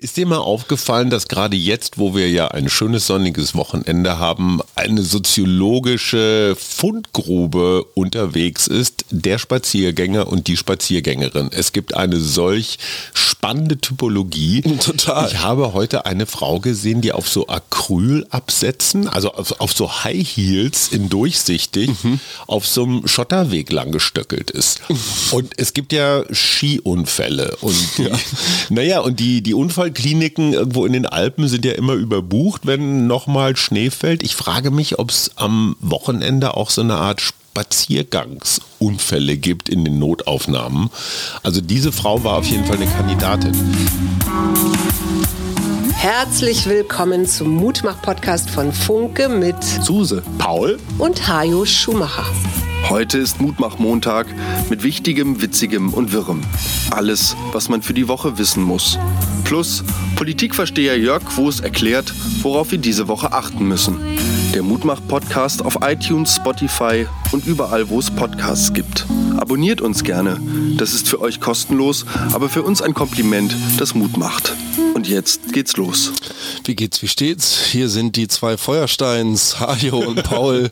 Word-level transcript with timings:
Ist 0.00 0.16
dir 0.16 0.26
mal 0.26 0.38
aufgefallen, 0.38 1.10
dass 1.10 1.26
gerade 1.26 1.56
jetzt, 1.56 1.98
wo 1.98 2.14
wir 2.14 2.30
ja 2.30 2.46
ein 2.46 2.68
schönes 2.68 3.08
sonniges 3.08 3.56
Wochenende 3.56 4.20
haben, 4.20 4.60
eine 4.76 5.02
soziologische 5.02 6.56
Fundgrube 6.56 7.82
unterwegs 7.94 8.68
ist, 8.68 9.06
der 9.10 9.38
Spaziergänger 9.38 10.28
und 10.28 10.46
die 10.46 10.56
Spaziergängerin. 10.56 11.50
Es 11.50 11.72
gibt 11.72 11.96
eine 11.96 12.20
solch 12.20 12.78
spannende 13.12 13.78
Typologie. 13.78 14.62
Total. 14.62 15.26
Ich 15.32 15.38
habe 15.38 15.72
heute 15.72 16.06
eine 16.06 16.26
Frau 16.26 16.60
gesehen, 16.60 17.00
die 17.00 17.10
auf 17.10 17.28
so 17.28 17.48
Acrylabsätzen, 17.48 19.08
also 19.08 19.32
auf, 19.32 19.60
auf, 19.60 19.72
so 19.72 20.04
High 20.04 20.24
Heels 20.24 20.88
in 20.92 21.08
durchsichtig, 21.08 21.90
mhm. 22.04 22.20
auf 22.46 22.68
so 22.68 22.84
einem 22.84 23.08
Schotterweg 23.08 23.72
lang 23.72 23.90
gestöckelt 23.90 24.52
ist. 24.52 24.80
Und 25.32 25.54
es 25.56 25.72
gibt 25.72 25.92
ja 25.92 26.22
Skiunfälle 26.32 27.56
und 27.60 27.98
ja. 27.98 28.10
naja, 28.70 29.00
und 29.00 29.20
die, 29.20 29.42
die 29.42 29.54
Unfall 29.54 29.87
Kliniken 29.90 30.52
irgendwo 30.52 30.86
in 30.86 30.92
den 30.92 31.06
Alpen 31.06 31.48
sind 31.48 31.64
ja 31.64 31.72
immer 31.72 31.94
überbucht, 31.94 32.66
wenn 32.66 33.06
nochmal 33.06 33.56
Schnee 33.56 33.90
fällt. 33.90 34.22
Ich 34.22 34.36
frage 34.36 34.70
mich, 34.70 34.98
ob 34.98 35.10
es 35.10 35.32
am 35.36 35.76
Wochenende 35.80 36.56
auch 36.56 36.70
so 36.70 36.80
eine 36.80 36.96
Art 36.96 37.20
Spaziergangsunfälle 37.20 39.36
gibt 39.36 39.68
in 39.68 39.84
den 39.84 39.98
Notaufnahmen. 39.98 40.88
Also 41.42 41.60
diese 41.60 41.92
Frau 41.92 42.24
war 42.24 42.38
auf 42.38 42.46
jeden 42.46 42.64
Fall 42.64 42.76
eine 42.76 42.86
Kandidatin. 42.86 43.52
Herzlich 45.94 46.66
willkommen 46.66 47.26
zum 47.26 47.56
Mutmach-Podcast 47.56 48.48
von 48.50 48.72
Funke 48.72 49.28
mit 49.28 49.62
Suse, 49.64 50.22
Paul 50.38 50.78
und 50.98 51.26
Hajo 51.26 51.64
Schumacher. 51.64 52.26
Heute 52.86 53.18
ist 53.18 53.40
Mutmach-Montag 53.40 54.26
mit 54.70 54.82
Wichtigem, 54.82 55.42
Witzigem 55.42 55.92
und 55.92 56.12
Wirrem. 56.12 56.40
Alles, 56.90 57.36
was 57.52 57.68
man 57.68 57.82
für 57.82 57.92
die 57.92 58.08
Woche 58.08 58.38
wissen 58.38 58.62
muss. 58.62 58.98
Plus 59.44 59.84
Politikversteher 60.16 60.98
Jörg 60.98 61.24
Quos 61.24 61.60
erklärt, 61.60 62.14
worauf 62.42 62.70
wir 62.70 62.78
diese 62.78 63.08
Woche 63.08 63.32
achten 63.32 63.66
müssen. 63.66 63.98
Der 64.54 64.62
Mutmach-Podcast 64.62 65.64
auf 65.64 65.78
iTunes, 65.82 66.36
Spotify 66.36 67.06
und 67.32 67.46
überall, 67.46 67.88
wo 67.90 67.98
es 67.98 68.10
Podcasts 68.10 68.72
gibt. 68.72 69.06
Abonniert 69.38 69.80
uns 69.80 70.02
gerne. 70.02 70.40
Das 70.76 70.92
ist 70.92 71.08
für 71.08 71.20
euch 71.20 71.40
kostenlos, 71.40 72.04
aber 72.32 72.48
für 72.48 72.62
uns 72.64 72.82
ein 72.82 72.92
Kompliment, 72.92 73.54
das 73.78 73.94
Mut 73.94 74.16
macht. 74.16 74.52
Und 74.94 75.08
jetzt 75.08 75.52
geht's 75.52 75.76
los. 75.76 76.12
Wie 76.64 76.74
geht's, 76.74 77.00
wie 77.02 77.08
steht's? 77.08 77.56
Hier 77.66 77.88
sind 77.88 78.16
die 78.16 78.26
zwei 78.26 78.56
Feuersteins, 78.56 79.60
Hajo 79.60 79.98
und 79.98 80.24
Paul. 80.24 80.70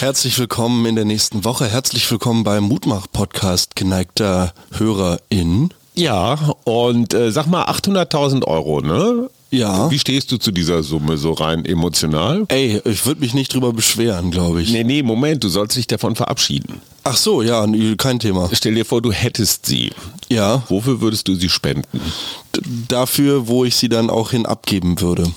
Herzlich 0.00 0.38
willkommen 0.38 0.86
in 0.86 0.96
der 0.96 1.04
nächsten 1.04 1.44
Woche. 1.44 1.66
Herzlich 1.66 2.10
willkommen 2.10 2.44
beim 2.44 2.64
Mutmach-Podcast, 2.64 3.76
geneigter 3.76 4.54
HörerIn. 4.72 5.74
Ja, 5.94 6.38
und 6.64 7.12
äh, 7.12 7.30
sag 7.30 7.46
mal 7.46 7.66
800.000 7.66 8.44
Euro, 8.44 8.80
ne? 8.80 9.28
Ja. 9.52 9.90
Wie 9.90 9.98
stehst 9.98 10.32
du 10.32 10.38
zu 10.38 10.50
dieser 10.50 10.82
Summe 10.82 11.18
so 11.18 11.32
rein 11.32 11.66
emotional? 11.66 12.46
Ey, 12.48 12.80
ich 12.86 13.04
würde 13.04 13.20
mich 13.20 13.34
nicht 13.34 13.52
drüber 13.52 13.74
beschweren, 13.74 14.30
glaube 14.30 14.62
ich. 14.62 14.72
Nee, 14.72 14.82
nee, 14.82 15.02
Moment, 15.02 15.44
du 15.44 15.48
sollst 15.48 15.76
dich 15.76 15.86
davon 15.86 16.16
verabschieden. 16.16 16.80
Ach 17.04 17.16
so, 17.16 17.42
ja, 17.42 17.66
kein 17.98 18.18
Thema. 18.18 18.48
Stell 18.52 18.74
dir 18.74 18.86
vor, 18.86 19.02
du 19.02 19.12
hättest 19.12 19.66
sie. 19.66 19.92
Ja. 20.30 20.62
Wofür 20.68 21.02
würdest 21.02 21.28
du 21.28 21.34
sie 21.34 21.50
spenden? 21.50 22.00
D 22.56 22.60
dafür, 22.88 23.46
wo 23.46 23.64
ich 23.64 23.76
sie 23.76 23.90
dann 23.90 24.08
auch 24.08 24.30
hin 24.30 24.46
abgeben 24.46 25.00
würde. 25.00 25.24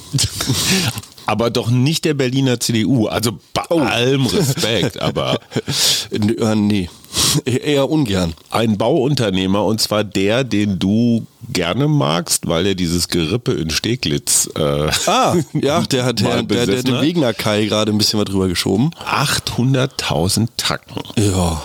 aber 1.26 1.50
doch 1.50 1.70
nicht 1.70 2.06
der 2.06 2.14
Berliner 2.14 2.60
CDU. 2.60 3.08
Also 3.08 3.38
bei 3.54 3.64
oh. 3.70 3.80
allem 3.80 4.26
Respekt, 4.26 5.02
aber. 5.02 5.40
Äh, 6.12 6.56
nee. 6.56 6.90
Eher 7.46 7.90
ungern. 7.90 8.34
Ein 8.50 8.78
Bauunternehmer 8.78 9.64
und 9.64 9.80
zwar 9.80 10.04
der, 10.04 10.44
den 10.44 10.80
du 10.80 11.26
gerne 11.50 11.88
magst, 11.88 12.48
weil 12.48 12.66
er 12.66 12.76
dieses 12.76 13.08
Gerippe 13.08 13.54
in 13.54 13.70
Steglitz. 13.70 14.50
Äh, 14.56 14.90
ah, 15.06 15.36
ja, 15.54 15.82
der 15.92 16.06
hat 16.06 16.20
der, 16.20 16.44
der, 16.44 16.66
der, 16.66 16.84
der 16.84 17.02
Wegner 17.02 17.34
Kai 17.34 17.66
gerade 17.66 17.92
ein 17.92 17.98
bisschen 17.98 18.20
was 18.20 18.26
drüber 18.26 18.48
geschoben. 18.48 18.92
800.000 19.06 20.50
Tacken. 20.58 21.02
Ja. 21.18 21.62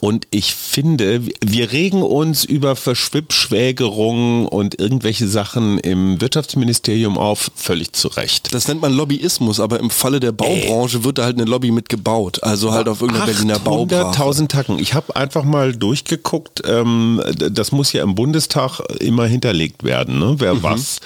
Und 0.00 0.26
ich 0.30 0.54
finde, 0.54 1.22
wir 1.44 1.72
regen 1.72 2.02
uns 2.02 2.44
über 2.44 2.76
Verschwippschwägerungen 2.76 4.46
und 4.46 4.78
irgendwelche 4.78 5.26
Sachen 5.28 5.78
im 5.78 6.20
Wirtschaftsministerium 6.20 7.18
auf, 7.18 7.50
völlig 7.56 7.92
zu 7.92 8.08
Recht. 8.08 8.54
Das 8.54 8.68
nennt 8.68 8.80
man 8.80 8.92
Lobbyismus, 8.92 9.60
aber 9.60 9.80
im 9.80 9.90
Falle 9.90 10.20
der 10.20 10.32
Baubranche 10.32 10.98
Ey. 10.98 11.04
wird 11.04 11.18
da 11.18 11.24
halt 11.24 11.36
eine 11.36 11.48
Lobby 11.48 11.70
mitgebaut. 11.70 12.42
Also 12.42 12.72
halt 12.72 12.88
auf 12.88 13.00
irgendeiner 13.00 13.26
Berliner 13.26 13.58
Baubrache. 13.58 14.20
100.000 14.20 14.48
Tacken. 14.48 14.78
Ich 14.78 14.94
habe 14.94 15.16
einfach 15.16 15.44
mal 15.44 15.74
durchgeguckt, 15.74 16.62
ähm, 16.66 17.22
das 17.50 17.72
muss 17.72 17.92
ja 17.92 18.02
im 18.02 18.14
Bundestag 18.14 18.80
immer 19.00 19.26
hinterlegt 19.26 19.84
werden, 19.84 20.18
ne? 20.18 20.36
wer 20.38 20.54
mhm. 20.54 20.62
was 20.62 21.00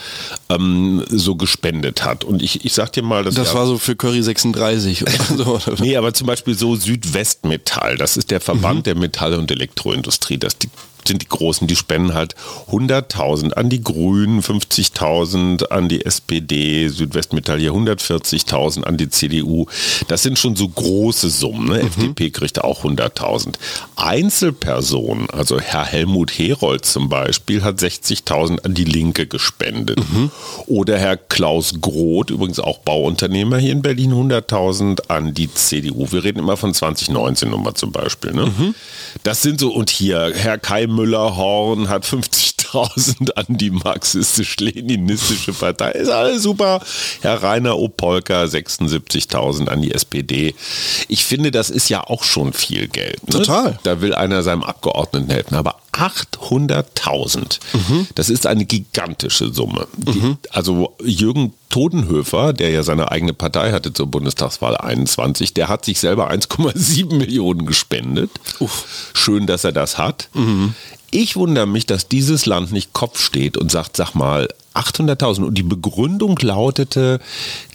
ähm, 0.48 1.02
so 1.08 1.36
gespendet 1.36 2.04
hat. 2.04 2.24
Und 2.24 2.42
ich, 2.42 2.64
ich 2.64 2.72
sag 2.74 2.92
dir 2.92 3.02
mal, 3.02 3.24
das, 3.24 3.34
das 3.34 3.54
war 3.54 3.66
so 3.66 3.78
für 3.78 3.96
Curry 3.96 4.22
36 4.22 5.02
oder 5.02 5.12
so. 5.36 5.60
nee, 5.80 5.96
aber 5.96 6.12
zum 6.14 6.26
Beispiel 6.26 6.54
so 6.54 6.76
Südwestmetall, 6.76 7.96
das 7.96 8.16
ist 8.16 8.30
der 8.30 8.40
Verband 8.40 8.80
mhm. 8.80 8.81
Der 8.86 8.94
Metall- 8.94 9.34
und 9.34 9.50
Elektroindustrie. 9.50 10.38
Das 10.38 10.58
die 10.58 10.68
sind 11.08 11.22
die 11.22 11.28
Großen, 11.28 11.66
die 11.66 11.76
spenden 11.76 12.14
halt 12.14 12.34
100.000 12.70 13.52
an 13.52 13.68
die 13.68 13.82
Grünen, 13.82 14.40
50.000 14.40 15.68
an 15.68 15.88
die 15.88 16.04
SPD, 16.04 16.88
Südwestmetall 16.88 17.58
hier 17.58 17.72
140.000 17.72 18.84
an 18.84 18.96
die 18.96 19.08
CDU. 19.08 19.66
Das 20.08 20.22
sind 20.22 20.38
schon 20.38 20.56
so 20.56 20.68
große 20.68 21.30
Summen. 21.30 21.68
Ne? 21.68 21.82
Mhm. 21.82 21.86
FDP 21.86 22.30
kriegt 22.30 22.62
auch 22.62 22.84
100.000. 22.84 23.54
Einzelpersonen, 23.96 25.30
also 25.30 25.60
Herr 25.60 25.84
Helmut 25.84 26.30
Herold 26.30 26.84
zum 26.84 27.08
Beispiel, 27.08 27.62
hat 27.62 27.78
60.000 27.78 28.64
an 28.64 28.74
die 28.74 28.84
Linke 28.84 29.26
gespendet. 29.26 30.00
Mhm. 30.12 30.30
Oder 30.66 30.98
Herr 30.98 31.16
Klaus 31.16 31.74
Groth, 31.80 32.30
übrigens 32.30 32.58
auch 32.58 32.78
Bauunternehmer 32.78 33.58
hier 33.58 33.72
in 33.72 33.82
Berlin, 33.82 34.12
100.000 34.12 35.08
an 35.08 35.34
die 35.34 35.52
CDU. 35.52 36.10
Wir 36.10 36.24
reden 36.24 36.38
immer 36.38 36.56
von 36.56 36.74
2019 36.74 37.50
Nummer 37.50 37.74
zum 37.74 37.92
Beispiel. 37.92 38.32
Ne? 38.32 38.46
Mhm. 38.46 38.74
Das 39.22 39.42
sind 39.42 39.60
so, 39.60 39.72
und 39.72 39.90
hier 39.90 40.32
Herr 40.34 40.58
Kai 40.58 40.86
Müller-Horn 40.94 41.88
hat 41.88 42.04
50.000 42.04 43.32
an 43.32 43.46
die 43.48 43.70
marxistisch-leninistische 43.70 45.52
Partei. 45.52 45.92
Ist 45.92 46.10
alles 46.10 46.42
super. 46.42 46.80
Herr 47.20 47.42
Rainer 47.42 47.78
Opolka 47.78 48.44
76.000 48.44 49.68
an 49.68 49.82
die 49.82 49.92
SPD. 49.92 50.54
Ich 51.08 51.24
finde, 51.24 51.50
das 51.50 51.70
ist 51.70 51.88
ja 51.88 52.02
auch 52.04 52.24
schon 52.24 52.52
viel 52.52 52.88
Geld. 52.88 53.22
Ne? 53.24 53.38
Total. 53.38 53.78
Da 53.82 54.00
will 54.00 54.14
einer 54.14 54.42
seinem 54.42 54.62
Abgeordneten 54.62 55.30
helfen. 55.30 55.54
Aber 55.54 55.81
800.000. 55.92 57.58
Mhm. 57.74 58.06
Das 58.14 58.30
ist 58.30 58.46
eine 58.46 58.64
gigantische 58.64 59.52
Summe. 59.52 59.86
Die, 59.96 60.18
mhm. 60.18 60.38
also 60.50 60.94
Jürgen 61.02 61.52
Todenhöfer, 61.68 62.52
der 62.52 62.70
ja 62.70 62.82
seine 62.82 63.10
eigene 63.10 63.32
Partei 63.32 63.72
hatte 63.72 63.92
zur 63.92 64.06
Bundestagswahl 64.06 64.76
21, 64.76 65.54
der 65.54 65.68
hat 65.68 65.84
sich 65.84 66.00
selber 66.00 66.30
1,7 66.30 67.14
Millionen 67.16 67.66
gespendet. 67.66 68.30
Uff. 68.58 69.10
Schön, 69.14 69.46
dass 69.46 69.64
er 69.64 69.72
das 69.72 69.98
hat. 69.98 70.28
Mhm. 70.34 70.74
Ich 71.10 71.36
wundere 71.36 71.66
mich, 71.66 71.84
dass 71.84 72.08
dieses 72.08 72.46
Land 72.46 72.72
nicht 72.72 72.94
Kopf 72.94 73.20
steht 73.20 73.58
und 73.58 73.70
sagt, 73.70 73.96
sag 73.96 74.14
mal, 74.14 74.48
800.000. 74.74 75.44
Und 75.44 75.58
die 75.58 75.62
Begründung 75.62 76.38
lautete, 76.40 77.20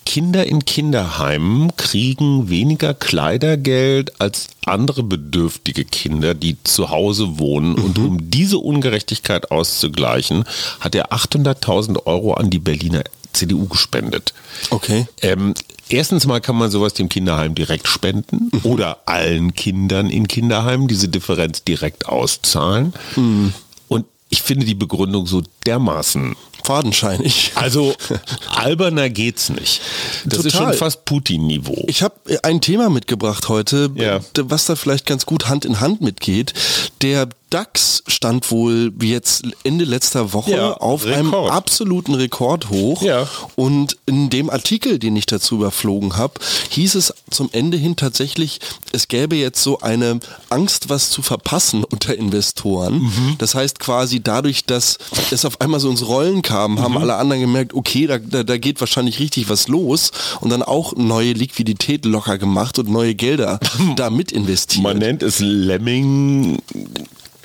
Kinder 0.05 0.45
in 0.45 0.63
Kinderheimen 0.63 1.75
kriegen 1.75 2.49
weniger 2.49 2.93
Kleidergeld 2.93 4.21
als 4.21 4.47
andere 4.65 5.03
bedürftige 5.03 5.83
Kinder, 5.83 6.33
die 6.33 6.55
zu 6.63 6.89
Hause 6.89 7.39
wohnen. 7.39 7.73
Mhm. 7.73 7.83
Und 7.83 7.99
um 7.99 8.31
diese 8.31 8.57
Ungerechtigkeit 8.57 9.51
auszugleichen, 9.51 10.45
hat 10.79 10.95
er 10.95 11.11
800.000 11.11 12.05
Euro 12.05 12.35
an 12.35 12.49
die 12.49 12.59
Berliner 12.59 13.03
CDU 13.33 13.65
gespendet. 13.67 14.33
Okay. 14.69 15.07
Ähm, 15.21 15.53
erstens 15.89 16.25
mal 16.25 16.41
kann 16.41 16.57
man 16.57 16.71
sowas 16.71 16.93
dem 16.93 17.09
Kinderheim 17.09 17.53
direkt 17.53 17.87
spenden 17.87 18.49
mhm. 18.51 18.61
oder 18.63 18.99
allen 19.05 19.53
Kindern 19.53 20.09
in 20.09 20.27
Kinderheimen 20.27 20.87
diese 20.87 21.09
Differenz 21.09 21.63
direkt 21.63 22.07
auszahlen. 22.07 22.93
Mhm. 23.15 23.53
Und 23.87 24.05
ich 24.29 24.41
finde 24.41 24.65
die 24.65 24.75
Begründung 24.75 25.27
so 25.27 25.43
dermaßen 25.65 26.35
fadenscheinig. 26.67 27.53
Also 27.55 27.95
alberner 28.49 29.09
geht's 29.09 29.49
nicht. 29.49 29.81
Das 30.25 30.41
Total. 30.41 30.47
ist 30.47 30.57
schon 30.57 30.73
fast 30.73 31.05
Putin-Niveau. 31.05 31.85
Ich 31.87 32.03
habe 32.03 32.15
ein 32.43 32.59
Thema 32.59 32.89
mitgebracht 32.89 33.47
heute, 33.47 33.89
ja. 33.95 34.19
was 34.35 34.65
da 34.65 34.75
vielleicht 34.75 35.05
ganz 35.05 35.25
gut 35.25 35.47
Hand 35.47 35.63
in 35.63 35.79
Hand 35.79 36.01
mitgeht. 36.01 36.53
Der 37.01 37.29
DAX 37.49 38.03
stand 38.07 38.51
wohl 38.51 38.91
jetzt 39.01 39.43
Ende 39.63 39.85
letzter 39.85 40.33
Woche 40.33 40.51
ja, 40.51 40.73
auf 40.73 41.05
Rekord. 41.05 41.17
einem 41.17 41.33
absoluten 41.33 42.13
Rekord 42.13 42.69
hoch. 42.69 43.01
Ja. 43.01 43.27
Und 43.55 43.97
in 44.05 44.29
dem 44.29 44.49
Artikel, 44.49 44.99
den 44.99 45.15
ich 45.15 45.25
dazu 45.25 45.55
überflogen 45.55 46.17
habe, 46.17 46.33
hieß 46.69 46.95
es 46.95 47.13
zum 47.29 47.49
Ende 47.53 47.77
hin 47.77 47.95
tatsächlich, 47.95 48.59
es 48.91 49.07
gäbe 49.07 49.35
jetzt 49.35 49.63
so 49.63 49.79
eine 49.79 50.19
Angst, 50.49 50.89
was 50.89 51.09
zu 51.09 51.21
verpassen 51.21 51.83
unter 51.83 52.15
Investoren. 52.15 52.99
Mhm. 52.99 53.35
Das 53.37 53.55
heißt 53.55 53.79
quasi 53.79 54.21
dadurch, 54.21 54.65
dass 54.65 54.97
es 55.31 55.45
auf 55.45 55.61
einmal 55.61 55.79
so 55.79 55.89
ins 55.89 56.05
Rollen 56.05 56.41
kam, 56.41 56.81
haben 56.81 56.93
mhm. 56.93 56.97
alle 56.97 57.15
anderen 57.15 57.41
gemerkt, 57.41 57.73
okay, 57.73 58.07
da, 58.07 58.17
da, 58.17 58.43
da 58.43 58.57
geht 58.57 58.79
wahrscheinlich 58.81 59.19
richtig 59.19 59.49
was 59.49 59.67
los 59.69 60.11
und 60.41 60.49
dann 60.49 60.63
auch 60.63 60.95
neue 60.95 61.31
Liquidität 61.31 62.05
locker 62.05 62.37
gemacht 62.37 62.77
und 62.79 62.89
neue 62.89 63.15
Gelder 63.15 63.59
da 63.95 64.09
mit 64.09 64.31
investiert. 64.31 64.83
Man 64.83 64.97
nennt 64.97 65.23
es 65.23 65.39
Lemming 65.39 66.59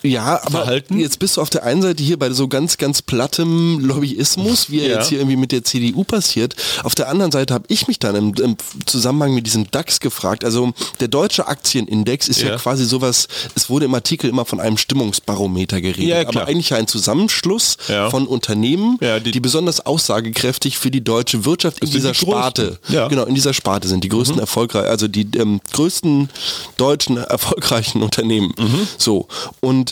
Ja, 0.02 0.40
aber 0.42 0.50
Verhalten? 0.58 0.98
jetzt 0.98 1.18
bist 1.18 1.36
du 1.36 1.40
auf 1.40 1.50
der 1.50 1.62
einen 1.64 1.82
Seite 1.82 2.02
hier 2.02 2.18
bei 2.18 2.30
so 2.30 2.48
ganz, 2.48 2.76
ganz 2.78 3.02
plattem 3.02 3.80
Lobbyismus, 3.80 4.70
wie 4.70 4.80
er 4.80 4.88
Ja. 4.90 4.98
jetzt 4.98 5.08
hier 5.08 5.18
irgendwie 5.18 5.36
mit 5.36 5.52
der 5.52 5.64
CDU 5.64 6.04
passiert. 6.04 6.56
Auf 6.82 6.94
der 6.94 7.08
anderen 7.08 7.30
Seite 7.32 7.54
habe 7.54 7.64
ich 7.68 7.88
mich 7.88 7.98
dann 7.98 8.14
im, 8.16 8.34
im 8.34 8.56
Zusammenhang 8.86 9.34
mit 9.34 9.46
diesem 9.46 9.70
DAX 9.70 10.00
gefragt. 10.00 10.44
Also 10.44 10.72
der 11.00 11.08
deutsche 11.08 11.46
Aktienindex 11.46 12.28
ist 12.28 12.40
ja, 12.42 12.48
Ja. 12.50 12.56
quasi 12.56 12.84
sowas, 12.84 13.28
es 13.54 13.70
wurde 13.70 13.84
im 13.84 13.94
Artikel 13.94 14.28
immer 14.28 14.44
von 14.44 14.60
einem 14.60 14.76
Stimmungsbarometer 14.76 15.80
geredet, 15.80 16.04
Ja, 16.08 16.26
aber 16.26 16.46
eigentlich 16.46 16.74
ein 16.74 16.86
Zusammenschluss 16.88 17.76
von 18.10 18.26
Unternehmen, 18.26 18.98
die, 19.24 19.30
die- 19.30 19.40
besonders 19.40 19.84
aussagekräftig 19.84 20.78
für 20.78 20.90
die 20.90 21.02
deutsche 21.02 21.44
Wirtschaft 21.44 21.80
in 21.80 21.90
dieser 21.90 22.12
die. 22.12 22.18
Sparte, 22.18 22.78
Ja. 22.88 23.08
genau, 23.08 23.24
in 23.24 23.34
dieser 23.34 23.52
Sparte 23.54 23.88
sind 23.88 24.04
die 24.04 24.08
größten 24.08 24.38
erfolgreich, 24.38 24.86
also 24.88 25.08
die 25.08 25.26
ähm, 25.36 25.60
größten 25.72 26.30
deutschen 26.76 27.16
erfolgreichen 27.16 28.02
Unternehmen. 28.02 28.54
So. 28.98 29.26
Und 29.60 29.91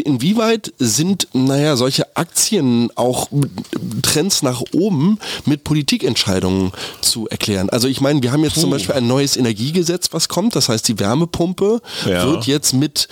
inwieweit 0.00 0.72
sind, 0.78 1.28
naja, 1.32 1.76
solche 1.76 2.16
Aktien 2.16 2.90
auch 2.94 3.28
Trends 4.02 4.42
nach 4.42 4.62
oben 4.72 5.18
mit 5.44 5.64
Politikentscheidungen 5.64 6.72
zu 7.00 7.28
erklären? 7.28 7.68
Also 7.70 7.88
ich 7.88 8.00
meine, 8.00 8.22
wir 8.22 8.32
haben 8.32 8.44
jetzt 8.44 8.60
zum 8.60 8.70
Beispiel 8.70 8.94
ein 8.94 9.06
neues 9.06 9.36
Energiegesetz, 9.36 10.08
was 10.12 10.28
kommt. 10.28 10.56
Das 10.56 10.68
heißt, 10.68 10.86
die 10.88 10.98
Wärmepumpe 10.98 11.80
Ja. 12.06 12.24
wird 12.26 12.46
jetzt 12.46 12.72
mit 12.74 13.08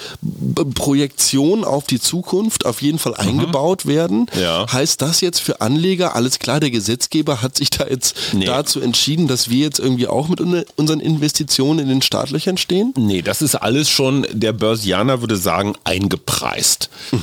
Projektion 0.74 1.64
auf 1.64 1.84
die 1.84 2.00
Zukunft 2.00 2.66
auf 2.66 2.82
jeden 2.82 2.98
Fall 2.98 3.14
eingebaut 3.14 3.86
werden. 3.86 4.26
Ja. 4.40 4.66
Heißt 4.72 5.02
das 5.02 5.20
jetzt 5.20 5.40
für 5.40 5.60
Anleger, 5.60 6.14
alles 6.14 6.38
klar, 6.38 6.60
der 6.60 6.70
Gesetzgeber 6.70 7.42
hat 7.42 7.56
sich 7.56 7.70
da 7.70 7.86
jetzt 7.86 8.14
Nee. 8.32 8.44
dazu 8.46 8.80
entschieden, 8.80 9.26
dass 9.28 9.48
wir 9.50 9.58
jetzt 9.64 9.78
irgendwie 9.78 10.06
auch 10.06 10.28
mit 10.28 10.40
un- 10.40 10.64
unseren 10.76 11.00
Investitionen 11.00 11.78
in 11.80 11.88
den 11.88 12.02
Startlöchern 12.02 12.56
stehen? 12.56 12.92
Nee, 12.96 13.22
das 13.22 13.42
ist 13.42 13.54
alles 13.54 13.88
schon, 13.90 14.26
der 14.32 14.52
Börsianer 14.52 15.20
würde 15.20 15.36
sagen, 15.36 15.74
eingepreist. 15.84 16.69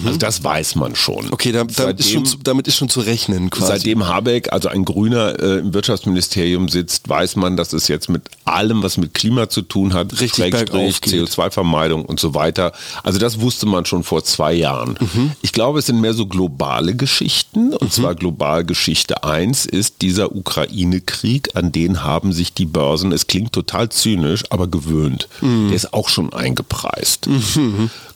Also 0.05 0.17
das 0.17 0.43
weiß 0.43 0.75
man 0.75 0.95
schon. 0.95 1.25
Mhm. 1.25 1.33
Okay, 1.33 1.51
da, 1.51 1.63
damit, 1.63 1.99
ist 1.99 2.11
schon 2.11 2.25
zu, 2.25 2.37
damit 2.37 2.67
ist 2.67 2.77
schon 2.77 2.89
zu 2.89 3.01
rechnen 3.01 3.49
quasi. 3.49 3.73
Seitdem 3.73 4.07
Habeck, 4.07 4.51
also 4.51 4.69
ein 4.69 4.85
Grüner, 4.85 5.39
äh, 5.39 5.59
im 5.59 5.73
Wirtschaftsministerium 5.73 6.69
sitzt, 6.69 7.07
weiß 7.09 7.35
man, 7.35 7.57
dass 7.57 7.73
es 7.73 7.87
jetzt 7.87 8.09
mit 8.09 8.23
allem, 8.45 8.83
was 8.83 8.97
mit 8.97 9.13
Klima 9.13 9.49
zu 9.49 9.61
tun 9.61 9.93
hat, 9.93 10.11
Richtig 10.13 10.35
Schrägstrich, 10.35 10.69
bergauf 10.71 11.01
geht. 11.01 11.13
CO2-Vermeidung 11.13 12.05
und 12.05 12.19
so 12.19 12.33
weiter. 12.33 12.71
Also 13.03 13.19
das 13.19 13.39
wusste 13.41 13.65
man 13.65 13.85
schon 13.85 14.03
vor 14.03 14.23
zwei 14.23 14.53
Jahren. 14.53 14.97
Mhm. 14.99 15.31
Ich 15.41 15.51
glaube, 15.51 15.79
es 15.79 15.85
sind 15.87 16.01
mehr 16.01 16.13
so 16.13 16.27
globale 16.27 16.95
Geschichten. 16.95 17.73
Und 17.73 17.93
zwar 17.93 18.15
global 18.15 18.65
Geschichte 18.65 19.23
1 19.23 19.65
ist 19.65 20.01
dieser 20.01 20.35
Ukraine-Krieg, 20.35 21.55
an 21.55 21.71
den 21.71 22.03
haben 22.03 22.33
sich 22.33 22.53
die 22.53 22.65
Börsen, 22.65 23.11
es 23.11 23.27
klingt 23.27 23.53
total 23.53 23.89
zynisch, 23.89 24.43
aber 24.49 24.67
gewöhnt. 24.67 25.27
Mhm. 25.41 25.67
Der 25.67 25.75
ist 25.75 25.93
auch 25.93 26.09
schon 26.09 26.33
eingepreist. 26.33 27.27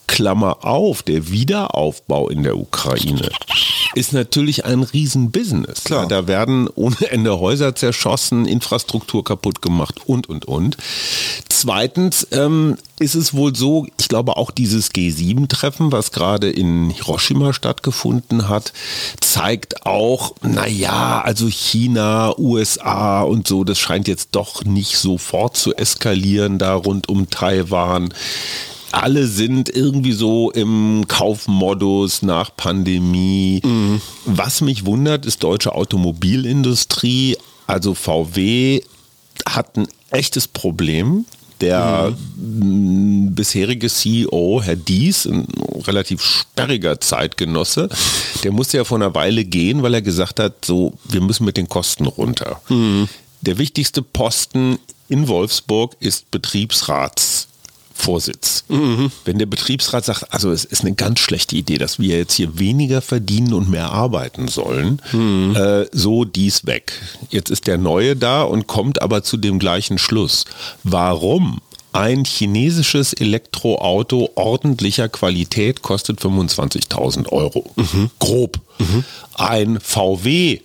Klammer 0.07 0.65
auf, 0.65 1.03
der 1.03 1.29
Wiederaufbau 1.31 2.29
in 2.29 2.43
der 2.43 2.57
Ukraine 2.57 3.29
ist 3.95 4.13
natürlich 4.13 4.65
ein 4.65 4.83
Riesenbusiness. 4.83 5.83
Klar. 5.83 6.07
Da 6.07 6.27
werden 6.27 6.69
ohne 6.75 7.09
Ende 7.09 7.39
Häuser 7.39 7.75
zerschossen, 7.75 8.45
Infrastruktur 8.45 9.23
kaputt 9.23 9.61
gemacht 9.61 9.99
und, 10.05 10.29
und, 10.29 10.45
und. 10.45 10.77
Zweitens 11.49 12.27
ähm, 12.31 12.77
ist 12.99 13.15
es 13.15 13.33
wohl 13.33 13.55
so, 13.55 13.87
ich 13.99 14.07
glaube 14.07 14.37
auch 14.37 14.51
dieses 14.51 14.91
G7-Treffen, 14.91 15.91
was 15.91 16.11
gerade 16.11 16.49
in 16.49 16.89
Hiroshima 16.89 17.53
stattgefunden 17.53 18.47
hat, 18.47 18.73
zeigt 19.19 19.85
auch, 19.85 20.35
naja, 20.41 21.21
also 21.23 21.47
China, 21.47 22.37
USA 22.37 23.21
und 23.21 23.47
so, 23.47 23.63
das 23.63 23.79
scheint 23.79 24.07
jetzt 24.07 24.29
doch 24.31 24.63
nicht 24.63 24.97
sofort 24.97 25.57
zu 25.57 25.75
eskalieren 25.75 26.57
da 26.57 26.75
rund 26.75 27.09
um 27.09 27.29
Taiwan 27.29 28.13
alle 28.91 29.27
sind 29.27 29.69
irgendwie 29.69 30.11
so 30.11 30.51
im 30.51 31.05
Kaufmodus 31.07 32.21
nach 32.21 32.55
Pandemie. 32.55 33.61
Was 34.25 34.61
mich 34.61 34.85
wundert, 34.85 35.25
ist 35.25 35.43
deutsche 35.43 35.73
Automobilindustrie. 35.73 37.37
Also 37.67 37.93
VW 37.93 38.81
hat 39.47 39.77
ein 39.77 39.87
echtes 40.09 40.47
Problem. 40.47 41.25
Der 41.61 42.11
m, 42.39 43.35
bisherige 43.35 43.87
CEO, 43.87 44.61
Herr 44.63 44.75
Dies, 44.75 45.27
ein 45.27 45.45
relativ 45.85 46.23
sperriger 46.23 46.99
Zeitgenosse, 46.99 47.87
der 48.43 48.51
musste 48.51 48.77
ja 48.77 48.83
vor 48.83 48.97
einer 48.97 49.13
Weile 49.13 49.45
gehen, 49.45 49.83
weil 49.83 49.93
er 49.93 50.01
gesagt 50.01 50.39
hat, 50.39 50.65
so, 50.65 50.93
wir 51.07 51.21
müssen 51.21 51.45
mit 51.45 51.57
den 51.57 51.69
Kosten 51.69 52.07
runter. 52.07 52.59
Der 53.41 53.57
wichtigste 53.59 54.01
Posten 54.01 54.79
in 55.07 55.27
Wolfsburg 55.27 55.95
ist 55.99 56.31
Betriebsrats. 56.31 57.47
Vorsitz. 58.01 58.63
Wenn 59.25 59.37
der 59.37 59.45
Betriebsrat 59.45 60.05
sagt, 60.05 60.33
also 60.33 60.51
es 60.51 60.65
ist 60.65 60.81
eine 60.81 60.95
ganz 60.95 61.19
schlechte 61.19 61.55
Idee, 61.55 61.77
dass 61.77 61.99
wir 61.99 62.17
jetzt 62.17 62.33
hier 62.33 62.57
weniger 62.57 63.01
verdienen 63.01 63.53
und 63.53 63.69
mehr 63.69 63.91
arbeiten 63.91 64.47
sollen, 64.47 64.99
äh, 65.55 65.85
so 65.91 66.25
dies 66.25 66.65
weg. 66.65 66.93
Jetzt 67.29 67.51
ist 67.51 67.67
der 67.67 67.77
Neue 67.77 68.15
da 68.15 68.43
und 68.43 68.67
kommt 68.67 69.01
aber 69.01 69.23
zu 69.23 69.37
dem 69.37 69.59
gleichen 69.59 69.97
Schluss. 69.97 70.45
Warum? 70.83 71.61
Ein 71.93 72.23
chinesisches 72.23 73.13
Elektroauto 73.13 74.29
ordentlicher 74.35 75.09
Qualität 75.09 75.81
kostet 75.81 76.21
25.000 76.21 77.27
Euro. 77.31 77.69
Grob. 78.19 78.59
Ein 79.35 79.79
VW 79.81 80.59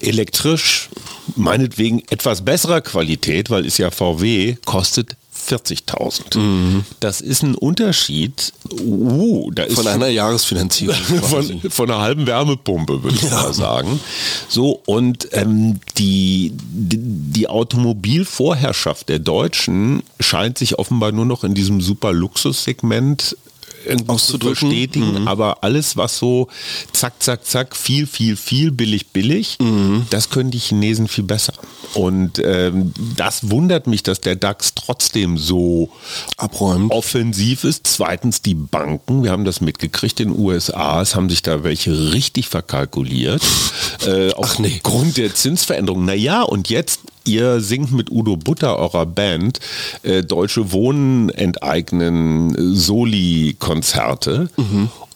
elektrisch, 0.00 0.88
meinetwegen 1.36 2.02
etwas 2.10 2.44
besserer 2.44 2.80
Qualität, 2.80 3.50
weil 3.50 3.66
ist 3.66 3.78
ja 3.78 3.90
VW, 3.90 4.56
kostet 4.64 5.16
40.000. 5.40 6.82
Das 7.00 7.20
ist 7.20 7.42
ein 7.42 7.54
Unterschied. 7.54 8.52
Uh, 8.80 9.50
da 9.52 9.64
ist 9.64 9.74
Von 9.74 9.86
einer 9.86 10.08
Jahresfinanzierung. 10.08 10.96
von, 11.22 11.60
von 11.70 11.90
einer 11.90 12.00
halben 12.00 12.26
Wärmepumpe, 12.26 13.02
würde 13.02 13.16
ich 13.16 13.30
mal 13.30 13.52
sagen. 13.52 14.00
So, 14.48 14.80
und 14.86 15.28
ähm, 15.32 15.80
die, 15.98 16.52
die, 16.54 16.98
die 16.98 17.48
Automobilvorherrschaft 17.48 19.08
der 19.08 19.18
Deutschen 19.18 20.02
scheint 20.20 20.58
sich 20.58 20.78
offenbar 20.78 21.12
nur 21.12 21.24
noch 21.24 21.44
in 21.44 21.54
diesem 21.54 21.80
super 21.80 22.12
Luxussegment 22.12 22.80
irgendwie 23.10 23.30
zu 23.30 23.36
Auszudrücken. 24.06 24.68
bestätigen, 24.68 25.28
aber 25.28 25.62
alles, 25.62 25.96
was 25.96 26.18
so 26.18 26.48
zack, 26.92 27.14
zack, 27.22 27.44
zack, 27.44 27.76
viel, 27.76 28.06
viel, 28.06 28.36
viel, 28.36 28.70
billig, 28.70 29.08
billig, 29.08 29.58
das 30.10 30.30
können 30.30 30.50
die 30.50 30.58
Chinesen 30.58 31.08
viel 31.08 31.24
besser. 31.24 31.54
Und 31.94 32.40
ähm, 32.44 32.92
das 33.16 33.50
wundert 33.50 33.86
mich, 33.86 34.02
dass 34.02 34.20
der 34.20 34.36
DAX 34.36 34.74
trotzdem 34.74 35.38
so 35.38 35.90
Abräumt. 36.36 36.92
offensiv 36.92 37.64
ist. 37.64 37.86
Zweitens 37.86 38.42
die 38.42 38.54
Banken. 38.54 39.24
Wir 39.24 39.32
haben 39.32 39.44
das 39.44 39.60
mitgekriegt 39.60 40.20
in 40.20 40.32
den 40.32 40.38
USA. 40.38 41.02
Es 41.02 41.16
haben 41.16 41.28
sich 41.28 41.42
da 41.42 41.64
welche 41.64 42.12
richtig 42.12 42.48
verkalkuliert. 42.48 43.42
äh, 44.06 44.32
aufgrund 44.34 45.16
der 45.16 45.34
Zinsveränderung. 45.34 46.04
Naja, 46.04 46.42
und 46.42 46.68
jetzt, 46.70 47.00
ihr 47.30 47.60
singt 47.60 47.92
mit 47.92 48.10
Udo 48.10 48.36
Butter, 48.36 48.78
eurer 48.78 49.06
Band, 49.06 49.60
äh, 50.02 50.22
Deutsche 50.22 50.72
Wohnen 50.72 51.28
enteignen 51.30 52.54
äh, 52.54 52.74
Soli-Konzerte. 52.74 54.50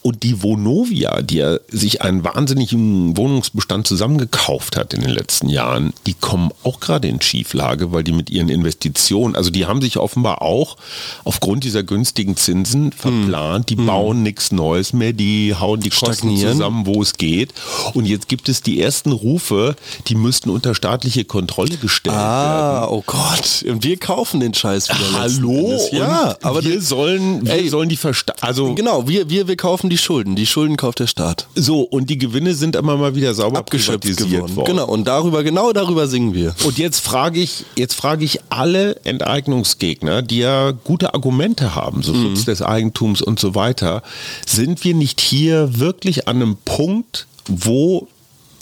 Und 0.07 0.23
die 0.23 0.43
Vonovia, 0.43 1.23
die 1.23 1.37
ja 1.37 1.57
sich 1.69 2.03
einen 2.03 2.25
wahnsinnigen 2.25 3.17
Wohnungsbestand 3.17 3.87
zusammengekauft 3.87 4.77
hat 4.77 4.93
in 4.93 5.01
den 5.01 5.09
letzten 5.09 5.49
Jahren, 5.49 5.95
die 6.07 6.13
kommen 6.13 6.51
auch 6.63 6.79
gerade 6.79 7.09
in 7.09 7.23
Schieflage, 7.23 7.91
weil 7.91 8.05
die 8.05 8.13
mit 8.13 8.29
ihren 8.29 8.51
Investitionen, 8.51 9.35
also 9.35 9.49
die 9.49 9.65
haben 9.65 9.81
sich 9.81 9.97
offenbar 9.97 10.43
auch 10.43 10.77
aufgrund 11.25 11.65
dieser 11.65 11.85
günstigen 11.85 12.37
Zinsen 12.37 12.93
verplant, 12.93 13.71
die 13.71 13.77
bauen 13.77 14.23
nichts 14.23 14.53
Neues 14.53 14.93
mehr, 14.93 15.15
die 15.15 15.55
hauen 15.55 15.81
die 15.81 15.89
Kosten 15.89 16.15
Stagnieren. 16.17 16.53
zusammen, 16.53 16.85
wo 16.85 17.01
es 17.01 17.15
geht. 17.15 17.55
Und 17.95 18.05
jetzt 18.05 18.29
gibt 18.29 18.51
es 18.51 18.61
die 18.61 18.83
ersten 18.83 19.11
Rufe, 19.11 19.75
die 20.09 20.17
müssten 20.17 20.51
unter 20.51 20.75
staatliche 20.75 21.25
Kontrolle 21.25 21.79
gestellt 21.79 22.15
werden. 22.15 22.27
Ah, 22.27 22.89
oh 22.91 23.03
Gott. 23.07 23.65
Und 23.67 23.83
wir 23.85 23.97
kaufen 23.97 24.41
den 24.41 24.53
Scheiß 24.53 24.91
wieder. 24.91 25.19
Hallo? 25.19 25.81
Ja, 25.93 26.37
aber 26.43 26.63
wir 26.63 26.83
sollen, 26.83 27.47
wir 27.47 27.55
Ey. 27.55 27.71
sollen 27.71 27.89
die 27.89 27.97
versta 27.97 28.35
also 28.43 28.75
Genau, 28.75 29.09
wir, 29.09 29.31
wir, 29.31 29.49
wir 29.49 29.57
kaufen 29.57 29.89
die 29.89 29.94
Schulden. 29.99 30.37
Die 30.37 30.47
Schulden 30.47 30.77
kauft 30.77 30.99
der 31.01 31.07
Staat. 31.07 31.47
so 31.55 31.81
und 31.83 32.11
die 32.11 32.19
Gewinne 32.19 32.55
sind 32.55 32.77
immer 32.77 32.97
mal 32.97 33.15
wieder 33.15 33.35
sauber 33.35 33.59
Abgeschöpft 33.59 34.03
geworden. 34.17 34.57
worden. 34.57 34.67
Genau, 34.67 34.87
und 34.89 35.05
darüber, 35.07 35.43
genau 35.43 35.73
darüber 35.73 36.07
singen 36.09 36.35
wir. 36.35 36.55
Und 36.65 36.79
jetzt 36.79 37.01
frage 37.01 37.41
ich, 37.41 37.65
jetzt 37.77 37.95
frage 37.95 38.25
ich 38.25 38.41
alle 38.51 38.97
Enteignungsgegner, 39.05 40.23
die 40.23 40.39
ja 40.39 40.71
gute 40.73 41.15
Argumente 41.15 41.75
haben, 41.75 42.03
so 42.03 42.13
Mhm. 42.13 42.23
Schutz 42.37 42.45
des 42.45 42.63
Eigentums 42.63 43.23
und 43.23 43.39
so 43.41 43.55
weiter, 43.55 44.03
sind 44.47 44.85
wir 44.85 44.95
nicht 44.95 45.21
hier 45.21 45.79
wirklich 45.79 46.29
an 46.29 46.37
einem 46.37 46.57
Punkt, 46.65 47.27
wo 47.47 48.09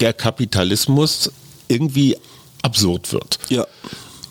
der 0.01 0.13
Kapitalismus 0.13 1.31
irgendwie 1.69 2.17
absurd 2.63 3.13
wird? 3.13 3.39
Ja. 3.49 3.67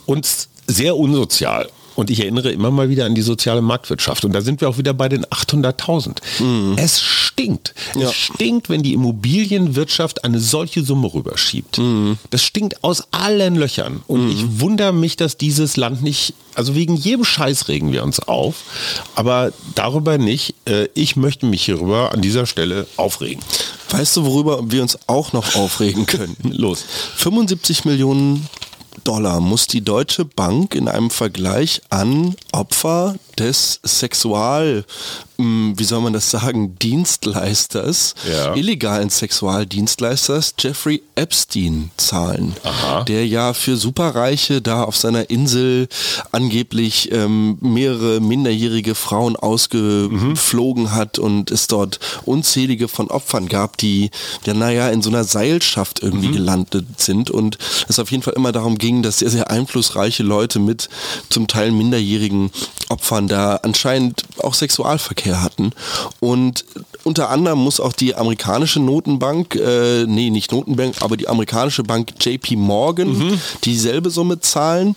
und 0.06 0.28
sehr 0.68 0.98
unsozial. 0.98 1.70
Und 1.96 2.10
ich 2.10 2.22
erinnere 2.22 2.52
immer 2.52 2.72
mal 2.72 2.90
wieder 2.90 3.06
an 3.06 3.16
die 3.16 3.22
soziale 3.22 3.62
Marktwirtschaft. 3.62 4.26
Und 4.26 4.34
da 4.34 4.42
sind 4.42 4.62
wir 4.62 4.70
auch 4.70 4.78
wieder 4.78 4.94
bei 4.94 5.10
den 5.10 5.26
800.000. 5.26 6.18
Mhm. 6.40 6.76
Es 6.78 7.02
stinkt. 7.02 7.74
Ja. 7.96 8.10
Es 8.10 8.16
stinkt, 8.16 8.70
wenn 8.70 8.84
die 8.84 8.94
Immobilienwirtschaft 8.94 10.24
eine 10.24 10.40
solche 10.40 10.84
Summe 10.84 11.14
rüberschiebt. 11.14 11.78
Mhm. 11.78 12.18
Das 12.30 12.44
stinkt 12.44 12.84
aus 12.84 13.04
allen 13.12 13.56
Löchern. 13.56 14.02
Und 14.08 14.26
mhm. 14.26 14.32
ich 14.32 14.60
wundere 14.60 14.94
mich, 14.94 15.18
dass 15.18 15.38
dieses 15.38 15.78
Land 15.78 16.02
nicht, 16.02 16.34
also 16.56 16.76
wegen 16.76 16.96
jedem 16.96 17.26
Scheiß 17.26 17.68
regen 17.68 17.92
wir 17.92 18.04
uns 18.04 18.20
auf, 18.20 18.64
aber 19.16 19.52
darüber 19.76 20.18
nicht. 20.18 20.56
Äh, 20.66 20.88
ich 20.94 21.16
möchte 21.16 21.46
mich 21.46 21.64
hierüber 21.64 22.14
an 22.14 22.22
dieser 22.22 22.46
Stelle 22.46 22.88
aufregen. 22.98 23.44
Weißt 23.90 24.16
du, 24.18 24.26
worüber 24.26 24.62
wir 24.72 24.82
uns 24.82 24.98
auch 25.08 25.34
noch 25.34 25.56
aufregen 25.56 26.06
können? 26.06 26.38
Los. 26.44 26.86
75 27.18 27.86
Millionen 27.86 28.48
Dollar. 29.04 29.40
Muss 29.40 29.68
die 29.68 29.84
Deutsche 29.84 30.26
Bank 30.26 30.76
in 30.76 30.88
einem 30.88 31.10
Vergleich 31.10 31.82
an 31.90 32.36
Opfer 32.52 33.16
des 33.40 33.80
Sexual 33.84 34.86
hm, 35.42 35.74
wie 35.76 35.84
soll 35.84 36.02
man 36.02 36.14
das 36.14 36.30
sagen, 36.30 36.78
Dienstleisters, 36.78 38.14
ja. 38.32 38.54
illegalen 38.54 39.10
Sexualdienstleisters 39.10 40.54
Jeffrey 40.60 41.02
Epstein 41.16 41.90
zahlen, 41.98 42.56
Aha. 42.64 43.04
der 43.06 43.26
ja 43.26 43.54
für 43.54 43.76
Superreiche 43.76 44.62
da 44.62 44.84
auf 44.84 44.98
seiner 44.98 45.32
Insel 45.32 45.88
angeblich 46.32 47.12
ähm, 47.12 47.58
mehrere 47.60 48.20
minderjährige 48.20 48.94
Frauen 48.94 49.36
ausgeflogen 49.36 50.84
mhm. 50.84 50.92
hat 50.92 51.18
und 51.18 51.50
es 51.50 51.66
dort 51.66 52.00
unzählige 52.24 52.88
von 52.88 53.08
Opfern 53.10 53.48
gab, 53.48 53.78
die 53.78 54.12
ja 54.46 54.54
naja 54.54 54.90
in 54.90 55.02
so 55.02 55.10
einer 55.10 55.24
Seilschaft 55.24 56.04
irgendwie 56.04 56.28
mhm. 56.28 56.34
gelandet 56.34 56.86
sind 56.98 57.32
und 57.32 57.58
es 57.88 57.98
auf 57.98 58.12
jeden 58.12 58.22
Fall 58.22 58.34
immer 58.36 58.52
darum 58.52 58.78
ging, 58.78 59.02
dass 59.02 59.20
sehr, 59.20 59.32
sehr 59.32 59.50
einflussreiche 59.50 60.22
Leute 60.22 60.60
mit 60.60 60.88
zum 61.30 61.48
Teil 61.48 61.72
minderjährigen 61.72 62.52
Opfern 62.90 63.21
da 63.28 63.58
anscheinend 63.58 64.24
auch 64.40 64.54
Sexualverkehr 64.54 65.42
hatten. 65.42 65.72
Und 66.20 66.66
unter 67.04 67.30
anderem 67.30 67.60
muss 67.60 67.80
auch 67.80 67.94
die 67.94 68.16
amerikanische 68.16 68.80
Notenbank, 68.80 69.56
äh, 69.56 70.06
nee, 70.06 70.30
nicht 70.30 70.52
Notenbank, 70.52 71.02
aber 71.02 71.18
die 71.18 71.28
amerikanische 71.28 71.84
Bank 71.84 72.14
JP 72.20 72.56
Morgan 72.58 73.18
mhm. 73.18 73.42
dieselbe 73.64 74.10
Summe 74.10 74.40
zahlen. 74.40 74.96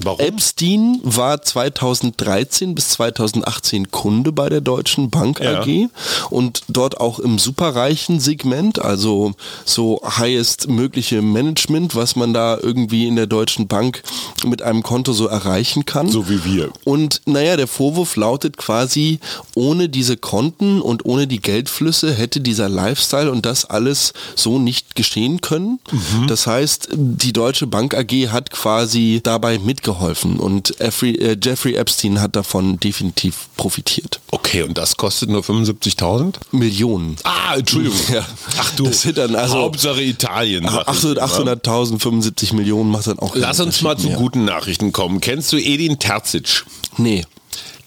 Warum? 0.00 0.20
Epstein 0.20 1.00
war 1.02 1.42
2013 1.42 2.76
bis 2.76 2.90
2018 2.90 3.90
Kunde 3.90 4.30
bei 4.30 4.48
der 4.48 4.60
Deutschen 4.60 5.10
Bank 5.10 5.40
AG 5.40 5.66
ja. 5.66 5.88
und 6.30 6.62
dort 6.68 7.00
auch 7.00 7.18
im 7.18 7.40
superreichen 7.40 8.20
Segment, 8.20 8.80
also 8.80 9.32
so 9.64 10.00
highest 10.04 10.68
mögliche 10.68 11.20
Management, 11.20 11.96
was 11.96 12.14
man 12.14 12.32
da 12.32 12.58
irgendwie 12.62 13.08
in 13.08 13.16
der 13.16 13.26
Deutschen 13.26 13.66
Bank 13.66 14.04
mit 14.46 14.62
einem 14.62 14.84
Konto 14.84 15.12
so 15.12 15.26
erreichen 15.26 15.84
kann. 15.84 16.08
So 16.08 16.28
wie 16.28 16.44
wir. 16.44 16.70
Und 16.84 17.20
naja, 17.26 17.56
der 17.56 17.66
Vorwurf 17.66 18.14
lautet 18.14 18.56
quasi, 18.56 19.18
ohne 19.56 19.88
diese 19.88 20.16
Konten 20.16 20.80
und 20.80 21.06
ohne 21.06 21.26
die 21.26 21.40
Geldflüsse 21.40 22.14
hätte 22.14 22.40
dieser 22.40 22.68
Lifestyle 22.68 23.32
und 23.32 23.44
das 23.44 23.64
alles 23.64 24.12
so 24.36 24.60
nicht 24.60 24.94
geschehen 24.94 25.40
können. 25.40 25.80
Mhm. 25.90 26.28
Das 26.28 26.46
heißt, 26.46 26.90
die 26.92 27.32
Deutsche 27.32 27.66
Bank 27.66 27.94
AG 27.94 28.28
hat 28.30 28.52
quasi 28.52 29.18
dabei 29.24 29.58
mitgeholfen 29.58 29.87
geholfen 29.88 30.38
und 30.38 30.74
Jeffrey, 30.78 31.14
äh, 31.14 31.36
Jeffrey 31.42 31.74
Epstein 31.74 32.20
hat 32.20 32.36
davon 32.36 32.78
definitiv 32.78 33.48
profitiert. 33.56 34.20
Okay, 34.30 34.62
und 34.62 34.76
das 34.76 34.98
kostet 34.98 35.30
nur 35.30 35.42
75.000? 35.42 36.34
Millionen. 36.52 37.16
Ah, 37.24 37.54
Entschuldigung. 37.56 37.98
Ja. 38.12 38.26
Ach 38.58 38.70
du, 38.76 38.84
das 38.84 39.00
sind 39.00 39.16
dann 39.16 39.34
also 39.34 39.54
Hauptsache 39.54 40.02
Italien. 40.02 40.66
800.000, 40.66 42.00
75 42.00 42.52
Millionen 42.52 42.90
macht 42.90 43.06
dann 43.06 43.18
auch 43.18 43.34
Lass 43.34 43.60
uns 43.60 43.80
mal 43.80 43.96
zu 43.96 44.10
guten 44.10 44.44
Nachrichten 44.44 44.92
kommen. 44.92 45.22
Kennst 45.22 45.52
du 45.52 45.56
Edin 45.56 45.98
Terzic? 45.98 46.66
Nee. 46.98 47.24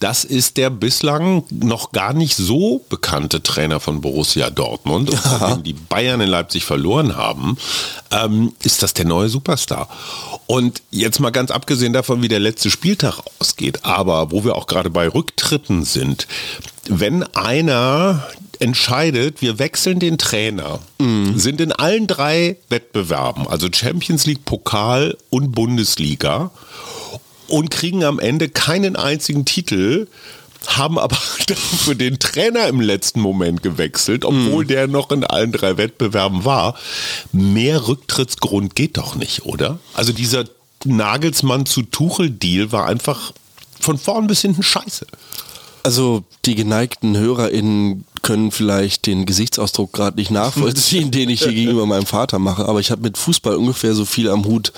Das 0.01 0.24
ist 0.24 0.58
der 0.58 0.72
bislang 0.72 1.43
noch 1.51 1.91
gar 1.91 2.13
nicht 2.13 2.36
so 2.36 2.84
bekannte 2.89 3.43
Trainer 3.43 3.79
von 3.79 4.01
Borussia 4.01 4.50
Dortmund. 4.50 5.12
Und 5.12 5.24
nachdem 5.25 5.63
die 5.63 5.74
Bayern 5.74 6.22
in 6.22 6.27
Leipzig 6.27 6.65
verloren 6.65 7.15
haben, 7.15 7.55
ähm, 8.10 8.51
ist 8.63 8.81
das 8.81 8.96
der 8.96 9.05
neue 9.05 9.29
Superstar. 9.29 9.88
Und 10.48 10.81
jetzt 10.89 11.20
mal 11.20 11.29
ganz 11.29 11.51
abgesehen 11.51 11.93
davon, 11.93 12.24
wie 12.24 12.27
der 12.27 12.39
letzte 12.39 12.72
Spieltag 12.72 13.20
ausgeht, 13.39 13.86
aber 13.86 14.31
wo 14.31 14.43
wir 14.43 14.55
auch 14.55 14.65
gerade 14.65 14.89
bei 14.89 15.08
Rücktritten 15.08 15.86
sind, 15.86 16.27
wenn 16.88 17.22
einer 17.36 18.27
entscheidet, 18.58 19.43
wir 19.43 19.60
wechseln 19.60 20.00
den 20.00 20.17
Trainer, 20.17 20.79
mhm. 20.98 21.38
sind 21.38 21.62
in 21.62 21.72
allen 21.72 22.08
drei 22.08 22.58
Wettbewerben, 22.70 23.48
also 23.48 23.67
Champions 23.72 24.25
League, 24.25 24.46
Pokal 24.46 25.15
und 25.29 25.51
Bundesliga, 25.51 26.50
und 27.51 27.70
kriegen 27.70 28.03
am 28.03 28.20
Ende 28.20 28.50
keinen 28.50 28.96
einzigen 28.96 29.46
Titel, 29.46 30.08
haben 30.67 30.98
aber 30.98 31.15
für 31.55 31.96
den 31.96 32.20
Trainer 32.20 32.67
im 32.67 32.81
letzten 32.81 33.20
Moment 33.20 33.63
gewechselt, 33.63 34.25
obwohl 34.25 34.65
mm. 34.65 34.67
der 34.67 34.88
noch 34.88 35.12
in 35.12 35.24
allen 35.24 35.51
drei 35.51 35.77
Wettbewerben 35.77 36.46
war. 36.46 36.75
Mehr 37.31 37.88
Rücktrittsgrund 37.88 38.75
geht 38.75 38.98
doch 38.98 39.15
nicht, 39.15 39.46
oder? 39.46 39.79
Also 39.93 40.13
dieser 40.13 40.46
Nagelsmann 40.86 41.65
zu 41.65 41.84
Tuchel-Deal 41.84 42.72
war 42.72 42.86
einfach 42.86 43.34
von 43.79 43.98
vorn 43.98 44.27
bis 44.27 44.41
hinten 44.41 44.63
scheiße. 44.63 45.08
Also 45.84 46.24
die 46.46 46.55
geneigten 46.55 47.17
HörerInnen 47.17 48.05
können 48.22 48.51
vielleicht 48.51 49.08
den 49.08 49.25
Gesichtsausdruck 49.25 49.94
gerade 49.94 50.18
nicht 50.18 50.32
nachvollziehen, 50.32 51.12
den 51.12 51.30
ich 51.30 51.44
hier 51.44 51.54
gegenüber 51.54 51.86
meinem 51.86 52.06
Vater 52.06 52.40
mache, 52.40 52.68
aber 52.68 52.80
ich 52.80 52.92
habe 52.92 53.01
mit 53.01 53.18
Fußball 53.18 53.56
ungefähr 53.56 53.94
so 53.94 54.06
viel 54.06 54.30
am 54.30 54.46
Hut 54.46 54.72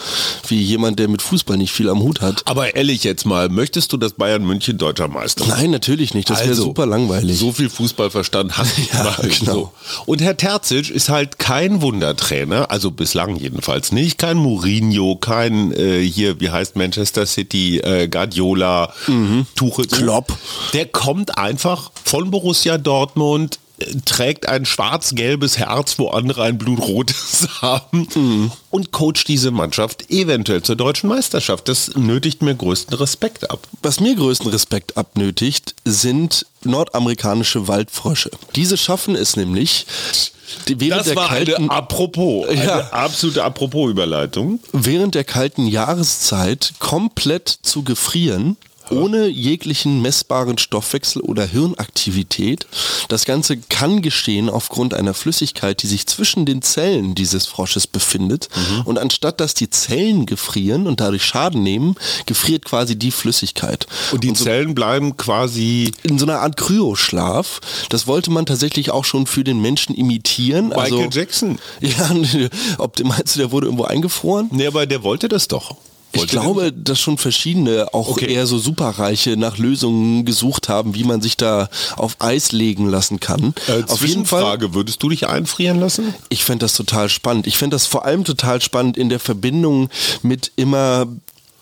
wie 0.47 0.61
jemand, 0.61 0.99
der 0.99 1.07
mit 1.07 1.21
Fußball 1.21 1.57
nicht 1.57 1.73
viel 1.73 1.89
am 1.89 2.01
Hut 2.01 2.21
hat. 2.21 2.43
Aber 2.45 2.75
ehrlich 2.75 3.03
jetzt 3.03 3.25
mal, 3.25 3.49
möchtest 3.49 3.91
du, 3.91 3.97
dass 3.97 4.13
Bayern 4.13 4.45
München 4.45 4.77
deutscher 4.77 5.07
Meister 5.07 5.45
Nein, 5.47 5.71
natürlich 5.71 6.13
nicht. 6.13 6.29
Das 6.29 6.39
wäre 6.39 6.49
also, 6.49 6.63
super 6.63 6.85
langweilig. 6.85 7.37
So 7.37 7.51
viel 7.51 7.69
Fußballverstand 7.69 8.57
hast 8.57 8.77
du 8.77 8.81
ja, 8.93 9.15
genau. 9.21 9.53
So. 9.53 9.71
Und 10.05 10.21
Herr 10.21 10.37
Terzic 10.37 10.89
ist 10.89 11.09
halt 11.09 11.39
kein 11.39 11.81
Wundertrainer, 11.81 12.71
also 12.71 12.91
bislang 12.91 13.35
jedenfalls 13.35 13.91
nicht, 13.91 14.17
kein 14.17 14.37
Mourinho, 14.37 15.17
kein 15.17 15.73
äh, 15.73 16.01
hier, 16.01 16.39
wie 16.39 16.49
heißt 16.49 16.75
Manchester 16.75 17.25
City, 17.25 17.79
äh, 17.79 18.07
Guardiola, 18.07 18.93
mhm. 19.07 19.47
Tuchel. 19.55 19.87
Klopp. 19.87 20.37
Der 20.73 20.85
kommt 20.85 21.37
einfach 21.37 21.91
von 22.03 22.31
Borussia 22.31 22.77
Dortmund 22.77 23.32
und 23.33 23.59
trägt 24.05 24.47
ein 24.47 24.65
schwarz-gelbes 24.65 25.57
Herz, 25.57 25.97
wo 25.97 26.09
andere 26.09 26.43
ein 26.43 26.57
blutrotes 26.57 27.47
haben 27.61 28.07
mhm. 28.15 28.51
und 28.69 28.91
coacht 28.91 29.27
diese 29.27 29.51
Mannschaft 29.51 30.09
eventuell 30.11 30.61
zur 30.61 30.75
deutschen 30.75 31.09
Meisterschaft. 31.09 31.67
Das 31.67 31.95
nötigt 31.95 32.41
mir 32.41 32.55
größten 32.55 32.95
Respekt 32.95 33.49
ab. 33.49 33.67
Was 33.81 33.99
mir 33.99 34.15
größten 34.15 34.49
Respekt 34.51 34.95
abnötigt, 34.95 35.75
sind 35.85 36.45
nordamerikanische 36.63 37.67
Waldfrösche. 37.67 38.31
Diese 38.55 38.77
schaffen 38.77 39.15
es 39.15 39.35
nämlich, 39.35 39.85
während 40.67 41.07
das 41.07 41.15
war 41.15 41.29
kalten, 41.29 41.55
eine 41.55 41.71
Apropos, 41.71 42.47
eine 42.47 42.63
ja, 42.63 42.79
absolute 42.91 43.43
Apropos-Überleitung. 43.43 44.59
Während 44.71 45.15
der 45.15 45.23
kalten 45.23 45.65
Jahreszeit 45.65 46.73
komplett 46.79 47.49
zu 47.49 47.83
gefrieren 47.83 48.55
ohne 48.93 49.27
jeglichen 49.27 50.01
messbaren 50.01 50.57
Stoffwechsel 50.57 51.21
oder 51.21 51.45
Hirnaktivität. 51.45 52.67
Das 53.07 53.25
Ganze 53.25 53.57
kann 53.57 54.01
geschehen 54.01 54.49
aufgrund 54.49 54.93
einer 54.93 55.13
Flüssigkeit, 55.13 55.81
die 55.83 55.87
sich 55.87 56.07
zwischen 56.07 56.45
den 56.45 56.61
Zellen 56.61 57.15
dieses 57.15 57.45
Frosches 57.45 57.87
befindet. 57.87 58.49
Mhm. 58.55 58.81
Und 58.81 58.99
anstatt 58.99 59.39
dass 59.39 59.53
die 59.53 59.69
Zellen 59.69 60.25
gefrieren 60.25 60.87
und 60.87 60.99
dadurch 60.99 61.25
Schaden 61.25 61.63
nehmen, 61.63 61.95
gefriert 62.25 62.65
quasi 62.65 62.97
die 62.97 63.11
Flüssigkeit. 63.11 63.87
Und 64.11 64.23
die 64.23 64.29
und 64.29 64.37
so 64.37 64.45
Zellen 64.45 64.75
bleiben 64.75 65.17
quasi 65.17 65.91
in 66.03 66.19
so 66.19 66.25
einer 66.25 66.39
Art 66.39 66.57
Kryoschlaf. 66.57 67.61
Das 67.89 68.07
wollte 68.07 68.31
man 68.31 68.45
tatsächlich 68.45 68.91
auch 68.91 69.05
schon 69.05 69.27
für 69.27 69.43
den 69.43 69.61
Menschen 69.61 69.95
imitieren. 69.95 70.69
Michael 70.69 70.83
also, 70.83 71.09
Jackson. 71.11 71.59
Ja, 71.81 72.11
ob 72.77 73.03
meinst 73.03 73.35
du, 73.35 73.39
der 73.39 73.51
wurde 73.51 73.67
irgendwo 73.67 73.83
eingefroren? 73.83 74.47
Nee, 74.51 74.67
aber 74.67 74.85
der 74.85 75.03
wollte 75.03 75.27
das 75.27 75.47
doch. 75.47 75.75
Ich 76.15 76.27
glaube, 76.27 76.71
dass 76.71 76.99
schon 76.99 77.17
verschiedene, 77.17 77.93
auch 77.93 78.09
okay. 78.09 78.31
eher 78.31 78.45
so 78.45 78.57
Superreiche, 78.57 79.35
nach 79.35 79.57
Lösungen 79.57 80.25
gesucht 80.25 80.69
haben, 80.69 80.95
wie 80.95 81.03
man 81.03 81.21
sich 81.21 81.37
da 81.37 81.69
auf 81.97 82.17
Eis 82.19 82.51
legen 82.51 82.87
lassen 82.87 83.19
kann. 83.19 83.53
Äh, 83.67 83.83
auf 83.91 84.05
jeden 84.05 84.25
Fall. 84.25 84.59
würdest 84.73 85.01
du 85.01 85.09
dich 85.09 85.27
einfrieren 85.27 85.79
lassen? 85.79 86.13
Ich 86.29 86.43
fände 86.43 86.63
das 86.63 86.73
total 86.73 87.09
spannend. 87.09 87.47
Ich 87.47 87.57
fände 87.57 87.75
das 87.75 87.87
vor 87.87 88.05
allem 88.05 88.23
total 88.23 88.61
spannend 88.61 88.97
in 88.97 89.09
der 89.09 89.19
Verbindung 89.19 89.89
mit 90.21 90.51
immer 90.55 91.07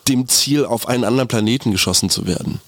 dem 0.08 0.28
Ziel, 0.28 0.66
auf 0.66 0.88
einen 0.88 1.04
anderen 1.04 1.28
Planeten 1.28 1.72
geschossen 1.72 2.10
zu 2.10 2.28
werden. 2.28 2.60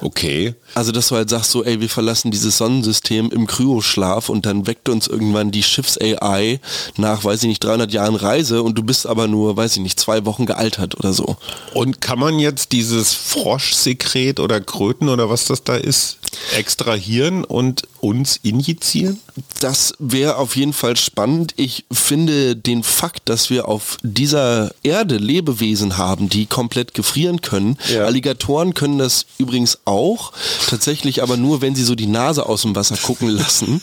Okay. 0.00 0.54
Also, 0.74 0.92
dass 0.92 1.08
du 1.08 1.16
halt 1.16 1.30
sagst 1.30 1.50
so, 1.50 1.64
ey, 1.64 1.80
wir 1.80 1.88
verlassen 1.88 2.30
dieses 2.30 2.58
Sonnensystem 2.58 3.30
im 3.30 3.46
Kryoschlaf 3.46 4.28
und 4.28 4.46
dann 4.46 4.66
weckt 4.66 4.88
uns 4.88 5.06
irgendwann 5.06 5.50
die 5.50 5.62
Schiffs-AI 5.62 6.60
nach, 6.96 7.24
weiß 7.24 7.42
ich 7.42 7.48
nicht, 7.48 7.64
300 7.64 7.92
Jahren 7.92 8.16
Reise 8.16 8.62
und 8.62 8.76
du 8.76 8.82
bist 8.82 9.06
aber 9.06 9.28
nur, 9.28 9.56
weiß 9.56 9.76
ich 9.76 9.82
nicht, 9.82 9.98
zwei 10.00 10.24
Wochen 10.24 10.46
gealtert 10.46 10.98
oder 10.98 11.12
so. 11.12 11.36
Und 11.72 12.00
kann 12.00 12.18
man 12.18 12.38
jetzt 12.38 12.72
dieses 12.72 13.14
Froschsekret 13.14 14.40
oder 14.40 14.60
Kröten 14.60 15.08
oder 15.08 15.30
was 15.30 15.46
das 15.46 15.64
da 15.64 15.76
ist, 15.76 16.18
extrahieren 16.56 17.44
und 17.44 17.82
uns 18.00 18.38
injizieren? 18.42 19.20
Das 19.60 19.94
wäre 19.98 20.36
auf 20.36 20.56
jeden 20.56 20.72
Fall 20.72 20.96
spannend. 20.96 21.54
Ich 21.56 21.86
finde 21.90 22.54
den 22.56 22.82
Fakt, 22.82 23.28
dass 23.28 23.50
wir 23.50 23.68
auf 23.68 23.96
dieser 24.02 24.74
Erde 24.82 25.16
Lebewesen 25.16 25.96
haben, 25.96 26.28
die 26.28 26.46
komplett 26.46 26.94
gefrieren 26.94 27.40
können. 27.40 27.78
Ja. 27.92 28.04
Alligatoren 28.04 28.74
können 28.74 28.98
das 28.98 29.26
übrigens 29.38 29.53
auch, 29.84 30.32
tatsächlich 30.68 31.22
aber 31.22 31.36
nur, 31.36 31.60
wenn 31.60 31.74
sie 31.74 31.84
so 31.84 31.94
die 31.94 32.06
Nase 32.06 32.46
aus 32.46 32.62
dem 32.62 32.74
Wasser 32.74 32.96
gucken 32.96 33.28
lassen. 33.28 33.80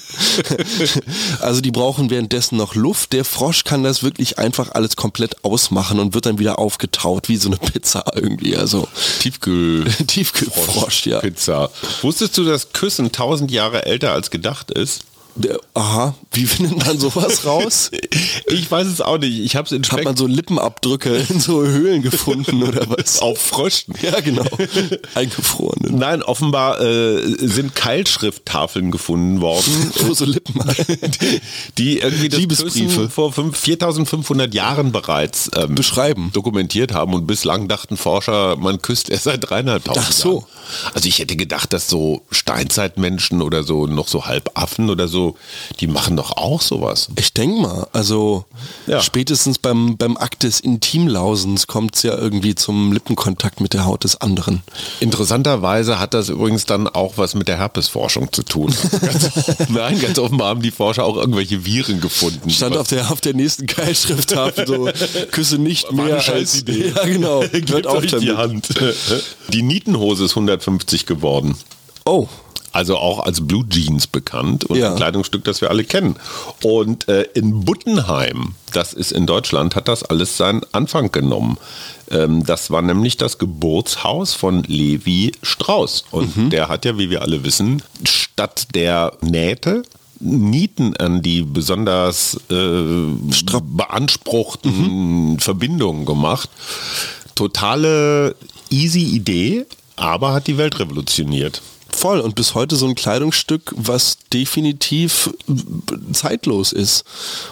also 1.40 1.62
die 1.62 1.72
brauchen 1.72 2.10
währenddessen 2.10 2.58
noch 2.58 2.76
Luft. 2.76 3.14
Der 3.14 3.26
Frosch 3.26 3.64
kann 3.64 3.84
das 3.84 4.04
wirklich 4.04 4.40
einfach 4.40 4.72
alles 4.72 4.96
komplett 4.96 5.44
ausmachen 5.44 6.00
und 6.00 6.14
wird 6.14 6.26
dann 6.26 6.40
wieder 6.40 6.60
aufgetaut, 6.60 7.30
wie 7.30 7.38
so 7.38 7.50
eine 7.50 7.58
Pizza 7.58 8.04
irgendwie. 8.16 8.56
Also 8.56 8.88
Tiefkühl. 9.20 9.86
Tiefkühlfrosch, 10.08 11.08
ja. 11.08 11.20
Pizza. 11.20 11.70
Wusstest 12.02 12.38
du, 12.38 12.44
dass 12.44 12.74
Küssen 12.74 13.12
tausend 13.12 13.52
Jahre 13.52 13.86
älter 13.86 14.12
als 14.12 14.32
gedacht 14.32 14.72
ist? 14.72 15.06
Aha, 15.74 16.14
wie 16.34 16.46
findet 16.46 16.86
man 16.86 17.00
sowas 17.00 17.46
raus? 17.46 17.92
Ich 18.48 18.70
weiß 18.70 18.88
es 18.88 19.00
auch 19.00 19.18
nicht. 19.18 19.40
Ich 19.40 19.56
habe 19.56 19.66
es 19.66 19.72
in 19.72 19.84
Hat 19.84 19.86
Speck 19.88 20.04
man 20.04 20.18
so 20.18 20.28
Lippenabdrücke 20.28 21.26
in 21.30 21.40
so 21.40 21.62
Höhlen 21.64 22.02
gefunden 22.02 22.64
oder 22.64 22.90
was? 22.90 23.20
auf 23.22 23.40
Fröschen. 23.40 23.94
Ja, 24.02 24.20
genau. 24.20 24.44
Eingefrorene. 25.16 25.92
Nein, 25.96 26.24
offenbar 26.24 26.82
äh, 26.82 27.22
sind 27.48 27.74
Keilschrifttafeln 27.76 28.92
gefunden 28.92 29.40
worden, 29.42 29.92
Wo 30.02 30.14
so 30.14 30.26
Lippen. 30.26 30.60
die, 31.18 31.40
die 31.78 32.00
irgendwie 32.00 32.30
das 32.30 32.40
Liebesbriefe. 32.40 32.86
Küssen 32.88 33.10
vor 33.10 33.32
fünf- 33.32 33.58
4500 33.58 34.54
Jahren 34.54 34.92
bereits 34.92 35.50
ähm, 35.56 35.76
Beschreiben. 35.76 36.32
dokumentiert 36.34 36.94
haben 36.94 37.14
und 37.14 37.28
bislang 37.28 37.68
dachten 37.68 37.96
Forscher, 37.98 38.58
man 38.58 38.82
küsst 38.82 39.10
erst 39.10 39.24
seit 39.24 39.50
dreieinhalbtausend 39.50 40.06
Ach 40.06 40.12
so. 40.12 40.34
Jahren. 40.34 40.46
Also 40.94 41.08
ich 41.08 41.20
hätte 41.20 41.36
gedacht, 41.36 41.72
dass 41.74 41.88
so 41.88 42.24
Steinzeitmenschen 42.32 43.42
oder 43.42 43.64
so 43.64 43.88
noch 43.88 44.08
so 44.08 44.26
Halbaffen 44.26 44.90
oder 44.90 45.08
so, 45.08 45.36
die 45.80 45.88
machen 45.88 46.18
doch 46.18 46.34
auch 46.38 46.62
sowas. 46.62 47.10
Ich 47.18 47.34
denke 47.34 47.62
mal, 47.62 47.88
also 47.94 48.46
Ja. 48.88 49.02
spätestens 49.02 49.60
beim, 49.60 49.98
beim 49.98 50.18
Akt 50.18 50.44
des 50.44 50.60
Intimlausens 50.60 51.68
kommt 51.68 51.96
es 51.96 52.04
ja 52.04 52.18
irgendwie 52.18 52.56
zum 52.56 52.94
Lippenkontakt 52.94 53.62
mit 53.62 53.74
der 53.74 53.86
Haut 53.86 54.04
des 54.04 54.20
anderen. 54.22 54.64
Interessanterweise 55.00 56.00
hat 56.00 56.14
das 56.14 56.30
übrigens 56.30 56.66
dann 56.66 56.88
auch 56.88 57.14
was 57.18 57.36
mit 57.36 57.48
der 57.48 57.58
Herpesforschung 57.58 58.32
zu 58.32 58.44
tun. 58.44 58.74
ganz, 59.02 59.30
nein, 59.70 60.00
ganz 60.00 60.18
offenbar 60.20 60.50
haben 60.50 60.62
die 60.62 60.72
Forscher 60.72 61.04
auch 61.06 61.18
irgendwelche 61.18 61.66
Viren 61.66 62.02
gefunden. 62.02 62.50
Stand 62.50 62.78
auf 62.78 62.88
der, 62.88 63.12
auf 63.12 63.22
der 63.22 63.34
nächsten 63.34 63.68
Keilschrifttafel 63.68 64.68
so, 64.68 64.90
küsse 65.32 65.58
nicht 65.58 65.92
mehr 65.92 66.24
als... 66.28 66.64
Ja, 66.72 67.04
genau. 67.06 67.42
Gebt 67.52 67.86
auf 67.88 68.06
die. 68.06 68.32
Hand. 68.32 68.70
Die 69.50 69.62
Nietenhose 69.62 70.26
ist 70.26 70.32
150 70.32 71.06
geworden. 71.06 71.56
Oh, 72.06 72.28
Also 72.74 72.98
auch 72.98 73.20
als 73.20 73.46
Blue 73.46 73.66
Jeans 73.68 74.08
bekannt 74.08 74.64
und 74.66 74.78
Ja. 74.78 74.92
ein 74.92 74.96
Kleidungsstück, 74.96 75.44
das 75.44 75.60
wir 75.62 75.70
alle 75.70 75.84
kennen. 75.84 76.16
Und 76.64 77.08
äh, 77.10 77.24
in 77.34 77.66
Buttenheim, 77.66 78.56
das 78.72 78.94
ist 78.94 79.12
in 79.12 79.26
Deutschland, 79.26 79.76
hat 79.76 79.88
das 79.90 80.04
alles 80.04 80.38
seinen 80.38 80.62
Anfang 80.72 81.12
genommen. 81.12 81.58
Ähm, 82.10 82.46
das 82.46 82.72
war 82.72 82.82
nämlich 82.82 83.18
das 83.18 83.38
Geburtshaus 83.38 84.34
von 84.34 84.64
Levi 84.64 85.34
Strauss. 85.44 86.06
Und 86.12 86.36
Mhm. 86.38 86.50
der 86.50 86.70
hat 86.70 86.86
ja, 86.86 86.98
wie 86.98 87.10
wir 87.10 87.22
alle 87.24 87.44
wissen, 87.44 87.84
statt 88.08 88.68
der 88.74 89.14
Nähte 89.22 89.84
Nieten 90.24 90.96
an 90.98 91.24
die 91.24 91.42
besonders 91.42 92.36
äh, 92.52 92.54
beanspruchten 93.64 95.32
Mhm. 95.34 95.40
Verbindungen 95.40 96.06
gemacht. 96.06 96.48
Totale 97.36 98.36
easy 98.70 99.02
Idee, 99.04 99.66
aber 99.96 100.34
hat 100.34 100.48
die 100.48 100.58
Welt 100.58 100.80
revolutioniert. 100.80 101.62
Voll. 102.02 102.20
Und 102.20 102.36
bis 102.36 102.56
heute 102.56 102.76
so 102.76 102.88
ein 102.88 102.96
Kleidungsstück, 102.96 103.74
was 103.76 104.18
definitiv 104.34 105.30
zeitlos 106.12 106.74
ist. 106.74 107.06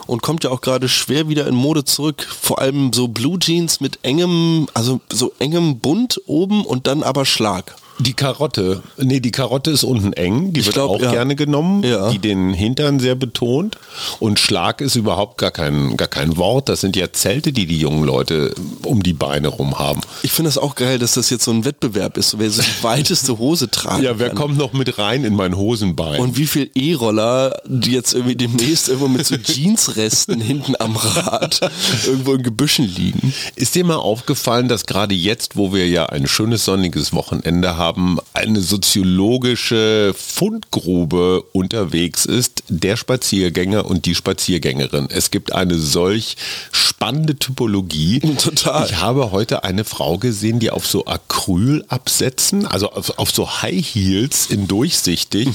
Und 0.08 0.24
kommt 0.24 0.44
ja 0.44 0.50
auch 0.50 0.62
gerade 0.62 0.90
schwer 0.90 1.30
wieder 1.30 1.48
in 1.48 1.56
Mode 1.56 1.86
zurück. 1.86 2.28
Vor 2.42 2.60
allem 2.60 2.92
so 2.92 3.08
Blue 3.08 3.38
Jeans 3.38 3.80
mit 3.80 4.00
engem, 4.02 4.68
also 4.74 5.02
so 5.12 5.32
engem 5.38 5.80
Bund 5.80 6.20
oben 6.26 6.66
und 6.66 6.88
dann 6.88 7.04
aber 7.04 7.26
Schlag. 7.26 7.76
Die 8.02 8.14
Karotte, 8.14 8.82
nee, 8.98 9.20
die 9.20 9.32
Karotte 9.32 9.72
ist 9.72 9.84
unten 9.84 10.14
eng, 10.14 10.54
die 10.54 10.62
Ich 10.62 10.68
wird 10.68 10.76
glaub, 10.76 10.90
auch 10.92 11.02
ja. 11.02 11.12
gerne 11.12 11.36
genommen, 11.36 11.84
Ja. 11.84 12.10
die 12.10 12.20
den 12.20 12.54
Hintern 12.54 13.00
sehr 13.00 13.16
betont. 13.16 13.78
Und 14.20 14.40
Schlag 14.40 14.80
ist 14.80 14.96
überhaupt 14.96 15.38
gar 15.38 15.52
kein, 15.52 15.98
gar 15.98 16.08
kein 16.08 16.38
Wort. 16.38 16.70
Das 16.70 16.80
sind 16.82 16.96
ja 16.96 17.12
Zelte, 17.12 17.52
die 17.52 17.66
die 17.66 17.78
jungen 17.78 18.04
Leute 18.06 18.56
um 18.84 19.04
die 19.04 19.12
Beine 19.14 19.50
rum 19.50 19.78
haben. 19.80 20.00
Ich 20.24 20.32
finde 20.32 20.48
das 20.48 20.58
auch 20.58 20.76
geil, 20.76 20.98
dass 20.98 21.14
das 21.16 21.30
jetzt 21.30 21.44
so 21.44 21.52
ein 21.52 21.66
Wettbewerb 21.66 22.16
ist, 22.18 22.40
wer 22.40 22.50
so 22.50 22.62
die 22.62 22.68
weiteste 22.84 23.38
Hose 23.38 23.70
tragen 23.70 24.02
Ja, 24.04 24.18
wer 24.18 24.30
kann. 24.30 24.38
kommt 24.38 24.58
noch 24.58 24.72
mit 24.72 24.98
rein 24.98 25.26
in 25.26 25.36
mein 25.36 25.58
Hosenbein? 25.58 26.22
Und 26.22 26.38
wie 26.38 26.48
viel 26.48 26.72
E-Roller, 26.76 27.62
die 27.68 27.92
jetzt 27.92 28.14
irgendwie 28.14 28.36
demnächst 28.38 28.88
irgendwo 28.88 29.10
mit 29.10 29.26
so 29.26 29.36
Jeansresten 29.44 30.40
hinten 30.40 30.76
am 30.80 30.96
Rad 30.96 31.60
irgendwo 32.06 32.34
in 32.34 32.44
Gebüschen 32.44 32.86
liegen. 32.86 33.34
Ist 33.56 33.76
dir 33.76 33.84
mal 33.84 33.98
aufgefallen, 33.98 34.70
dass 34.70 34.86
gerade 34.86 35.16
jetzt, 35.16 35.58
wo 35.58 35.74
wir 35.74 35.88
ja 35.88 36.06
ein 36.06 36.28
schönes 36.28 36.64
sonniges 36.64 37.12
Wochenende 37.14 37.76
haben, 37.76 37.89
eine 38.34 38.62
soziologische 38.62 40.14
Fundgrube 40.18 41.44
unterwegs 41.54 42.26
ist, 42.26 42.64
der 42.70 42.98
Spaziergänger 42.98 43.86
und 43.86 44.06
die 44.06 44.16
Spaziergängerin. 44.16 45.08
Es 45.10 45.32
gibt 45.32 45.54
eine 45.54 45.78
solch 45.78 46.36
spannende 46.72 47.38
Typologie. 47.38 48.20
Total. 48.20 48.86
Ich 48.86 48.98
habe 48.98 49.32
heute 49.32 49.64
eine 49.64 49.86
Frau 49.86 50.18
gesehen, 50.18 50.60
die 50.60 50.70
auf 50.70 50.86
so 50.86 51.06
Acrylabsätzen, 51.06 52.66
also 52.66 52.92
auf, 52.92 53.18
auf 53.18 53.32
so 53.32 53.62
High 53.62 53.86
Heels 53.86 54.48
in 54.48 54.68
durchsichtig, 54.68 55.48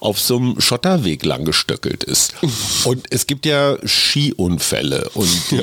auf 0.00 0.20
so 0.20 0.36
einem 0.36 0.60
Schotterweg 0.60 1.24
lang 1.24 1.44
gestöckelt 1.44 2.04
ist. 2.04 2.34
Und 2.84 3.06
es 3.10 3.26
gibt 3.26 3.44
ja 3.44 3.76
Skiunfälle 3.84 5.10
und 5.14 5.28
die, 5.50 5.62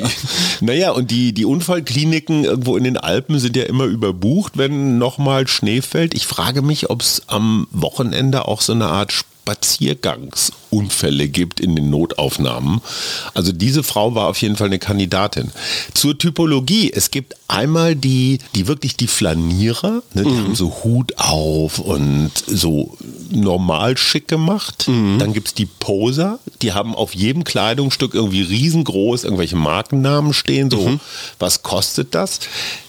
naja, 0.60 0.90
und 0.90 1.10
die, 1.10 1.32
die 1.32 1.44
Unfallkliniken 1.44 2.44
irgendwo 2.44 2.76
in 2.76 2.84
den 2.84 2.96
Alpen 2.96 3.38
sind 3.38 3.56
ja 3.56 3.64
immer 3.64 3.84
überbucht, 3.84 4.58
wenn 4.58 4.98
nochmal 4.98 5.48
Schnee 5.48 5.80
fällt. 5.80 6.11
Ich 6.12 6.26
frage 6.26 6.60
mich, 6.60 6.90
ob 6.90 7.00
es 7.00 7.22
am 7.28 7.66
Wochenende 7.70 8.46
auch 8.46 8.60
so 8.60 8.72
eine 8.72 8.88
Art 8.88 9.12
Spaziergangsunfälle 10.72 11.28
gibt 11.28 11.60
in 11.60 11.76
den 11.76 11.90
Notaufnahmen. 11.90 12.80
Also 13.34 13.52
diese 13.52 13.82
Frau 13.82 14.14
war 14.14 14.28
auf 14.28 14.40
jeden 14.40 14.56
Fall 14.56 14.68
eine 14.68 14.78
Kandidatin. 14.78 15.50
Zur 15.94 16.16
Typologie, 16.16 16.90
es 16.92 17.10
gibt 17.10 17.34
einmal 17.48 17.94
die, 17.94 18.38
die 18.54 18.66
wirklich 18.66 18.96
die 18.96 19.06
Flanierer, 19.06 20.02
ne, 20.14 20.24
die 20.24 20.30
haben 20.30 20.54
so 20.54 20.82
Hut 20.82 21.12
auf 21.18 21.78
und 21.78 22.30
so 22.46 22.96
normal 23.30 23.96
schick 23.96 24.28
gemacht. 24.28 24.86
Dann 25.18 25.32
gibt 25.32 25.48
es 25.48 25.54
die 25.54 25.66
Poser, 25.66 26.38
die 26.62 26.72
haben 26.72 26.94
auf 26.94 27.14
jedem 27.14 27.44
Kleidungsstück 27.44 28.14
irgendwie 28.14 28.42
riesengroß 28.42 29.24
irgendwelche 29.24 29.56
Markennamen 29.56 30.32
stehen, 30.32 30.70
so 30.70 30.98
was 31.38 31.62
kostet 31.62 32.14
das? 32.14 32.40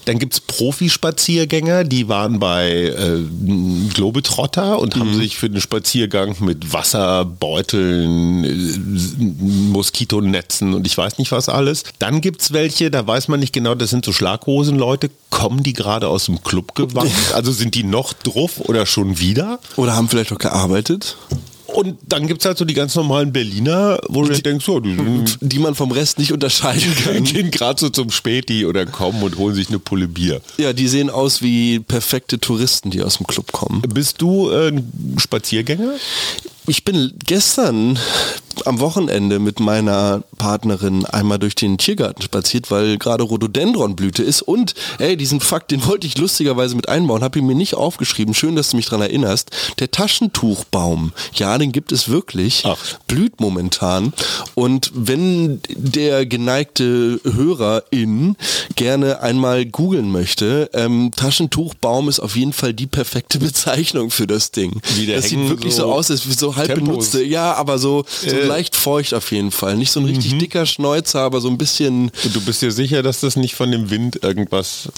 Dann 0.06 0.20
gibt 0.20 0.34
es 0.34 0.40
Profispaziergänger, 0.42 1.84
die 1.86 2.10
waren 2.10 2.40
bei 2.40 2.70
äh, 2.70 3.20
Globetrotter 3.94 4.80
und 4.80 4.96
haben 4.98 5.16
sich 5.16 5.38
für 5.38 5.50
den 5.50 5.62
Spaziergang 5.62 6.36
mit 6.42 6.74
Wasserbeuteln, 6.74 7.73
äh, 7.74 8.08
Moskitonetzen 9.72 10.74
und 10.74 10.88
ich 10.88 10.98
weiß 10.98 11.18
nicht 11.18 11.32
was 11.32 11.50
alles. 11.50 11.84
Dann 12.00 12.22
gibt 12.22 12.42
es 12.42 12.54
welche, 12.54 12.92
da 12.92 13.06
weiß 13.06 13.28
man 13.28 13.40
nicht 13.40 13.54
genau, 13.54 13.76
das 13.76 13.90
sind 13.90 14.06
so 14.06 14.12
Schlaghosenleute. 14.14 15.10
Kommen 15.30 15.64
die 15.64 15.74
gerade 15.74 16.08
aus 16.08 16.26
dem 16.26 16.44
Club 16.44 16.76
gewandt? 16.76 17.12
Also 17.34 17.52
sind 17.52 17.76
die 17.76 17.84
noch 17.84 18.14
drauf 18.14 18.60
oder 18.60 18.86
schon 18.86 19.20
wieder? 19.20 19.60
Oder 19.76 19.96
haben 19.96 20.08
vielleicht 20.08 20.32
auch 20.32 20.38
gearbeitet, 20.38 21.18
Und 21.68 21.98
dann 22.08 22.28
gibt 22.28 22.42
es 22.42 22.46
halt 22.46 22.58
so 22.58 22.66
die 22.66 22.76
ganz 22.76 22.94
normalen 22.96 23.34
Berliner, 23.34 24.00
wo 24.08 24.24
du 24.24 24.40
denkst, 24.40 24.66
so, 24.66 24.80
die 24.80 24.96
sind 24.96 25.38
die 25.42 25.58
man 25.60 25.74
vom 25.74 25.92
Rest 25.92 26.20
nicht 26.20 26.32
unterscheiden 26.32 26.94
kann. 27.04 27.24
gehen 27.24 27.50
gerade 27.52 27.80
so 27.80 27.90
zum 27.90 28.12
Späti 28.12 28.66
oder 28.66 28.86
kommen 28.86 29.24
und 29.24 29.38
holen 29.38 29.56
sich 29.56 29.70
eine 29.70 29.80
Pulle 29.80 30.08
Bier. 30.08 30.42
Ja, 30.58 30.74
die 30.74 30.88
sehen 30.88 31.10
aus 31.10 31.42
wie 31.42 31.80
perfekte 31.80 32.40
Touristen, 32.40 32.92
die 32.92 33.02
aus 33.02 33.18
dem 33.18 33.26
Club 33.26 33.52
kommen. 33.52 33.82
Bist 33.82 34.22
du 34.22 34.52
äh, 34.52 34.68
ein 34.68 35.16
Spaziergänger? 35.18 35.94
Ich 36.66 36.86
bin 36.86 37.14
gestern 37.26 38.00
am 38.66 38.80
Wochenende 38.80 39.40
mit 39.40 39.60
meiner 39.60 40.24
Partnerin 40.38 41.06
einmal 41.06 41.40
durch 41.40 41.56
den 41.56 41.78
Tiergarten 41.78 42.22
spaziert, 42.22 42.72
weil 42.72 42.98
gerade 42.98 43.24
Rhododendronblüte 43.24 44.24
ist 44.24 44.42
und 44.42 44.74
ey, 45.00 45.18
diesen 45.18 45.40
Fakt, 45.40 45.72
den 45.72 45.86
wollte 45.86 46.08
ich 46.08 46.18
lustigerweise 46.18 46.76
mit 46.76 46.88
einbauen, 46.88 47.24
habe 47.24 47.40
ich 47.40 47.46
mir 47.46 47.56
nicht 47.56 47.76
aufgeschrieben. 47.76 48.34
Schön, 48.34 48.56
dass 48.56 48.70
du 48.70 48.78
mich 48.78 48.86
dran 48.86 49.02
erinnerst. 49.02 49.52
Der 49.80 49.92
Taschentuchbaum, 49.92 51.14
ja, 51.34 51.58
den 51.58 51.72
gibt 51.72 51.92
es 51.92 52.10
wirklich, 52.10 52.64
Ach. 52.66 52.78
blüht 53.08 53.42
momentan 53.42 54.14
und 54.56 54.92
wenn 54.94 55.60
der 55.70 56.26
geneigte 56.26 57.20
Hörerin 57.24 58.38
gerne 58.76 59.22
einmal 59.22 59.66
googeln 59.66 60.12
möchte, 60.12 60.70
ähm, 60.74 61.12
Taschentuchbaum 61.16 62.08
ist 62.08 62.20
auf 62.20 62.36
jeden 62.36 62.54
Fall 62.54 62.74
die 62.74 62.88
perfekte 62.88 63.40
Bezeichnung 63.44 64.12
für 64.12 64.28
das 64.28 64.52
Ding. 64.52 64.82
Wie 64.96 65.06
der 65.06 65.18
das 65.18 65.30
sieht 65.30 65.50
wirklich 65.50 65.76
so, 65.76 65.84
so 65.84 65.94
aus, 65.94 66.12
als 66.12 66.28
wie 66.28 66.34
so 66.54 66.58
halb 66.58 66.68
Tempos. 66.68 66.88
benutzte, 66.88 67.24
ja, 67.24 67.54
aber 67.54 67.80
so, 67.80 68.06
so 68.22 68.36
Äh. 68.36 68.46
leicht 68.46 68.76
feucht 68.76 69.14
auf 69.14 69.32
jeden 69.32 69.52
Fall. 69.52 69.78
Nicht 69.78 69.92
so 69.92 70.00
ein 70.00 70.06
richtig 70.06 70.38
dicker 70.38 70.66
Schnäuzer, 70.66 71.22
aber 71.22 71.42
so 71.42 71.50
ein 71.50 71.58
bisschen. 71.58 72.12
Und 72.24 72.36
du 72.36 72.42
bist 72.42 72.62
dir 72.62 72.72
sicher, 72.72 73.04
dass 73.04 73.20
das 73.20 73.36
nicht 73.36 73.56
von 73.56 73.72
dem 73.72 73.90
Wind 73.90 74.24
irgendwas 74.24 74.90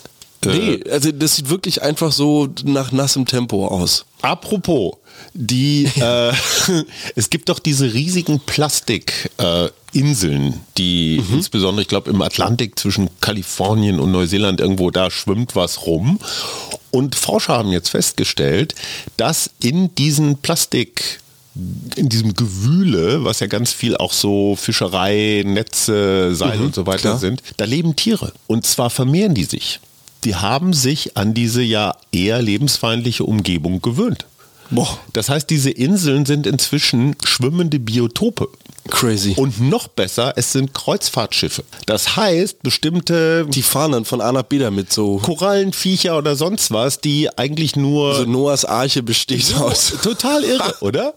Nee, 0.45 0.79
also 0.89 1.11
das 1.11 1.35
sieht 1.35 1.49
wirklich 1.49 1.81
einfach 1.81 2.11
so 2.11 2.47
nach 2.63 2.91
nassem 2.91 3.25
Tempo 3.25 3.67
aus. 3.67 4.05
Apropos, 4.21 4.95
die, 5.33 5.85
äh, 5.95 6.33
es 7.15 7.29
gibt 7.29 7.49
doch 7.49 7.59
diese 7.59 7.93
riesigen 7.93 8.39
Plastikinseln, 8.39 9.73
äh, 9.93 10.53
die 10.77 11.21
mhm. 11.27 11.35
insbesondere, 11.35 11.81
ich 11.81 11.87
glaube, 11.87 12.09
im 12.09 12.21
Atlantik 12.21 12.77
zwischen 12.77 13.09
Kalifornien 13.21 13.99
und 13.99 14.11
Neuseeland 14.11 14.61
irgendwo 14.61 14.91
da 14.91 15.11
schwimmt 15.11 15.55
was 15.55 15.85
rum. 15.85 16.19
Und 16.91 17.15
Forscher 17.15 17.57
haben 17.57 17.71
jetzt 17.71 17.89
festgestellt, 17.89 18.73
dass 19.17 19.49
in 19.61 19.93
diesen 19.95 20.37
Plastik 20.37 21.19
in 21.95 22.09
diesem 22.09 22.33
Gewühle, 22.33 23.23
was 23.23 23.39
ja 23.39 23.47
ganz 23.47 23.71
viel 23.71 23.95
auch 23.95 24.11
so 24.11 24.55
Fischerei, 24.55 25.43
Netze, 25.45 26.35
Seil 26.35 26.57
mhm, 26.57 26.65
und 26.65 26.75
so 26.75 26.85
weiter 26.85 27.01
klar. 27.01 27.17
sind, 27.17 27.41
da 27.57 27.65
leben 27.65 27.95
Tiere. 27.95 28.33
Und 28.47 28.65
zwar 28.65 28.89
vermehren 28.89 29.33
die 29.33 29.45
sich. 29.45 29.79
Die 30.25 30.35
haben 30.35 30.73
sich 30.73 31.15
an 31.17 31.33
diese 31.33 31.61
ja 31.61 31.95
eher 32.11 32.41
lebensfeindliche 32.41 33.23
Umgebung 33.23 33.81
gewöhnt. 33.81 34.25
Boah. 34.71 34.99
Das 35.13 35.29
heißt, 35.29 35.49
diese 35.49 35.69
Inseln 35.69 36.25
sind 36.25 36.47
inzwischen 36.47 37.15
schwimmende 37.23 37.79
Biotope. 37.79 38.49
Crazy. 38.89 39.33
Und 39.35 39.59
noch 39.59 39.87
besser, 39.87 40.33
es 40.35 40.51
sind 40.51 40.73
Kreuzfahrtschiffe. 40.73 41.63
Das 41.87 42.15
heißt, 42.15 42.61
bestimmte. 42.61 43.47
Die 43.49 43.63
fahren 43.63 43.93
dann 43.93 44.05
von 44.05 44.21
A 44.21 44.31
nach 44.31 44.43
B 44.43 44.59
damit 44.59 44.93
so. 44.93 45.17
Korallenviecher 45.17 46.17
oder 46.17 46.35
sonst 46.35 46.71
was, 46.71 47.01
die 47.01 47.35
eigentlich 47.35 47.75
nur. 47.75 48.15
So 48.15 48.25
Noahs 48.25 48.63
Arche 48.63 49.01
besteht 49.01 49.43
so, 49.43 49.55
aus. 49.55 49.93
Total 50.03 50.43
irre, 50.43 50.75
oder? 50.81 51.15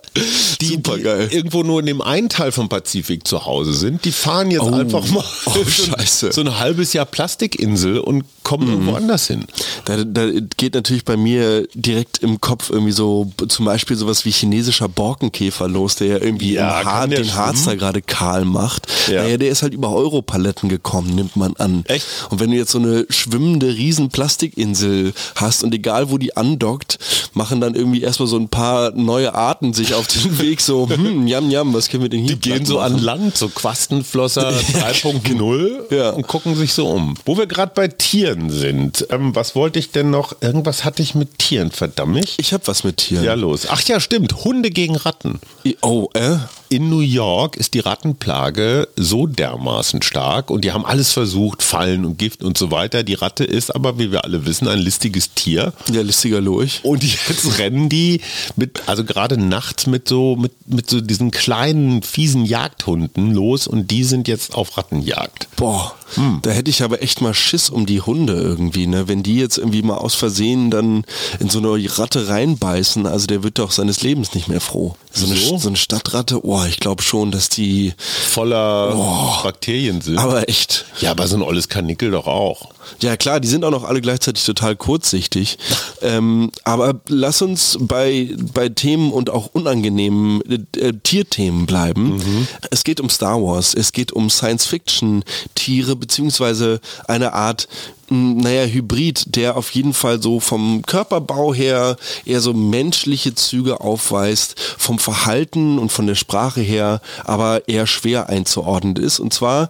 Die, 0.61 0.67
Super 0.67 0.99
geil. 0.99 1.29
Irgendwo 1.31 1.63
nur 1.63 1.81
in 1.81 1.87
dem 1.87 2.01
einen 2.01 2.31
Teil 2.31 2.53
vom 2.53 2.71
Pazifik 2.71 3.29
zu 3.29 3.45
Hause 3.45 3.75
sind, 3.75 4.05
die 4.05 4.13
fahren 4.13 4.51
jetzt 4.51 4.63
oh. 4.63 4.73
einfach 4.73 5.07
mal 5.09 5.25
oh, 5.47 5.65
scheiße. 5.65 6.33
so 6.33 6.41
ein 6.41 6.59
halbes 6.59 6.95
Jahr 6.95 7.07
Plastikinsel 7.07 7.99
und 7.99 8.25
kommen 8.45 8.67
mhm. 8.67 8.73
irgendwo 8.73 8.95
anders 8.95 9.27
hin. 9.27 9.45
Da, 9.85 10.05
da 10.05 10.31
geht 10.57 10.73
natürlich 10.73 11.05
bei 11.05 11.19
mir 11.19 11.69
direkt 11.75 12.19
im 12.19 12.41
Kopf 12.41 12.71
irgendwie 12.71 12.93
so 12.93 13.31
zum 13.49 13.67
Beispiel 13.67 13.97
sowas 13.97 14.25
wie 14.25 14.31
chinesischer 14.31 14.89
Borkenkäfer 14.89 15.69
los, 15.69 15.97
der 15.97 16.07
ja 16.07 16.17
irgendwie 16.17 16.55
ja, 16.55 16.81
im 16.81 16.87
Haar, 16.87 17.09
den 17.09 17.35
Harz 17.35 17.58
Harz 17.59 17.67
da 17.67 17.75
gerade 17.75 18.03
kahl 18.03 18.45
macht. 18.45 18.87
Ja. 19.09 19.23
Naja, 19.23 19.37
der 19.37 19.51
ist 19.51 19.63
halt 19.63 19.75
über 19.75 19.93
Europaletten 19.93 20.69
gekommen, 20.69 21.15
nimmt 21.15 21.37
man 21.37 21.55
an. 21.57 21.85
Echt? 21.87 22.07
Und 22.31 22.41
wenn 22.41 22.51
du 22.51 22.57
jetzt 22.57 22.73
so 22.73 22.79
eine 22.79 23.07
schwimmende 23.11 23.69
riesen 23.69 24.09
Plastikinsel 24.09 25.13
hast 25.35 25.65
und 25.65 25.75
egal 25.75 26.11
wo 26.11 26.19
die 26.19 26.37
andockt, 26.37 26.99
machen 27.35 27.61
dann 27.61 27.75
irgendwie 27.75 28.03
erstmal 28.03 28.29
so 28.29 28.37
ein 28.37 28.49
paar 28.49 28.93
neue 28.93 29.35
Arten 29.35 29.73
sich 29.73 29.95
auf 29.95 30.07
den 30.07 30.39
Weg 30.41 30.61
so, 30.61 30.89
hm, 30.89 31.27
jam, 31.27 31.51
jam, 31.51 31.73
was 31.75 31.89
können 31.89 32.03
wir 32.03 32.11
denn 32.11 32.21
hier 32.21 32.37
Die 32.37 32.41
gehen 32.51 32.65
so 32.65 32.75
machen? 32.77 32.95
an 32.95 32.99
Land, 32.99 33.37
so 33.37 33.49
Quastenflosser 33.49 34.51
3.0 34.51 35.95
ja. 35.95 36.11
und 36.11 36.27
gucken 36.27 36.55
sich 36.57 36.73
so 36.73 36.89
um. 36.89 37.15
Wo 37.25 37.37
wir 37.37 37.47
gerade 37.47 37.73
bei 37.75 37.89
Tieren 37.89 38.51
sind, 38.51 39.07
ähm, 39.11 39.35
was 39.35 39.55
wollte 39.55 39.79
ich 39.79 39.91
denn 39.91 40.11
noch? 40.11 40.35
Irgendwas 40.41 40.85
hatte 40.85 41.03
ich 41.03 41.15
mit 41.15 41.39
Tieren, 41.39 41.71
verdammt. 41.71 42.35
Ich 42.39 42.53
habe 42.53 42.67
was 42.67 42.85
mit 42.85 42.99
Tieren. 42.99 43.25
Ja, 43.25 43.35
los. 43.35 43.67
Ach 43.69 43.81
ja, 43.83 44.01
stimmt. 44.01 44.45
Hunde 44.45 44.71
gegen 44.71 44.97
Ratten. 44.97 45.41
Oh, 45.83 46.09
äh? 46.15 46.37
In 46.71 46.91
New 46.91 47.01
York 47.01 47.57
ist 47.57 47.73
die 47.73 47.79
Rattenplage 47.81 48.89
so 48.95 49.27
dermaßen 49.27 50.03
stark 50.03 50.51
und 50.51 50.65
die 50.65 50.73
haben 50.73 50.85
alles 50.85 51.13
versucht, 51.13 51.63
Fallen 51.63 52.05
und 52.05 52.19
Gift 52.19 52.43
und 52.45 52.59
so 52.59 52.71
weiter. 52.71 53.03
Die 53.03 53.15
Ratte 53.15 53.45
ist 53.45 53.75
aber, 53.75 53.99
wie 53.99 54.13
wir 54.13 54.25
alle 54.25 54.45
wissen, 54.45 54.69
ein 54.69 54.79
listiges 54.79 55.33
Tier. 55.33 55.73
Ja, 55.91 56.03
listiger 56.03 56.43
Lurch. 56.43 56.81
Und 56.83 57.03
jetzt 57.03 57.59
rennen 57.59 57.89
die 57.89 58.21
mit, 58.57 58.83
also 58.87 59.05
gerade 59.05 59.39
nachts 59.39 59.87
mit 59.87 60.09
so, 60.09 60.37
mit, 60.37 60.53
mit 60.67 60.91
so 60.91 61.01
diesen 61.01 61.31
kleinen, 61.31 62.03
fiesen 62.03 62.45
Jagdhunden 62.45 63.33
los 63.33 63.67
und 63.67 63.91
die 63.91 64.05
sind 64.05 64.29
jetzt 64.29 64.55
auf 64.55 64.77
Rattenjagd. 64.77 65.49
Boah, 65.57 65.95
hm. 66.15 66.41
da 66.43 66.51
hätte 66.51 66.71
ich 66.71 66.83
aber 66.83 67.03
echt 67.03 67.21
mal 67.21 67.35
Schiss 67.35 67.71
um 67.71 67.87
die 67.87 68.01
Hunde 68.01 68.35
irgendwie, 68.35 68.87
ne? 68.87 69.09
Wenn 69.09 69.23
die 69.23 69.37
jetzt 69.37 69.59
irgendwie 69.59 69.83
mal 69.83 69.97
aus 69.97 70.15
Versehen 70.15 70.71
dann 70.71 71.05
in 71.39 71.49
so 71.49 71.59
eine 71.59 71.99
Ratte 71.99 72.29
reinbeißen, 72.29 73.07
also 73.07 73.27
der 73.27 73.43
wird 73.43 73.59
doch 73.59 73.71
seines 73.71 74.03
Lebens 74.03 74.35
nicht 74.35 74.49
mehr 74.49 74.61
froh. 74.61 74.97
So, 75.13 75.27
so? 75.27 75.33
Eine, 75.33 75.59
so 75.59 75.69
eine 75.69 75.77
Stadtratte, 75.77 76.45
oh, 76.45 76.65
ich 76.65 76.81
glaube 76.81 77.03
schon, 77.03 77.31
dass 77.31 77.49
die 77.49 77.95
voller 77.99 78.95
oh, 78.97 79.43
Bakterien 79.43 80.01
sind. 80.01 80.19
Aber 80.19 80.49
echt. 80.49 80.85
Ja, 81.01 81.11
aber 81.11 81.27
so 81.27 81.37
ein 81.37 81.43
olles 81.43 81.69
Kanickel 81.69 82.11
doch 82.11 82.27
auch. 82.27 82.71
Ja 83.01 83.17
klar, 83.17 83.41
die 83.41 83.49
sind 83.49 83.65
auch 83.65 83.71
noch 83.71 83.85
alle 83.85 84.01
gleichzeitig 84.01 84.45
total 84.45 84.77
kurzsichtig. 84.77 85.59
ähm, 86.03 86.51
aber 86.65 87.01
lass 87.09 87.43
uns 87.43 87.79
bei, 87.81 88.35
bei 88.55 88.69
Themen 88.69 89.13
und 89.13 89.31
auch 89.31 89.51
unangenehmen 89.53 90.43
äh, 90.77 90.93
Tierthemen 91.03 91.67
bleiben. 91.67 92.17
Mhm. 92.17 92.49
Es 92.71 92.85
geht 92.85 93.01
um 93.01 93.11
Star 93.11 93.43
Wars, 93.43 93.75
es 93.75 93.93
geht 93.93 94.13
um 94.13 94.31
Science-Fiction-Tiere, 94.31 95.97
beziehungsweise 95.97 96.81
eine 97.07 97.33
Art 97.33 97.69
naja, 98.11 98.65
Hybrid, 98.65 99.37
der 99.37 99.57
auf 99.57 99.71
jeden 99.71 99.93
Fall 99.93 100.23
so 100.23 100.41
vom 100.41 100.83
Körperbau 100.83 101.53
her 101.53 101.97
eher 102.25 102.41
so 102.41 102.53
menschliche 102.53 103.35
Züge 103.35 103.81
aufweist, 103.81 104.55
vom 104.79 104.99
Verhalten 104.99 105.79
und 105.79 105.91
von 105.91 106.07
der 106.07 106.15
Sprache 106.15 106.61
her 106.61 107.01
aber 107.25 107.69
eher 107.69 107.87
schwer 107.87 108.29
einzuordnen 108.29 108.97
ist. 108.97 109.21
Und 109.21 109.33
zwar 109.33 109.69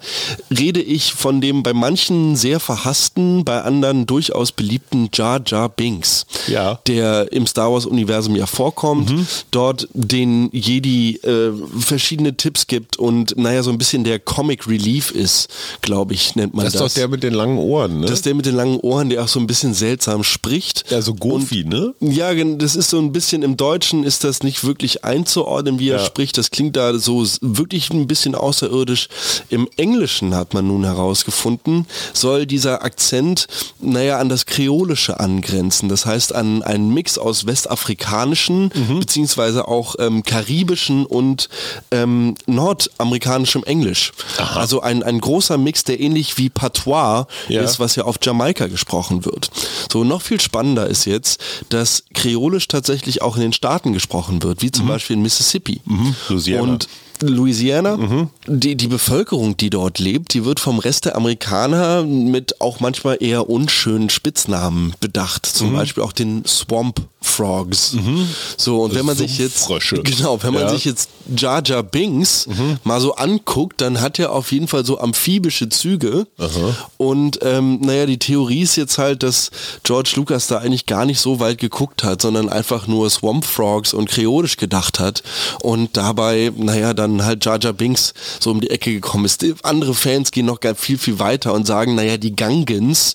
rede 0.50 0.80
ich 0.80 1.12
von 1.12 1.40
dem 1.40 1.62
bei 1.62 1.72
manchen 1.72 2.36
sehr 2.36 2.60
verhassten, 2.60 3.44
bei 3.44 3.62
anderen 3.62 4.06
durchaus 4.06 4.52
beliebten 4.52 5.10
Jar 5.12 5.40
Jar 5.44 5.68
Binks, 5.68 6.26
ja. 6.46 6.80
der 6.86 7.32
im 7.32 7.46
Star 7.46 7.72
Wars 7.72 7.86
Universum 7.86 8.36
ja 8.36 8.46
vorkommt, 8.46 9.10
mhm. 9.10 9.26
dort 9.50 9.88
den 9.92 10.50
Jedi 10.52 11.16
äh, 11.16 11.52
verschiedene 11.78 12.36
Tipps 12.36 12.66
gibt 12.66 12.96
und 12.96 13.36
naja, 13.36 13.62
so 13.62 13.70
ein 13.70 13.78
bisschen 13.78 14.04
der 14.04 14.18
Comic 14.18 14.66
Relief 14.68 15.10
ist, 15.10 15.48
glaube 15.80 16.14
ich, 16.14 16.36
nennt 16.36 16.54
man 16.54 16.64
das. 16.64 16.74
Das 16.74 16.82
ist 16.82 16.96
doch 16.96 17.00
der 17.00 17.08
mit 17.08 17.22
den 17.22 17.34
langen 17.34 17.58
Ohren, 17.58 18.00
ne? 18.00 18.06
Das 18.06 18.22
der 18.28 18.34
mit 18.34 18.44
den 18.44 18.54
langen 18.54 18.78
Ohren, 18.80 19.08
der 19.08 19.24
auch 19.24 19.28
so 19.28 19.40
ein 19.40 19.46
bisschen 19.46 19.72
seltsam 19.72 20.22
spricht. 20.22 20.84
Ja, 20.90 21.00
so 21.00 21.14
Goofy, 21.14 21.64
ne? 21.64 21.94
Ja, 22.00 22.34
das 22.34 22.76
ist 22.76 22.90
so 22.90 22.98
ein 22.98 23.10
bisschen 23.10 23.42
im 23.42 23.56
Deutschen 23.56 24.04
ist 24.04 24.22
das 24.22 24.42
nicht 24.42 24.64
wirklich 24.64 25.02
einzuordnen, 25.02 25.78
wie 25.78 25.88
er 25.88 25.96
ja. 25.96 26.04
spricht. 26.04 26.36
Das 26.36 26.50
klingt 26.50 26.76
da 26.76 26.98
so 26.98 27.24
wirklich 27.40 27.88
ein 27.88 28.06
bisschen 28.06 28.34
außerirdisch. 28.34 29.08
Im 29.48 29.66
Englischen 29.78 30.34
hat 30.34 30.52
man 30.52 30.66
nun 30.66 30.84
herausgefunden, 30.84 31.86
soll 32.12 32.44
dieser 32.44 32.82
Akzent, 32.84 33.46
naja, 33.80 34.18
an 34.18 34.28
das 34.28 34.44
Kreolische 34.44 35.18
angrenzen. 35.20 35.88
Das 35.88 36.04
heißt 36.04 36.34
an 36.34 36.62
einen 36.62 36.92
Mix 36.92 37.16
aus 37.16 37.46
westafrikanischen, 37.46 38.70
mhm. 38.74 39.00
beziehungsweise 39.00 39.68
auch 39.68 39.94
ähm, 39.98 40.22
karibischen 40.22 41.06
und 41.06 41.48
ähm, 41.90 42.34
nordamerikanischem 42.44 43.64
Englisch. 43.64 44.12
Aha. 44.36 44.60
Also 44.60 44.82
ein, 44.82 45.02
ein 45.02 45.18
großer 45.18 45.56
Mix, 45.56 45.84
der 45.84 45.98
ähnlich 45.98 46.36
wie 46.36 46.50
Patois 46.50 47.26
ja. 47.48 47.62
ist, 47.62 47.80
was 47.80 47.96
ja 47.96 48.04
auf 48.04 48.17
Jamaika 48.22 48.66
gesprochen 48.66 49.24
wird. 49.24 49.50
So, 49.92 50.04
noch 50.04 50.22
viel 50.22 50.40
spannender 50.40 50.86
ist 50.86 51.04
jetzt, 51.04 51.40
dass 51.68 52.04
Kreolisch 52.14 52.68
tatsächlich 52.68 53.22
auch 53.22 53.36
in 53.36 53.42
den 53.42 53.52
Staaten 53.52 53.92
gesprochen 53.92 54.42
wird, 54.42 54.62
wie 54.62 54.70
zum 54.70 54.86
mhm. 54.86 54.90
Beispiel 54.90 55.16
in 55.16 55.22
Mississippi. 55.22 55.80
Mhm. 55.84 56.14
Und 56.60 56.88
Louisiana. 57.22 57.96
Mhm. 57.96 58.28
Die, 58.46 58.76
die 58.76 58.88
Bevölkerung, 58.88 59.56
die 59.56 59.70
dort 59.70 59.98
lebt, 59.98 60.34
die 60.34 60.44
wird 60.44 60.60
vom 60.60 60.78
Rest 60.78 61.04
der 61.04 61.16
Amerikaner 61.16 62.02
mit 62.04 62.60
auch 62.60 62.80
manchmal 62.80 63.18
eher 63.20 63.48
unschönen 63.48 64.10
Spitznamen 64.10 64.94
bedacht. 65.00 65.46
Zum 65.46 65.70
mhm. 65.70 65.76
Beispiel 65.76 66.02
auch 66.02 66.12
den 66.12 66.44
Swamp 66.46 67.00
Frogs. 67.20 67.94
Mhm. 67.94 68.28
So, 68.56 68.82
und 68.82 68.94
wenn 68.94 69.04
man 69.04 69.16
sich 69.16 69.38
jetzt, 69.38 69.68
genau, 69.68 70.42
wenn 70.42 70.54
man 70.54 70.62
ja. 70.62 70.68
sich 70.70 70.84
jetzt 70.84 71.10
Jar 71.36 71.62
Jar 71.64 71.82
Binks 71.82 72.46
mhm. 72.46 72.78
mal 72.84 73.00
so 73.00 73.16
anguckt, 73.16 73.80
dann 73.80 74.00
hat 74.00 74.18
er 74.18 74.32
auf 74.32 74.52
jeden 74.52 74.68
Fall 74.68 74.84
so 74.84 75.00
amphibische 75.00 75.68
Züge. 75.68 76.26
Aha. 76.38 76.76
Und 76.96 77.40
ähm, 77.42 77.80
naja, 77.80 78.06
die 78.06 78.18
Theorie 78.18 78.62
ist 78.62 78.76
jetzt 78.76 78.98
halt, 78.98 79.22
dass 79.24 79.50
George 79.82 80.12
Lucas 80.16 80.46
da 80.46 80.58
eigentlich 80.58 80.86
gar 80.86 81.04
nicht 81.04 81.20
so 81.20 81.40
weit 81.40 81.58
geguckt 81.58 82.04
hat, 82.04 82.22
sondern 82.22 82.48
einfach 82.48 82.86
nur 82.86 83.10
Swamp 83.10 83.44
Frogs 83.44 83.94
und 83.94 84.08
kreolisch 84.08 84.56
gedacht 84.56 85.00
hat 85.00 85.22
und 85.62 85.96
dabei, 85.96 86.52
naja, 86.56 86.94
dann 86.94 87.07
dann 87.16 87.26
halt 87.26 87.44
Jar 87.44 87.58
Jar 87.60 87.72
Binks 87.72 88.14
so 88.40 88.50
um 88.50 88.60
die 88.60 88.70
Ecke 88.70 88.92
gekommen 88.92 89.24
ist. 89.24 89.44
Andere 89.62 89.94
Fans 89.94 90.30
gehen 90.30 90.46
noch 90.46 90.58
viel, 90.76 90.98
viel 90.98 91.18
weiter 91.18 91.54
und 91.54 91.66
sagen, 91.66 91.94
naja, 91.94 92.16
die 92.16 92.34
Gangans 92.34 93.14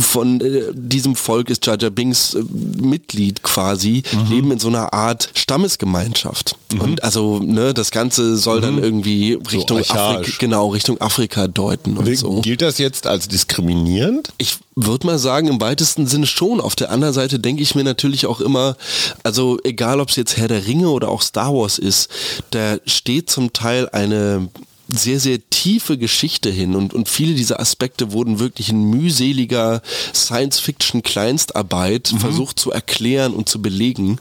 von 0.00 0.40
äh, 0.40 0.72
diesem 0.72 1.16
Volk 1.16 1.50
ist 1.50 1.66
Jar 1.66 1.78
Jar 1.78 1.90
Binks 1.90 2.34
äh, 2.34 2.42
Mitglied 2.80 3.42
quasi, 3.42 4.02
mhm. 4.12 4.32
leben 4.32 4.52
in 4.52 4.58
so 4.58 4.68
einer 4.68 4.92
Art 4.92 5.30
Stammesgemeinschaft. 5.34 6.56
Mhm. 6.72 6.80
Und 6.80 7.04
also, 7.04 7.38
ne, 7.38 7.74
das 7.74 7.90
Ganze 7.90 8.36
soll 8.36 8.58
mhm. 8.58 8.62
dann 8.62 8.78
irgendwie 8.82 9.34
Richtung 9.34 9.82
so 9.82 9.94
Afrika, 9.94 10.36
genau, 10.38 10.68
Richtung 10.68 11.00
Afrika 11.00 11.48
deuten 11.48 11.96
und 11.96 12.06
Wie, 12.06 12.16
so. 12.16 12.40
Gilt 12.40 12.62
das 12.62 12.78
jetzt 12.78 13.06
als 13.06 13.28
diskriminierend? 13.28 14.32
Ich 14.38 14.58
würde 14.86 15.06
mal 15.06 15.18
sagen, 15.18 15.48
im 15.48 15.60
weitesten 15.60 16.06
Sinne 16.06 16.26
schon. 16.26 16.60
Auf 16.60 16.76
der 16.76 16.90
anderen 16.90 17.14
Seite 17.14 17.38
denke 17.38 17.62
ich 17.62 17.74
mir 17.74 17.84
natürlich 17.84 18.26
auch 18.26 18.40
immer, 18.40 18.76
also 19.22 19.58
egal 19.64 20.00
ob 20.00 20.10
es 20.10 20.16
jetzt 20.16 20.36
Herr 20.36 20.48
der 20.48 20.66
Ringe 20.66 20.90
oder 20.90 21.08
auch 21.08 21.22
Star 21.22 21.54
Wars 21.54 21.78
ist, 21.78 22.08
da 22.50 22.78
steht 22.86 23.30
zum 23.30 23.52
Teil 23.52 23.88
eine 23.90 24.48
sehr, 24.92 25.20
sehr 25.20 25.38
tiefe 25.50 25.98
Geschichte 25.98 26.50
hin 26.50 26.74
und, 26.74 26.94
und 26.94 27.08
viele 27.08 27.34
dieser 27.34 27.60
Aspekte 27.60 28.10
wurden 28.12 28.40
wirklich 28.40 28.70
in 28.70 28.90
mühseliger 28.90 29.82
Science-Fiction-Kleinstarbeit 30.14 32.12
mhm. 32.12 32.18
versucht 32.18 32.58
zu 32.58 32.72
erklären 32.72 33.32
und 33.32 33.48
zu 33.48 33.62
belegen, 33.62 34.18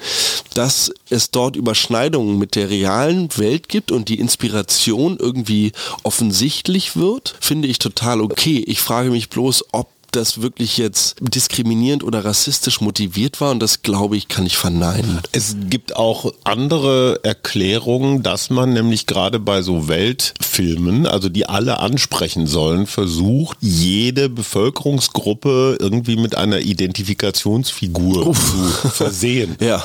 dass 0.54 0.92
es 1.10 1.32
dort 1.32 1.56
Überschneidungen 1.56 2.38
mit 2.38 2.56
der 2.56 2.70
realen 2.70 3.36
Welt 3.38 3.68
gibt 3.70 3.92
und 3.92 4.10
die 4.10 4.20
Inspiration 4.20 5.18
irgendwie 5.18 5.72
offensichtlich 6.04 6.96
wird, 6.96 7.36
finde 7.40 7.68
ich 7.68 7.80
total 7.80 8.22
okay. 8.22 8.64
Ich 8.68 8.80
frage 8.82 9.10
mich 9.10 9.30
bloß, 9.30 9.66
ob 9.72 9.88
das 10.16 10.42
wirklich 10.42 10.78
jetzt 10.78 11.16
diskriminierend 11.22 12.04
oder 12.04 12.24
rassistisch 12.26 12.82
motiviert 12.82 13.42
war 13.42 13.52
und 13.52 13.60
das 13.60 13.82
glaube 13.82 14.18
ich, 14.18 14.28
kann 14.28 14.46
ich 14.46 14.58
verneinen. 14.58 15.22
Es 15.32 15.56
gibt 15.70 15.96
auch 15.96 16.32
andere 16.44 17.20
Erklärungen, 17.24 18.24
dass 18.24 18.50
man 18.50 18.74
nämlich 18.74 19.06
gerade 19.06 19.40
bei 19.40 19.62
so 19.62 19.88
Weltfilmen, 19.88 21.06
also 21.06 21.30
die 21.30 21.48
alle 21.48 21.80
ansprechen 21.80 22.48
sollen, 22.48 22.88
versucht, 22.88 23.58
jede 23.62 24.30
Bevölkerungsgruppe 24.30 25.78
irgendwie 25.80 26.16
mit 26.16 26.36
einer 26.36 26.60
Identifikationsfigur 26.60 28.28
Uff. 28.28 28.54
zu 28.82 28.90
versehen. 28.90 29.56
ja. 29.62 29.84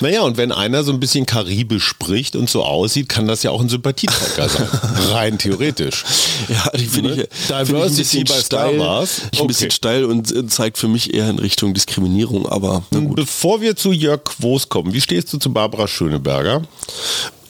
Naja, 0.00 0.22
und 0.22 0.36
wenn 0.36 0.52
einer 0.52 0.82
so 0.84 0.92
ein 0.92 1.00
bisschen 1.00 1.26
karibisch 1.26 1.84
spricht 1.84 2.36
und 2.36 2.48
so 2.48 2.64
aussieht, 2.64 3.08
kann 3.08 3.26
das 3.28 3.42
ja 3.42 3.50
auch 3.50 3.60
ein 3.60 3.68
Sympathieträger 3.68 4.48
sein. 4.48 4.68
Rein 5.12 5.38
theoretisch. 5.38 6.04
Ja, 6.48 6.70
die 6.76 6.86
finde 6.86 7.10
Ne? 7.10 7.22
ich, 7.22 7.46
Diversity 7.48 8.18
Find 8.18 8.30
ich 8.30 8.36
bei 8.36 8.42
Star. 8.42 8.78
Wars. 8.78 9.22
Ich 9.32 9.40
Okay. 9.40 9.48
Bisschen 9.52 9.70
steil 9.70 10.04
und 10.04 10.34
äh, 10.34 10.46
zeigt 10.46 10.78
für 10.78 10.88
mich 10.88 11.14
eher 11.14 11.28
in 11.28 11.38
Richtung 11.38 11.74
Diskriminierung, 11.74 12.46
aber. 12.46 12.82
Bevor 12.90 13.60
wir 13.60 13.76
zu 13.76 13.92
Jörg 13.92 14.24
Quos 14.24 14.68
kommen, 14.68 14.92
wie 14.92 15.00
stehst 15.00 15.32
du 15.32 15.38
zu 15.38 15.52
Barbara 15.52 15.88
Schöneberger? 15.88 16.62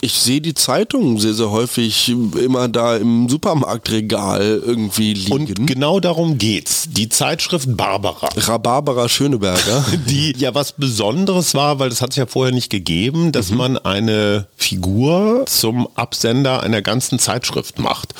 Ich 0.02 0.14
sehe 0.14 0.40
die 0.40 0.54
Zeitungen 0.54 1.18
sehr, 1.18 1.34
sehr 1.34 1.50
häufig 1.50 2.08
immer 2.08 2.68
da 2.68 2.96
im 2.96 3.28
Supermarktregal 3.28 4.62
irgendwie 4.64 5.12
liegen. 5.12 5.32
Und 5.32 5.66
genau 5.66 6.00
darum 6.00 6.38
geht's. 6.38 6.88
Die 6.90 7.08
Zeitschrift 7.10 7.76
Barbara. 7.76 8.30
Rhabarbera 8.34 9.08
Schöneberger. 9.08 9.84
die 10.06 10.34
ja 10.38 10.54
was 10.54 10.72
Besonderes 10.72 11.54
war, 11.54 11.78
weil 11.78 11.90
das 11.90 12.00
hat 12.00 12.10
es 12.10 12.16
ja 12.16 12.26
vorher 12.26 12.54
nicht 12.54 12.70
gegeben, 12.70 13.32
dass 13.32 13.50
man 13.50 13.76
eine 13.76 14.46
Figur 14.56 15.44
zum 15.46 15.88
Absender 15.96 16.62
einer 16.62 16.80
ganzen 16.80 17.18
Zeitschrift 17.18 17.78
macht. 17.78 18.14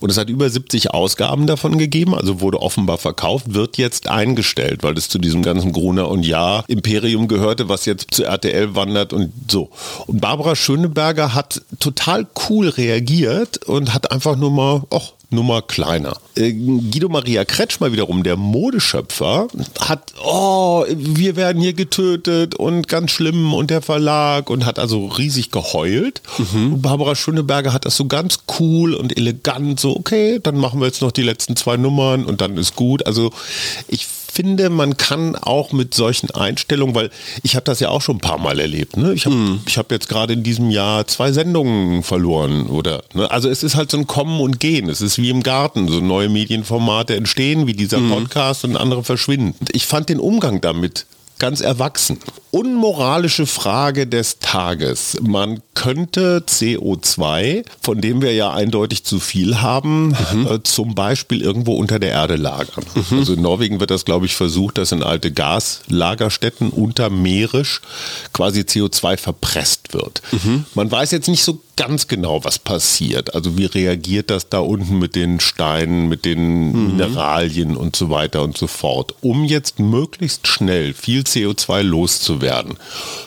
Und 0.00 0.10
es 0.10 0.16
hat 0.16 0.28
über 0.28 0.48
70 0.50 0.92
Ausgaben 0.92 1.46
davon 1.46 1.78
gegeben, 1.78 2.14
also 2.14 2.40
wurde 2.40 2.60
offenbar 2.60 2.98
verkauft, 2.98 3.54
wird 3.54 3.76
jetzt 3.76 4.08
eingestellt, 4.08 4.82
weil 4.82 4.96
es 4.96 5.08
zu 5.08 5.18
diesem 5.18 5.42
ganzen 5.42 5.72
Gruner 5.72 6.08
und 6.08 6.24
Ja 6.24 6.64
Imperium 6.66 7.28
gehörte, 7.28 7.68
was 7.68 7.84
jetzt 7.84 8.08
zu 8.12 8.24
RTL 8.24 8.74
wandert 8.74 9.12
und 9.12 9.32
so. 9.48 9.70
Und 10.06 10.20
Barbara 10.20 10.56
Schöneberger 10.56 11.19
hat 11.28 11.62
total 11.78 12.26
cool 12.48 12.68
reagiert 12.68 13.64
und 13.66 13.94
hat 13.94 14.10
einfach 14.12 14.36
nur 14.36 14.50
mal, 14.50 14.82
ach, 14.90 15.12
Nummer 15.32 15.62
kleiner. 15.62 16.16
Äh, 16.34 16.52
Guido 16.52 17.08
Maria 17.08 17.44
Kretschmer 17.44 17.92
wiederum, 17.92 18.24
der 18.24 18.36
Modeschöpfer, 18.36 19.46
hat, 19.78 20.12
oh, 20.24 20.84
wir 20.88 21.36
werden 21.36 21.62
hier 21.62 21.72
getötet 21.72 22.56
und 22.56 22.88
ganz 22.88 23.12
schlimm 23.12 23.54
und 23.54 23.70
der 23.70 23.80
Verlag 23.80 24.50
und 24.50 24.66
hat 24.66 24.80
also 24.80 25.06
riesig 25.06 25.52
geheult. 25.52 26.20
Und 26.64 26.82
Barbara 26.82 27.14
Schöneberger 27.14 27.72
hat 27.72 27.84
das 27.84 27.96
so 27.96 28.06
ganz 28.06 28.40
cool 28.58 28.94
und 28.94 29.16
elegant, 29.16 29.78
so, 29.78 29.96
okay, 29.96 30.40
dann 30.42 30.56
machen 30.56 30.80
wir 30.80 30.86
jetzt 30.86 31.00
noch 31.00 31.12
die 31.12 31.22
letzten 31.22 31.54
zwei 31.54 31.76
Nummern 31.76 32.24
und 32.24 32.40
dann 32.40 32.56
ist 32.56 32.74
gut. 32.74 33.06
Also 33.06 33.30
ich 33.86 34.08
finde, 34.30 34.70
man 34.70 34.96
kann 34.96 35.36
auch 35.36 35.72
mit 35.72 35.94
solchen 35.94 36.30
Einstellungen, 36.30 36.94
weil 36.94 37.10
ich 37.42 37.56
habe 37.56 37.64
das 37.64 37.80
ja 37.80 37.88
auch 37.88 38.02
schon 38.02 38.16
ein 38.16 38.20
paar 38.20 38.38
Mal 38.38 38.60
erlebt. 38.60 38.96
Ne? 38.96 39.12
Ich 39.12 39.26
habe 39.26 39.58
ich 39.66 39.78
hab 39.78 39.90
jetzt 39.90 40.08
gerade 40.08 40.32
in 40.32 40.42
diesem 40.42 40.70
Jahr 40.70 41.06
zwei 41.06 41.32
Sendungen 41.32 42.02
verloren. 42.02 42.66
oder 42.66 43.02
ne? 43.14 43.30
Also 43.30 43.48
es 43.48 43.62
ist 43.62 43.76
halt 43.76 43.90
so 43.90 43.98
ein 43.98 44.06
Kommen 44.06 44.40
und 44.40 44.60
Gehen. 44.60 44.88
Es 44.88 45.00
ist 45.00 45.18
wie 45.18 45.30
im 45.30 45.42
Garten. 45.42 45.88
So 45.88 46.00
neue 46.00 46.28
Medienformate 46.28 47.16
entstehen, 47.16 47.66
wie 47.66 47.74
dieser 47.74 48.00
Podcast 48.00 48.64
und 48.64 48.76
andere 48.76 49.04
verschwinden. 49.04 49.66
Ich 49.72 49.86
fand 49.86 50.08
den 50.08 50.20
Umgang 50.20 50.60
damit 50.60 51.06
ganz 51.40 51.60
erwachsen. 51.60 52.18
Unmoralische 52.52 53.46
Frage 53.46 54.06
des 54.06 54.38
Tages. 54.38 55.16
Man 55.20 55.60
könnte 55.74 56.44
CO2, 56.46 57.64
von 57.80 58.00
dem 58.00 58.22
wir 58.22 58.34
ja 58.34 58.52
eindeutig 58.52 59.04
zu 59.04 59.18
viel 59.18 59.60
haben, 59.60 60.16
äh, 60.48 60.58
zum 60.62 60.94
Beispiel 60.94 61.42
irgendwo 61.42 61.74
unter 61.74 61.98
der 61.98 62.10
Erde 62.10 62.36
lagern. 62.36 62.84
Also 63.10 63.34
in 63.34 63.42
Norwegen 63.42 63.80
wird 63.80 63.90
das, 63.90 64.04
glaube 64.04 64.26
ich, 64.26 64.34
versucht, 64.34 64.78
dass 64.78 64.92
in 64.92 65.02
alte 65.02 65.32
Gaslagerstätten 65.32 66.70
untermeerisch 66.70 67.80
quasi 68.32 68.60
CO2 68.60 69.16
verpresst 69.16 69.92
wird. 69.94 70.22
Man 70.74 70.90
weiß 70.90 71.12
jetzt 71.12 71.28
nicht 71.28 71.42
so 71.44 71.60
ganz 71.76 72.08
genau, 72.08 72.44
was 72.44 72.58
passiert. 72.58 73.34
Also 73.34 73.56
wie 73.56 73.64
reagiert 73.64 74.28
das 74.28 74.50
da 74.50 74.58
unten 74.58 74.98
mit 74.98 75.14
den 75.14 75.40
Steinen, 75.40 76.08
mit 76.10 76.26
den 76.26 76.88
Mineralien 76.88 77.74
und 77.76 77.96
so 77.96 78.10
weiter 78.10 78.42
und 78.42 78.58
so 78.58 78.66
fort. 78.66 79.14
Um 79.22 79.44
jetzt 79.44 79.78
möglichst 79.78 80.46
schnell 80.46 80.92
viel 80.92 81.24
CO2 81.30 81.82
loszuwerden, 81.82 82.76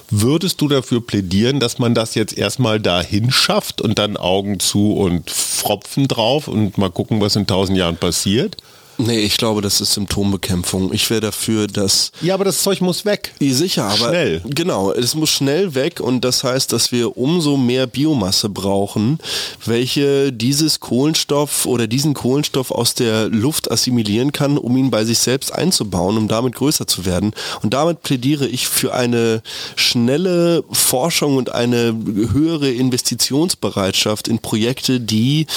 würdest 0.09 0.61
du 0.61 0.67
dafür 0.67 1.05
plädieren, 1.05 1.59
dass 1.59 1.79
man 1.79 1.93
das 1.95 2.15
jetzt 2.15 2.37
erstmal 2.37 2.79
dahin 2.79 3.31
schafft 3.31 3.81
und 3.81 3.99
dann 3.99 4.17
Augen 4.17 4.59
zu 4.59 4.93
und 4.93 5.29
Pfropfen 5.29 6.07
drauf 6.07 6.47
und 6.47 6.77
mal 6.77 6.91
gucken, 6.91 7.21
was 7.21 7.35
in 7.35 7.47
tausend 7.47 7.77
Jahren 7.77 7.97
passiert? 7.97 8.57
Nee, 9.05 9.19
ich 9.19 9.37
glaube, 9.37 9.61
das 9.61 9.81
ist 9.81 9.93
Symptombekämpfung. 9.93 10.93
Ich 10.93 11.09
wäre 11.09 11.21
dafür, 11.21 11.67
dass 11.67 12.11
Ja, 12.21 12.35
aber 12.35 12.45
das 12.45 12.63
Zeug 12.63 12.81
muss 12.81 13.05
weg. 13.05 13.33
Sicher, 13.39 13.83
aber 13.85 14.09
Schnell. 14.09 14.41
genau, 14.45 14.91
es 14.91 15.15
muss 15.15 15.29
schnell 15.29 15.75
weg 15.75 15.99
und 15.99 16.21
das 16.21 16.43
heißt, 16.43 16.71
dass 16.71 16.91
wir 16.91 17.17
umso 17.17 17.57
mehr 17.57 17.85
Biomasse 17.87 18.49
brauchen, 18.49 19.19
welche 19.65 20.31
dieses 20.31 20.79
Kohlenstoff 20.79 21.65
oder 21.65 21.87
diesen 21.87 22.13
Kohlenstoff 22.13 22.71
aus 22.71 22.93
der 22.93 23.27
Luft 23.29 23.69
assimilieren 23.69 24.31
kann, 24.31 24.57
um 24.57 24.77
ihn 24.77 24.89
bei 24.89 25.05
sich 25.05 25.19
selbst 25.19 25.53
einzubauen, 25.53 26.17
um 26.17 26.27
damit 26.27 26.55
größer 26.55 26.87
zu 26.87 27.05
werden. 27.05 27.33
Und 27.61 27.73
damit 27.73 28.03
plädiere 28.03 28.47
ich 28.47 28.67
für 28.67 28.93
eine 28.93 29.41
schnelle 29.75 30.63
Forschung 30.71 31.37
und 31.37 31.51
eine 31.51 31.95
höhere 32.31 32.71
Investitionsbereitschaft 32.71 34.27
in 34.27 34.39
Projekte, 34.39 34.99
die 34.99 35.47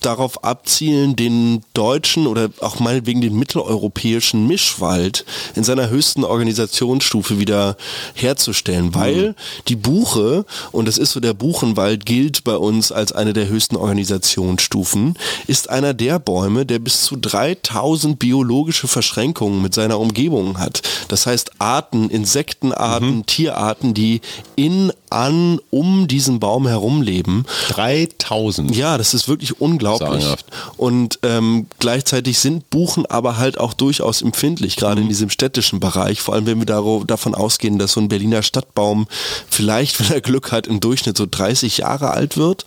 darauf 0.00 0.44
abzielen, 0.44 1.16
den 1.16 1.62
deutschen 1.74 2.26
oder 2.26 2.50
auch 2.60 2.80
meinetwegen 2.92 3.22
den 3.22 3.38
mitteleuropäischen 3.38 4.46
Mischwald 4.46 5.24
in 5.54 5.64
seiner 5.64 5.88
höchsten 5.88 6.24
Organisationsstufe 6.24 7.38
wieder 7.38 7.76
herzustellen, 8.14 8.94
weil 8.94 9.34
die 9.68 9.76
Buche, 9.76 10.44
und 10.72 10.86
das 10.86 10.98
ist 10.98 11.12
so 11.12 11.20
der 11.20 11.32
Buchenwald, 11.32 12.04
gilt 12.04 12.44
bei 12.44 12.56
uns 12.56 12.92
als 12.92 13.12
eine 13.12 13.32
der 13.32 13.48
höchsten 13.48 13.76
Organisationsstufen, 13.76 15.14
ist 15.46 15.70
einer 15.70 15.94
der 15.94 16.18
Bäume, 16.18 16.66
der 16.66 16.80
bis 16.80 17.04
zu 17.04 17.16
3000 17.16 18.18
biologische 18.18 18.88
Verschränkungen 18.88 19.62
mit 19.62 19.72
seiner 19.72 19.98
Umgebung 19.98 20.58
hat. 20.58 20.82
Das 21.08 21.26
heißt 21.26 21.52
Arten, 21.58 22.10
Insektenarten, 22.10 23.24
Tierarten, 23.24 23.94
die 23.94 24.20
in, 24.54 24.92
an, 25.12 25.60
um 25.70 26.08
diesen 26.08 26.40
Baum 26.40 26.66
herum 26.66 27.02
leben. 27.02 27.44
3000. 27.68 28.74
Ja, 28.74 28.98
das 28.98 29.14
ist 29.14 29.28
wirklich 29.28 29.60
unglaublich. 29.60 30.08
Sagenhaft. 30.10 30.46
Und 30.76 31.18
ähm, 31.22 31.66
gleichzeitig 31.78 32.38
sind 32.38 32.70
Buchen 32.70 33.06
aber 33.06 33.36
halt 33.36 33.58
auch 33.58 33.74
durchaus 33.74 34.22
empfindlich, 34.22 34.76
gerade 34.76 35.00
in 35.00 35.08
diesem 35.08 35.30
städtischen 35.30 35.80
Bereich. 35.80 36.20
Vor 36.20 36.34
allem, 36.34 36.46
wenn 36.46 36.58
wir 36.58 36.66
daro- 36.66 37.04
davon 37.04 37.34
ausgehen, 37.34 37.78
dass 37.78 37.92
so 37.92 38.00
ein 38.00 38.08
Berliner 38.08 38.42
Stadtbaum 38.42 39.06
vielleicht, 39.48 40.00
wenn 40.00 40.12
er 40.16 40.20
Glück 40.20 40.52
hat, 40.52 40.66
im 40.66 40.80
Durchschnitt 40.80 41.16
so 41.16 41.26
30 41.30 41.78
Jahre 41.78 42.10
alt 42.10 42.36
wird. 42.36 42.64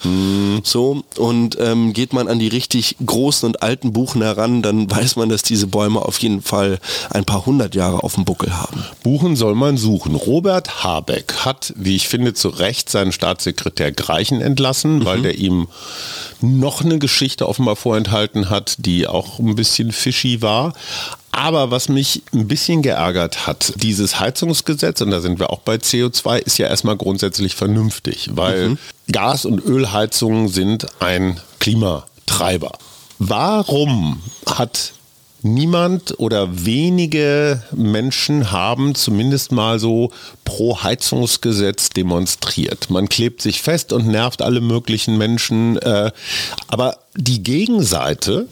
So 0.63 1.03
und 1.17 1.57
ähm, 1.59 1.93
geht 1.93 2.13
man 2.13 2.27
an 2.27 2.39
die 2.39 2.47
richtig 2.47 2.95
großen 3.05 3.47
und 3.47 3.63
alten 3.63 3.91
Buchen 3.93 4.21
heran, 4.21 4.61
dann 4.61 4.89
weiß 4.95 5.15
man, 5.15 5.29
dass 5.29 5.41
diese 5.41 5.67
Bäume 5.67 6.01
auf 6.01 6.19
jeden 6.19 6.41
Fall 6.41 6.79
ein 7.09 7.25
paar 7.25 7.45
hundert 7.45 7.75
Jahre 7.75 8.03
auf 8.03 8.15
dem 8.15 8.25
Buckel 8.25 8.55
haben. 8.55 8.83
Buchen 9.03 9.35
soll 9.35 9.55
man 9.55 9.77
suchen. 9.77 10.15
Robert 10.15 10.83
Habeck 10.83 11.33
hat, 11.45 11.73
wie 11.75 11.95
ich 11.95 12.07
finde, 12.07 12.33
zu 12.35 12.49
Recht 12.49 12.89
seinen 12.89 13.11
Staatssekretär 13.11 13.91
Greichen 13.91 14.41
entlassen, 14.41 15.05
weil 15.05 15.21
der 15.21 15.37
ihm 15.37 15.67
noch 16.41 16.81
eine 16.81 16.99
Geschichte 16.99 17.47
offenbar 17.47 17.75
vorenthalten 17.75 18.49
hat, 18.49 18.75
die 18.79 19.07
auch 19.07 19.39
ein 19.39 19.55
bisschen 19.55 19.91
fishy 19.91 20.41
war. 20.41 20.73
Aber 21.31 21.69
was 21.69 21.89
mich 21.89 22.23
ein 22.33 22.47
bisschen 22.47 22.81
geärgert 22.81 23.45
hat, 23.45 23.73
dieses 23.75 24.19
Heizungsgesetz, 24.19 25.01
und 25.01 25.11
da 25.11 25.19
sind 25.19 25.37
wir 25.39 25.49
auch 25.49 25.59
bei 25.59 25.75
CO2, 25.75 26.37
ist 26.37 26.57
ja 26.57 26.67
erstmal 26.67 26.95
grundsätzlich 26.95 27.55
vernünftig, 27.55 28.29
weil 28.33 28.77
Gas- 29.11 29.45
und 29.45 29.59
Ölheizungen 29.59 30.47
sind 30.47 30.87
ein 31.01 31.39
Klimatreiber. 31.59 32.71
Warum 33.19 34.21
hat 34.45 34.93
niemand 35.45 36.19
oder 36.19 36.65
wenige 36.65 37.61
Menschen 37.71 38.51
haben 38.51 38.95
zumindest 38.95 39.51
mal 39.51 39.79
so 39.79 40.11
pro 40.43 40.83
Heizungsgesetz 40.83 41.91
demonstriert. 41.91 42.89
Man 42.89 43.07
klebt 43.07 43.41
sich 43.41 43.61
fest 43.61 43.93
und 43.93 44.07
nervt 44.07 44.41
alle 44.41 44.59
möglichen 44.59 45.17
Menschen. 45.17 45.77
Äh, 45.77 46.11
aber 46.67 46.97
die 47.17 47.43
Gegenseite, 47.43 48.47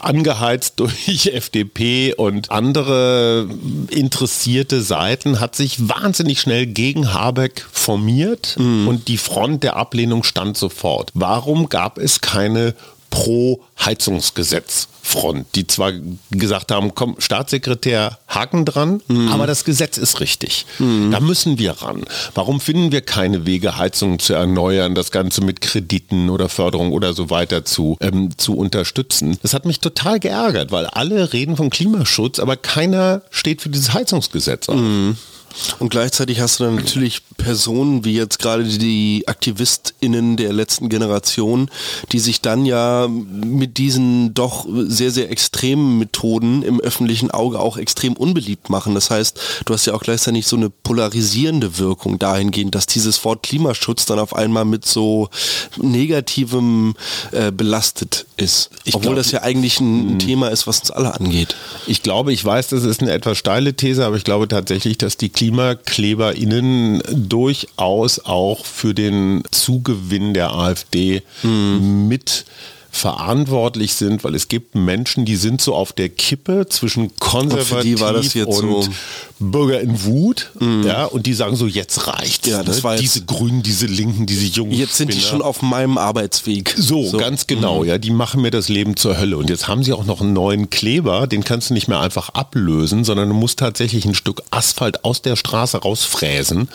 angeheizt 0.00 0.74
durch 0.80 1.26
FDP 1.26 2.14
und 2.14 2.50
andere 2.50 3.48
interessierte 3.90 4.82
Seiten, 4.82 5.38
hat 5.38 5.54
sich 5.54 5.88
wahnsinnig 5.88 6.40
schnell 6.40 6.66
gegen 6.66 7.14
Habeck 7.14 7.64
formiert 7.70 8.56
und 8.88 9.06
die 9.06 9.18
Front 9.18 9.62
der 9.62 9.76
Ablehnung 9.76 10.24
stand 10.24 10.56
sofort. 10.56 11.10
Warum 11.14 11.68
gab 11.68 11.98
es 11.98 12.20
keine 12.20 12.74
pro 13.10 13.60
Heizungsgesetz 13.84 14.88
Front, 15.02 15.46
die 15.54 15.66
zwar 15.66 15.92
gesagt 16.30 16.70
haben, 16.70 16.94
komm, 16.94 17.16
Staatssekretär, 17.18 18.18
Haken 18.28 18.64
dran, 18.64 19.02
mhm. 19.08 19.28
aber 19.28 19.46
das 19.46 19.64
Gesetz 19.64 19.96
ist 19.96 20.20
richtig. 20.20 20.66
Mhm. 20.78 21.10
Da 21.10 21.20
müssen 21.20 21.58
wir 21.58 21.72
ran. 21.72 22.04
Warum 22.34 22.60
finden 22.60 22.92
wir 22.92 23.00
keine 23.00 23.46
Wege, 23.46 23.76
Heizungen 23.76 24.18
zu 24.18 24.34
erneuern, 24.34 24.94
das 24.94 25.10
Ganze 25.10 25.42
mit 25.42 25.62
Krediten 25.62 26.30
oder 26.30 26.48
Förderung 26.48 26.92
oder 26.92 27.14
so 27.14 27.30
weiter 27.30 27.64
zu, 27.64 27.96
ähm, 28.00 28.36
zu 28.36 28.56
unterstützen? 28.56 29.38
Das 29.42 29.54
hat 29.54 29.64
mich 29.64 29.80
total 29.80 30.20
geärgert, 30.20 30.70
weil 30.70 30.86
alle 30.86 31.32
reden 31.32 31.56
von 31.56 31.70
Klimaschutz, 31.70 32.38
aber 32.38 32.56
keiner 32.56 33.22
steht 33.30 33.62
für 33.62 33.70
dieses 33.70 33.92
Heizungsgesetz 33.94 34.68
auf. 34.68 34.76
Mhm. 34.76 35.16
Und 35.78 35.90
gleichzeitig 35.90 36.40
hast 36.40 36.60
du 36.60 36.64
dann 36.64 36.76
natürlich 36.76 37.22
Personen 37.36 38.04
wie 38.04 38.14
jetzt 38.14 38.38
gerade 38.38 38.64
die 38.64 39.24
AktivistInnen 39.26 40.36
der 40.36 40.52
letzten 40.52 40.88
Generation, 40.88 41.70
die 42.12 42.18
sich 42.18 42.40
dann 42.40 42.66
ja 42.66 43.08
mit 43.08 43.78
diesen 43.78 44.34
doch 44.34 44.66
sehr, 44.70 45.10
sehr 45.10 45.30
extremen 45.30 45.98
Methoden 45.98 46.62
im 46.62 46.80
öffentlichen 46.80 47.30
Auge 47.30 47.58
auch 47.58 47.76
extrem 47.76 48.14
unbeliebt 48.14 48.70
machen. 48.70 48.94
Das 48.94 49.10
heißt, 49.10 49.38
du 49.64 49.74
hast 49.74 49.86
ja 49.86 49.94
auch 49.94 50.02
gleichzeitig 50.02 50.46
so 50.46 50.56
eine 50.56 50.70
polarisierende 50.70 51.78
Wirkung 51.78 52.18
dahingehend, 52.18 52.74
dass 52.74 52.86
dieses 52.86 53.24
Wort 53.24 53.42
Klimaschutz 53.42 54.06
dann 54.06 54.18
auf 54.18 54.34
einmal 54.34 54.64
mit 54.64 54.86
so 54.86 55.28
negativem 55.76 56.94
äh, 57.32 57.50
belastet 57.50 58.26
ist. 58.36 58.70
Ich 58.84 58.94
Obwohl 58.94 59.14
glaub, 59.14 59.24
das 59.24 59.32
ja 59.32 59.42
eigentlich 59.42 59.80
ein, 59.80 60.10
hm. 60.10 60.18
Thema 60.18 60.48
ist, 60.48 60.66
was 60.66 60.80
uns 60.80 60.90
alle 60.90 61.14
angeht. 61.14 61.56
Ich 61.86 62.02
glaube, 62.02 62.32
ich 62.32 62.44
weiß, 62.44 62.68
das 62.68 62.84
ist 62.84 63.00
eine 63.00 63.12
etwas 63.12 63.38
steile 63.38 63.74
These, 63.74 64.04
aber 64.04 64.16
ich 64.16 64.24
glaube 64.24 64.48
tatsächlich, 64.48 64.98
dass 64.98 65.16
die 65.16 65.28
KlimakleberInnen 65.40 67.02
durchaus 67.10 68.18
auch 68.26 68.66
für 68.66 68.92
den 68.92 69.42
Zugewinn 69.50 70.34
der 70.34 70.52
AfD 70.52 71.22
mhm. 71.42 72.08
mit 72.08 72.44
verantwortlich 72.90 73.94
sind, 73.94 74.24
weil 74.24 74.34
es 74.34 74.48
gibt 74.48 74.74
Menschen, 74.74 75.24
die 75.24 75.36
sind 75.36 75.60
so 75.60 75.74
auf 75.74 75.92
der 75.92 76.08
Kippe 76.08 76.66
zwischen 76.68 77.16
konservativ 77.16 78.02
und, 78.02 78.46
und 78.46 78.84
so 78.84 78.90
Bürger 79.40 79.80
in 79.80 80.04
Wut, 80.04 80.50
mhm. 80.60 80.84
ja, 80.86 81.06
und 81.06 81.24
die 81.24 81.32
sagen 81.32 81.56
so, 81.56 81.66
jetzt 81.66 82.06
reicht 82.06 82.46
ja, 82.46 82.62
das 82.62 82.78
ne? 82.78 82.84
war 82.84 82.96
diese 82.96 83.24
Grünen, 83.24 83.62
diese 83.62 83.86
Linken, 83.86 84.26
diese 84.26 84.44
Jungen. 84.44 84.72
Jetzt 84.72 84.96
sind 84.96 85.10
Spinner. 85.10 85.24
die 85.24 85.28
schon 85.28 85.42
auf 85.42 85.62
meinem 85.62 85.96
Arbeitsweg. 85.96 86.74
So, 86.76 87.06
so. 87.06 87.16
ganz 87.16 87.46
genau, 87.46 87.80
mhm. 87.80 87.88
ja, 87.88 87.98
die 87.98 88.10
machen 88.10 88.42
mir 88.42 88.50
das 88.50 88.68
Leben 88.68 88.96
zur 88.96 89.18
Hölle. 89.18 89.38
Und 89.38 89.48
jetzt 89.48 89.66
haben 89.66 89.82
sie 89.82 89.94
auch 89.94 90.04
noch 90.04 90.20
einen 90.20 90.34
neuen 90.34 90.68
Kleber, 90.68 91.26
den 91.26 91.42
kannst 91.42 91.70
du 91.70 91.74
nicht 91.74 91.88
mehr 91.88 92.00
einfach 92.00 92.28
ablösen, 92.30 93.02
sondern 93.04 93.28
du 93.28 93.34
musst 93.34 93.58
tatsächlich 93.58 94.04
ein 94.04 94.14
Stück 94.14 94.42
Asphalt 94.50 95.04
aus 95.04 95.22
der 95.22 95.36
Straße 95.36 95.78
rausfräsen. 95.78 96.68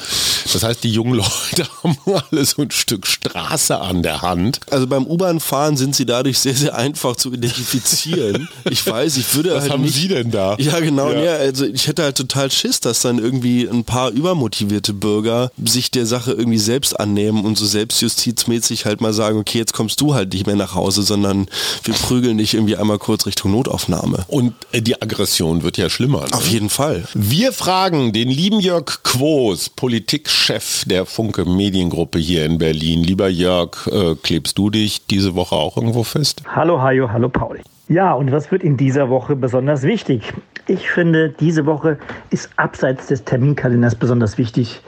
Das 0.51 0.63
heißt, 0.63 0.83
die 0.83 0.91
jungen 0.91 1.13
Leute 1.13 1.67
haben 1.83 1.97
alle 2.31 2.45
so 2.45 2.63
ein 2.63 2.71
Stück 2.71 3.05
Straße 3.05 3.79
an 3.79 4.01
der 4.01 4.23
Hand. 4.23 4.59
Also 4.71 4.87
beim 4.87 5.05
U-Bahn-Fahren 5.05 5.77
sind 5.77 5.95
sie 5.95 6.04
dadurch 6.05 6.39
sehr, 6.39 6.55
sehr 6.55 6.75
einfach 6.75 7.15
zu 7.15 7.33
identifizieren. 7.33 8.47
ich 8.69 8.85
weiß, 8.85 9.17
ich 9.17 9.33
würde 9.35 9.53
Was 9.53 9.63
halt 9.63 9.73
haben 9.73 9.83
nicht, 9.83 9.95
Sie 9.95 10.07
denn 10.07 10.31
da? 10.31 10.55
Ja, 10.59 10.79
genau, 10.79 11.11
ja. 11.11 11.23
ja. 11.23 11.33
also 11.33 11.65
ich 11.65 11.87
hätte 11.87 12.03
halt 12.03 12.17
total 12.17 12.51
Schiss, 12.51 12.79
dass 12.79 13.01
dann 13.01 13.19
irgendwie 13.19 13.67
ein 13.67 13.83
paar 13.83 14.11
übermotivierte 14.11 14.93
Bürger 14.93 15.51
sich 15.63 15.91
der 15.91 16.05
Sache 16.05 16.31
irgendwie 16.31 16.57
selbst 16.57 16.99
annehmen 16.99 17.45
und 17.45 17.57
so 17.57 17.65
selbstjustizmäßig 17.65 18.85
halt 18.85 19.01
mal 19.01 19.13
sagen, 19.13 19.37
okay, 19.39 19.57
jetzt 19.57 19.73
kommst 19.73 20.01
du 20.01 20.13
halt 20.13 20.33
nicht 20.33 20.45
mehr 20.45 20.55
nach 20.55 20.75
Hause, 20.75 21.03
sondern 21.03 21.47
wir 21.83 21.93
prügeln 21.93 22.37
dich 22.37 22.53
irgendwie 22.53 22.77
einmal 22.77 22.99
kurz 22.99 23.25
Richtung 23.25 23.51
Notaufnahme. 23.51 24.25
Und 24.27 24.53
äh, 24.71 24.81
die 24.81 25.01
Aggression 25.01 25.63
wird 25.63 25.77
ja 25.77 25.89
schlimmer. 25.89 26.21
Ne? 26.21 26.33
Auf 26.33 26.47
jeden 26.47 26.69
Fall. 26.69 27.03
Wir 27.13 27.51
fragen 27.51 28.13
den 28.13 28.29
lieben 28.29 28.59
Jörg 28.59 29.03
Quos, 29.03 29.69
Politikchef 29.69 30.83
der 30.85 31.05
Funke 31.05 31.45
Mediengruppe 31.45 32.19
hier 32.19 32.45
in 32.45 32.57
Berlin. 32.57 33.03
Lieber 33.03 33.29
Jörg, 33.29 33.87
äh, 33.87 34.15
klebst 34.21 34.57
du 34.57 34.69
dich 34.69 35.05
diese 35.09 35.35
Woche 35.35 35.55
auch 35.55 35.77
irgendwo 35.77 35.94
fest? 36.03 36.43
Hallo 36.47 36.81
Hajo, 36.81 37.11
hallo 37.11 37.29
Pauli. 37.29 37.61
Ja, 37.87 38.13
und 38.13 38.31
was 38.31 38.51
wird 38.51 38.63
in 38.63 38.77
dieser 38.77 39.09
Woche 39.09 39.35
besonders 39.35 39.83
wichtig? 39.83 40.33
Ich 40.67 40.89
finde, 40.89 41.29
diese 41.29 41.65
Woche 41.65 41.99
ist 42.31 42.49
abseits 42.55 43.07
des 43.07 43.23
Terminkalenders 43.23 43.93
besonders 43.93 44.37
wichtig, 44.39 44.81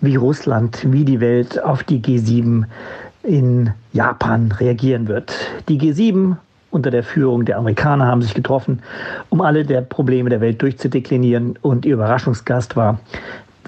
wie 0.00 0.16
Russland, 0.16 0.86
wie 0.90 1.04
die 1.04 1.20
Welt 1.20 1.62
auf 1.62 1.82
die 1.82 2.00
G7 2.00 2.64
in 3.22 3.70
Japan 3.92 4.52
reagieren 4.52 5.08
wird. 5.08 5.34
Die 5.68 5.78
G7 5.78 6.36
unter 6.70 6.90
der 6.90 7.02
Führung 7.02 7.44
der 7.44 7.58
Amerikaner 7.58 8.06
haben 8.06 8.22
sich 8.22 8.34
getroffen, 8.34 8.80
um 9.28 9.40
alle 9.40 9.64
der 9.64 9.82
Probleme 9.82 10.30
der 10.30 10.40
Welt 10.40 10.60
durchzudeklinieren. 10.62 11.58
Und 11.62 11.84
ihr 11.84 11.94
Überraschungsgast 11.94 12.76
war 12.76 12.98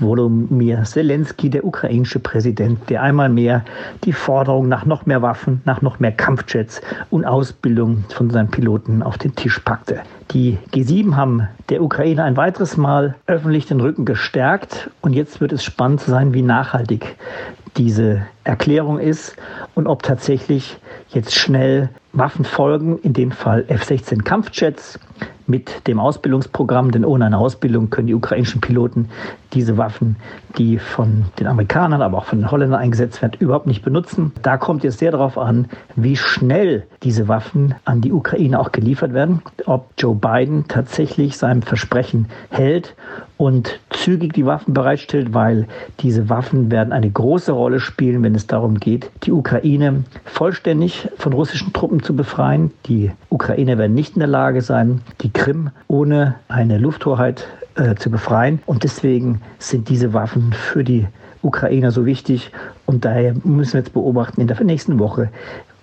Volodymyr 0.00 0.82
Zelensky, 0.84 1.50
der 1.50 1.64
ukrainische 1.64 2.18
Präsident, 2.18 2.78
der 2.88 3.02
einmal 3.02 3.28
mehr 3.28 3.64
die 4.04 4.12
Forderung 4.12 4.68
nach 4.68 4.84
noch 4.84 5.06
mehr 5.06 5.22
Waffen, 5.22 5.60
nach 5.64 5.82
noch 5.82 6.00
mehr 6.00 6.12
Kampfjets 6.12 6.80
und 7.10 7.24
Ausbildung 7.24 8.04
von 8.08 8.30
seinen 8.30 8.50
Piloten 8.50 9.02
auf 9.02 9.18
den 9.18 9.34
Tisch 9.34 9.58
packte. 9.60 10.00
Die 10.32 10.58
G7 10.72 11.16
haben 11.16 11.48
der 11.68 11.82
Ukraine 11.82 12.24
ein 12.24 12.36
weiteres 12.36 12.76
Mal 12.76 13.16
öffentlich 13.26 13.66
den 13.66 13.80
Rücken 13.80 14.04
gestärkt 14.04 14.90
und 15.00 15.12
jetzt 15.12 15.40
wird 15.40 15.52
es 15.52 15.64
spannend 15.64 16.00
sein, 16.00 16.34
wie 16.34 16.42
nachhaltig 16.42 17.16
diese 17.76 18.22
Erklärung 18.44 18.98
ist 18.98 19.36
und 19.74 19.86
ob 19.86 20.02
tatsächlich 20.02 20.78
jetzt 21.08 21.34
schnell 21.34 21.90
Waffen 22.12 22.44
folgen, 22.44 22.98
in 22.98 23.12
dem 23.12 23.30
Fall 23.30 23.64
F-16 23.68 24.22
Kampfjets 24.22 24.98
mit 25.46 25.86
dem 25.86 25.98
Ausbildungsprogramm, 25.98 26.92
denn 26.92 27.04
ohne 27.04 27.26
eine 27.26 27.38
Ausbildung 27.38 27.90
können 27.90 28.06
die 28.06 28.14
ukrainischen 28.14 28.60
Piloten 28.60 29.08
diese 29.52 29.76
Waffen, 29.76 30.16
die 30.56 30.78
von 30.78 31.24
den 31.38 31.46
Amerikanern, 31.48 32.02
aber 32.02 32.18
auch 32.18 32.24
von 32.24 32.38
den 32.38 32.50
Holländern 32.50 32.80
eingesetzt 32.80 33.20
werden, 33.20 33.36
überhaupt 33.40 33.66
nicht 33.66 33.82
benutzen. 33.82 34.32
Da 34.42 34.56
kommt 34.56 34.84
es 34.84 34.98
sehr 34.98 35.10
darauf 35.10 35.36
an, 35.36 35.68
wie 35.96 36.16
schnell 36.16 36.86
diese 37.02 37.28
Waffen 37.28 37.74
an 37.84 38.00
die 38.00 38.12
Ukraine 38.12 38.58
auch 38.60 38.72
geliefert 38.72 39.12
werden, 39.12 39.42
ob 39.66 39.90
Joe 39.98 40.14
Biden 40.14 40.66
tatsächlich 40.68 41.36
seinem 41.36 41.62
Versprechen 41.62 42.28
hält 42.50 42.94
und 43.40 43.80
zügig 43.88 44.34
die 44.34 44.44
Waffen 44.44 44.74
bereitstellt, 44.74 45.32
weil 45.32 45.66
diese 46.00 46.28
Waffen 46.28 46.70
werden 46.70 46.92
eine 46.92 47.10
große 47.10 47.52
Rolle 47.52 47.80
spielen, 47.80 48.22
wenn 48.22 48.34
es 48.34 48.46
darum 48.46 48.78
geht, 48.78 49.10
die 49.22 49.32
Ukraine 49.32 50.04
vollständig 50.26 51.08
von 51.16 51.32
russischen 51.32 51.72
Truppen 51.72 52.02
zu 52.02 52.14
befreien. 52.14 52.70
Die 52.84 53.12
Ukrainer 53.30 53.78
werden 53.78 53.94
nicht 53.94 54.14
in 54.14 54.18
der 54.20 54.28
Lage 54.28 54.60
sein, 54.60 55.00
die 55.22 55.32
Krim 55.32 55.70
ohne 55.88 56.34
eine 56.48 56.76
Lufthoheit 56.76 57.46
äh, 57.76 57.94
zu 57.94 58.10
befreien. 58.10 58.60
Und 58.66 58.84
deswegen 58.84 59.40
sind 59.58 59.88
diese 59.88 60.12
Waffen 60.12 60.52
für 60.52 60.84
die 60.84 61.06
Ukrainer 61.40 61.92
so 61.92 62.04
wichtig. 62.04 62.52
Und 62.84 63.06
daher 63.06 63.34
müssen 63.44 63.72
wir 63.72 63.80
jetzt 63.80 63.94
beobachten 63.94 64.42
in 64.42 64.48
der 64.48 64.62
nächsten 64.62 64.98
Woche, 64.98 65.30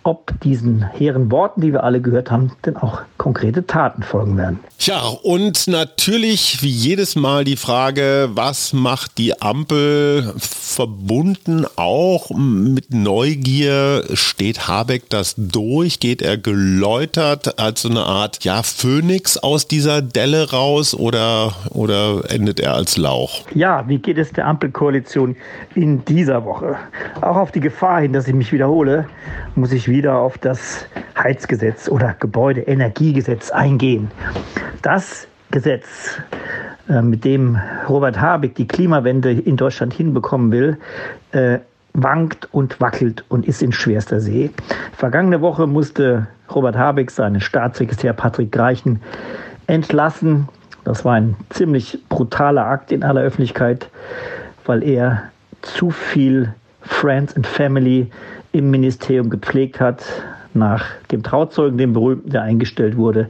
ob 0.08 0.39
diesen 0.39 0.89
hehren 0.93 1.30
Worten, 1.32 1.60
die 1.60 1.74
wir 1.74 1.84
alle 1.84 2.00
gehört 2.00 2.32
haben, 2.32 2.54
denn 2.65 2.78
auch 2.78 3.02
konkrete 3.17 3.67
Taten 3.67 4.04
folgen 4.04 4.38
werden. 4.38 4.60
Tja, 4.80 5.02
und 5.24 5.67
natürlich 5.67 6.60
wie 6.62 6.70
jedes 6.70 7.17
Mal 7.17 7.43
die 7.43 7.58
Frage, 7.58 8.30
was 8.32 8.72
macht 8.72 9.17
die 9.17 9.41
Ampel 9.41 10.34
verbunden 10.38 11.65
auch 11.76 12.30
mit 12.30 12.93
Neugier? 12.93 14.06
Steht 14.13 14.70
Habeck 14.70 15.10
das 15.10 15.36
durch? 15.36 16.00
Geht 16.00 16.22
er 16.22 16.38
geläutert 16.38 17.60
als 17.60 17.82
so 17.82 17.89
eine 17.89 18.04
Art 18.04 18.46
ja, 18.46 18.63
Phönix 18.63 19.38
aus 19.38 19.67
dieser 19.67 20.02
Delle 20.02 20.52
raus 20.52 20.93
oder, 20.93 21.52
oder 21.72 22.32
endet 22.32 22.62
er 22.62 22.76
als 22.76 22.96
Lauch? 22.96 23.41
Ja, 23.54 23.84
wie 23.89 23.98
geht 23.98 24.17
es 24.17 24.32
der 24.32 24.48
Ampelkoalition 24.48 25.36
in 25.76 26.06
dieser 26.06 26.46
Woche? 26.46 26.78
Auch 27.20 27.36
auf 27.36 27.52
die 27.52 27.60
Gefahr 27.60 28.00
hin, 28.00 28.13
dass 28.13 28.26
ich 28.26 28.34
mich 28.34 28.54
wiederhole, 28.54 29.10
muss 29.56 29.74
ich 29.74 29.89
wieder 29.89 29.97
auf 30.06 30.38
das 30.38 30.86
Heizgesetz 31.18 31.90
oder 31.90 32.16
Gebäudeenergiegesetz 32.20 33.50
eingehen. 33.52 34.12
Das 34.82 35.28
Gesetz, 35.52 36.20
äh, 36.90 37.02
mit 37.02 37.26
dem 37.26 37.60
Robert 37.88 38.20
Habeck 38.20 38.56
die 38.56 38.68
Klimawende 38.68 39.32
in 39.32 39.58
Deutschland 39.58 39.94
hinbekommen 39.94 40.52
will, 40.52 40.78
äh, 41.32 41.60
wankt 41.94 42.48
und 42.54 42.80
wackelt 42.80 43.26
und 43.30 43.48
ist 43.48 43.64
in 43.64 43.72
schwerster 43.72 44.20
See. 44.20 44.52
Vergangene 44.94 45.42
Woche 45.42 45.66
musste 45.66 46.28
Robert 46.54 46.78
Habeck 46.78 47.10
seinen 47.10 47.42
Staatssekretär 47.42 48.14
Patrick 48.14 48.52
Greichen 48.52 49.02
entlassen. 49.66 50.48
Das 50.84 51.04
war 51.04 51.16
ein 51.16 51.36
ziemlich 51.50 52.00
brutaler 52.10 52.68
Akt 52.68 52.92
in 52.92 53.04
aller 53.04 53.22
Öffentlichkeit, 53.22 53.90
weil 54.66 54.84
er 54.84 55.24
zu 55.62 55.90
viel 55.90 56.54
Friends 56.82 57.36
and 57.36 57.46
Family 57.46 58.10
im 58.52 58.72
Ministerium 58.72 59.30
gepflegt 59.30 59.80
hat. 59.80 60.04
Nach 60.54 60.86
dem 61.12 61.24
Trauzeugen, 61.24 61.78
dem 61.78 61.94
berühmten, 61.94 62.32
der 62.32 62.42
eingestellt 62.42 62.98
wurde, 62.98 63.30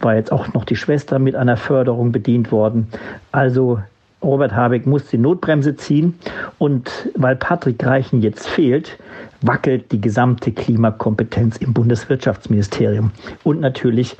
war 0.00 0.16
jetzt 0.16 0.32
auch 0.32 0.52
noch 0.52 0.64
die 0.64 0.76
Schwester 0.76 1.18
mit 1.18 1.36
einer 1.36 1.56
Förderung 1.56 2.12
bedient 2.12 2.50
worden. 2.50 2.88
Also 3.32 3.78
Robert 4.22 4.54
Habeck 4.54 4.86
muss 4.86 5.06
die 5.06 5.18
Notbremse 5.18 5.76
ziehen 5.76 6.14
und 6.58 6.90
weil 7.14 7.36
Patrick 7.36 7.84
Reichen 7.84 8.22
jetzt 8.22 8.48
fehlt, 8.48 8.98
wackelt 9.42 9.92
die 9.92 10.00
gesamte 10.00 10.52
Klimakompetenz 10.52 11.58
im 11.58 11.72
Bundeswirtschaftsministerium 11.72 13.12
und 13.44 13.60
natürlich 13.60 14.16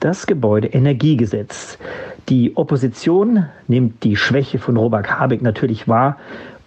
das 0.00 0.26
Gebäudeenergiegesetz. 0.26 1.78
Die 2.28 2.56
Opposition 2.56 3.46
nimmt 3.68 4.02
die 4.02 4.16
Schwäche 4.16 4.58
von 4.58 4.76
Robert 4.76 5.18
Habeck 5.18 5.42
natürlich 5.42 5.86
wahr 5.86 6.16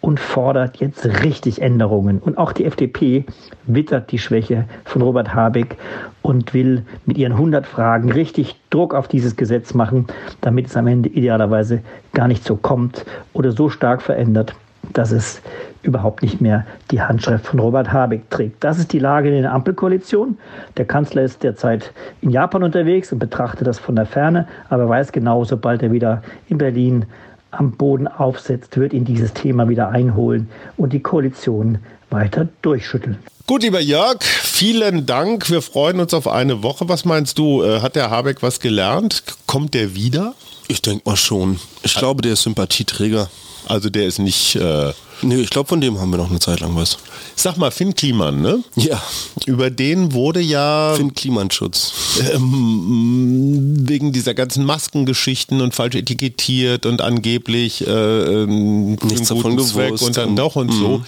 und 0.07 0.21
fordert 0.21 0.77
jetzt 0.77 1.05
richtig 1.25 1.61
Änderungen. 1.61 2.19
Und 2.19 2.37
auch 2.37 2.53
die 2.53 2.63
FDP 2.63 3.25
wittert 3.65 4.09
die 4.13 4.19
Schwäche 4.19 4.63
von 4.85 5.01
Robert 5.01 5.35
Habeck 5.35 5.75
und 6.21 6.53
will 6.53 6.85
mit 7.05 7.17
ihren 7.17 7.33
100 7.33 7.67
Fragen 7.67 8.09
richtig 8.09 8.55
Druck 8.69 8.93
auf 8.93 9.09
dieses 9.09 9.35
Gesetz 9.35 9.73
machen, 9.73 10.07
damit 10.39 10.67
es 10.67 10.77
am 10.77 10.87
Ende 10.87 11.09
idealerweise 11.09 11.81
gar 12.13 12.29
nicht 12.29 12.45
so 12.45 12.55
kommt 12.55 13.05
oder 13.33 13.51
so 13.51 13.67
stark 13.67 14.01
verändert, 14.01 14.55
dass 14.93 15.11
es 15.11 15.41
überhaupt 15.81 16.21
nicht 16.21 16.39
mehr 16.39 16.65
die 16.89 17.01
Handschrift 17.01 17.45
von 17.45 17.59
Robert 17.59 17.91
Habeck 17.91 18.29
trägt. 18.29 18.63
Das 18.63 18.79
ist 18.79 18.93
die 18.93 18.99
Lage 18.99 19.27
in 19.35 19.41
der 19.41 19.51
Ampelkoalition. 19.51 20.37
Der 20.77 20.85
Kanzler 20.85 21.23
ist 21.23 21.43
derzeit 21.43 21.91
in 22.21 22.29
Japan 22.29 22.63
unterwegs 22.63 23.11
und 23.11 23.19
betrachtet 23.19 23.67
das 23.67 23.77
von 23.77 23.97
der 23.97 24.05
Ferne, 24.05 24.47
aber 24.69 24.87
weiß 24.87 25.11
genau, 25.11 25.43
sobald 25.43 25.83
er 25.83 25.91
wieder 25.91 26.21
in 26.47 26.57
Berlin 26.57 27.05
am 27.51 27.71
Boden 27.71 28.07
aufsetzt, 28.07 28.77
wird 28.77 28.93
ihn 28.93 29.05
dieses 29.05 29.33
Thema 29.33 29.69
wieder 29.69 29.89
einholen 29.89 30.49
und 30.75 30.93
die 30.93 30.99
Koalition 30.99 31.79
weiter 32.09 32.47
durchschütteln. 32.61 33.17
Gut, 33.45 33.63
lieber 33.63 33.79
Jörg, 33.79 34.21
vielen 34.23 35.05
Dank. 35.05 35.49
Wir 35.49 35.61
freuen 35.61 35.99
uns 35.99 36.13
auf 36.13 36.27
eine 36.27 36.63
Woche. 36.63 36.89
Was 36.89 37.05
meinst 37.05 37.37
du? 37.37 37.63
Äh, 37.63 37.79
hat 37.79 37.95
der 37.95 38.09
Habeck 38.09 38.43
was 38.43 38.59
gelernt? 38.59 39.23
Kommt 39.45 39.73
der 39.73 39.95
wieder? 39.95 40.33
Ich 40.67 40.81
denke 40.81 41.09
mal 41.09 41.15
schon. 41.15 41.59
Ich 41.83 41.95
glaube, 41.95 42.21
der 42.21 42.33
ist 42.33 42.43
Sympathieträger. 42.43 43.29
Also 43.67 43.89
der 43.89 44.05
ist 44.05 44.19
nicht. 44.19 44.55
Äh 44.55 44.91
nee, 45.21 45.35
ich 45.37 45.49
glaube, 45.49 45.69
von 45.69 45.81
dem 45.81 45.99
haben 45.99 46.11
wir 46.11 46.17
noch 46.17 46.29
eine 46.29 46.39
Zeit 46.39 46.59
lang 46.59 46.75
was. 46.75 46.97
Sag 47.35 47.57
mal, 47.57 47.71
Finn 47.71 47.95
Kliman, 47.95 48.41
ne? 48.41 48.63
Ja. 48.75 49.01
Über 49.45 49.69
den 49.69 50.13
wurde 50.13 50.39
ja. 50.39 50.93
Finn 50.95 51.13
Klimanschutz. 51.13 51.93
Ähm, 52.33 53.75
wegen 53.87 54.11
dieser 54.11 54.33
ganzen 54.33 54.65
Maskengeschichten 54.65 55.61
und 55.61 55.75
falsch 55.75 55.95
etikettiert 55.95 56.85
und 56.85 57.01
angeblich 57.01 57.85
äh, 57.85 57.91
ähm, 57.91 58.95
nichts 59.03 59.29
davon 59.29 59.57
gewusst 59.57 60.03
und 60.03 60.17
dann 60.17 60.35
doch 60.35 60.55
und 60.55 60.71
so. 60.71 60.99
Mhm. 60.99 61.05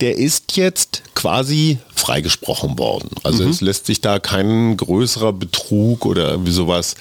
Der 0.00 0.16
ist 0.16 0.56
jetzt 0.56 1.02
quasi 1.14 1.78
freigesprochen 1.94 2.78
worden. 2.78 3.10
Also 3.22 3.44
mhm. 3.44 3.50
es 3.50 3.60
lässt 3.60 3.86
sich 3.86 4.00
da 4.00 4.18
kein 4.18 4.76
größerer 4.76 5.32
Betrug 5.32 6.06
oder 6.06 6.30
irgendwie 6.30 6.52
sowas 6.52 6.96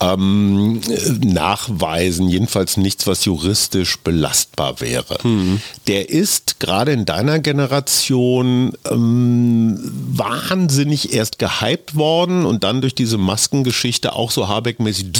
ähm, 0.00 0.80
nachweisen. 1.20 2.28
Jedenfalls 2.28 2.76
nichts, 2.76 3.06
was 3.06 3.24
juristisch 3.24 3.98
belastbar 3.98 4.80
wäre. 4.80 5.18
Mhm. 5.22 5.60
Der 5.86 6.10
ist 6.10 6.60
gerade 6.60 6.92
in 6.92 7.04
deiner 7.04 7.38
Generation 7.38 8.72
ähm, 8.90 9.78
wahnsinnig 9.82 11.12
erst 11.12 11.38
gehypt 11.38 11.94
worden 11.94 12.44
und 12.44 12.64
dann 12.64 12.80
durch 12.80 12.94
diese 12.94 13.18
Maskengeschichte 13.18 14.14
auch 14.14 14.30
so 14.30 14.48
Habeck-mäßig. 14.48 15.12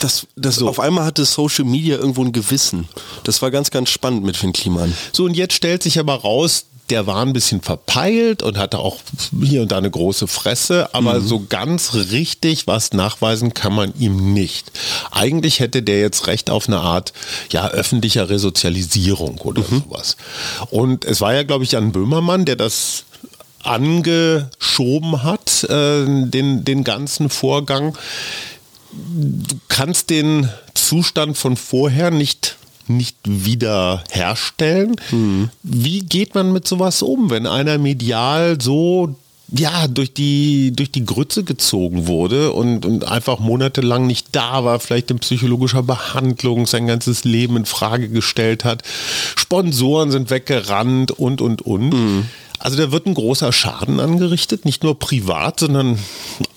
Das, 0.00 0.26
das 0.36 0.56
so. 0.56 0.68
Auf 0.68 0.80
einmal 0.80 1.04
hatte 1.04 1.24
Social 1.24 1.64
Media 1.64 1.96
irgendwo 1.96 2.24
ein 2.24 2.32
Gewissen. 2.32 2.88
Das 3.24 3.42
war 3.42 3.50
ganz, 3.50 3.70
ganz 3.70 3.90
spannend 3.90 4.24
mit 4.24 4.36
Finn 4.36 4.52
Kliman. 4.52 4.92
So, 5.12 5.24
und 5.24 5.34
jetzt 5.34 5.54
stellt 5.54 5.82
sich 5.82 5.98
aber 5.98 6.14
raus, 6.14 6.66
der 6.90 7.06
war 7.06 7.22
ein 7.22 7.32
bisschen 7.32 7.60
verpeilt 7.60 8.42
und 8.42 8.56
hatte 8.56 8.78
auch 8.78 8.98
hier 9.42 9.62
und 9.62 9.72
da 9.72 9.78
eine 9.78 9.90
große 9.90 10.26
Fresse, 10.26 10.94
aber 10.94 11.20
mhm. 11.20 11.26
so 11.26 11.44
ganz 11.48 11.94
richtig 11.94 12.66
was 12.66 12.92
nachweisen 12.92 13.54
kann 13.54 13.74
man 13.74 13.92
ihm 13.98 14.32
nicht. 14.32 14.70
Eigentlich 15.10 15.60
hätte 15.60 15.82
der 15.82 16.00
jetzt 16.00 16.26
recht 16.26 16.50
auf 16.50 16.68
eine 16.68 16.78
Art 16.78 17.12
ja 17.50 17.68
öffentlicher 17.68 18.28
Resozialisierung 18.28 19.38
oder 19.38 19.62
mhm. 19.62 19.84
sowas. 19.84 20.16
Und 20.70 21.04
es 21.04 21.20
war 21.20 21.34
ja, 21.34 21.42
glaube 21.42 21.64
ich, 21.64 21.72
Jan 21.72 21.92
Böhmermann, 21.92 22.44
der 22.44 22.56
das 22.56 23.04
angeschoben 23.62 25.22
hat, 25.22 25.64
äh, 25.64 26.04
den, 26.06 26.64
den 26.64 26.84
ganzen 26.84 27.28
Vorgang. 27.28 27.96
Du 28.92 29.56
kannst 29.68 30.10
den 30.10 30.48
Zustand 30.74 31.36
von 31.36 31.56
vorher 31.56 32.10
nicht 32.10 32.57
nicht 32.88 33.16
wieder 33.24 34.04
herstellen. 34.10 34.96
Mhm. 35.10 35.50
Wie 35.62 36.00
geht 36.00 36.34
man 36.34 36.52
mit 36.52 36.66
sowas 36.66 37.02
um, 37.02 37.30
wenn 37.30 37.46
einer 37.46 37.78
medial 37.78 38.60
so 38.60 39.16
ja, 39.50 39.88
durch 39.88 40.12
die, 40.12 40.72
durch 40.72 40.90
die 40.90 41.06
Grütze 41.06 41.42
gezogen 41.42 42.06
wurde 42.06 42.52
und, 42.52 42.84
und 42.84 43.04
einfach 43.08 43.38
monatelang 43.38 44.06
nicht 44.06 44.28
da 44.32 44.64
war, 44.64 44.78
vielleicht 44.78 45.10
in 45.10 45.20
psychologischer 45.20 45.82
Behandlung 45.82 46.66
sein 46.66 46.86
ganzes 46.86 47.24
Leben 47.24 47.56
in 47.56 47.64
Frage 47.64 48.10
gestellt 48.10 48.64
hat. 48.64 48.82
Sponsoren 49.36 50.10
sind 50.10 50.30
weggerannt 50.30 51.12
und, 51.12 51.40
und, 51.40 51.62
und. 51.62 51.90
Mhm. 51.90 52.26
Also 52.58 52.76
da 52.76 52.92
wird 52.92 53.06
ein 53.06 53.14
großer 53.14 53.52
Schaden 53.52 54.00
angerichtet, 54.00 54.64
nicht 54.64 54.82
nur 54.82 54.98
privat, 54.98 55.60
sondern 55.60 55.98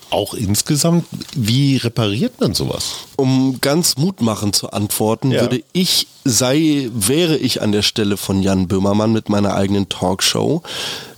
auch 0.09 0.33
insgesamt. 0.33 1.05
Wie 1.33 1.77
repariert 1.77 2.41
man 2.41 2.53
sowas? 2.53 2.95
Um 3.15 3.59
ganz 3.61 3.97
mutmachend 3.97 4.55
zu 4.55 4.71
antworten, 4.71 5.31
ja. 5.31 5.41
würde 5.41 5.63
ich, 5.71 6.07
sei, 6.23 6.89
wäre 6.93 7.37
ich 7.37 7.61
an 7.61 7.71
der 7.71 7.81
Stelle 7.81 8.17
von 8.17 8.41
Jan 8.41 8.67
Böhmermann 8.67 9.11
mit 9.11 9.29
meiner 9.29 9.55
eigenen 9.55 9.89
Talkshow, 9.89 10.61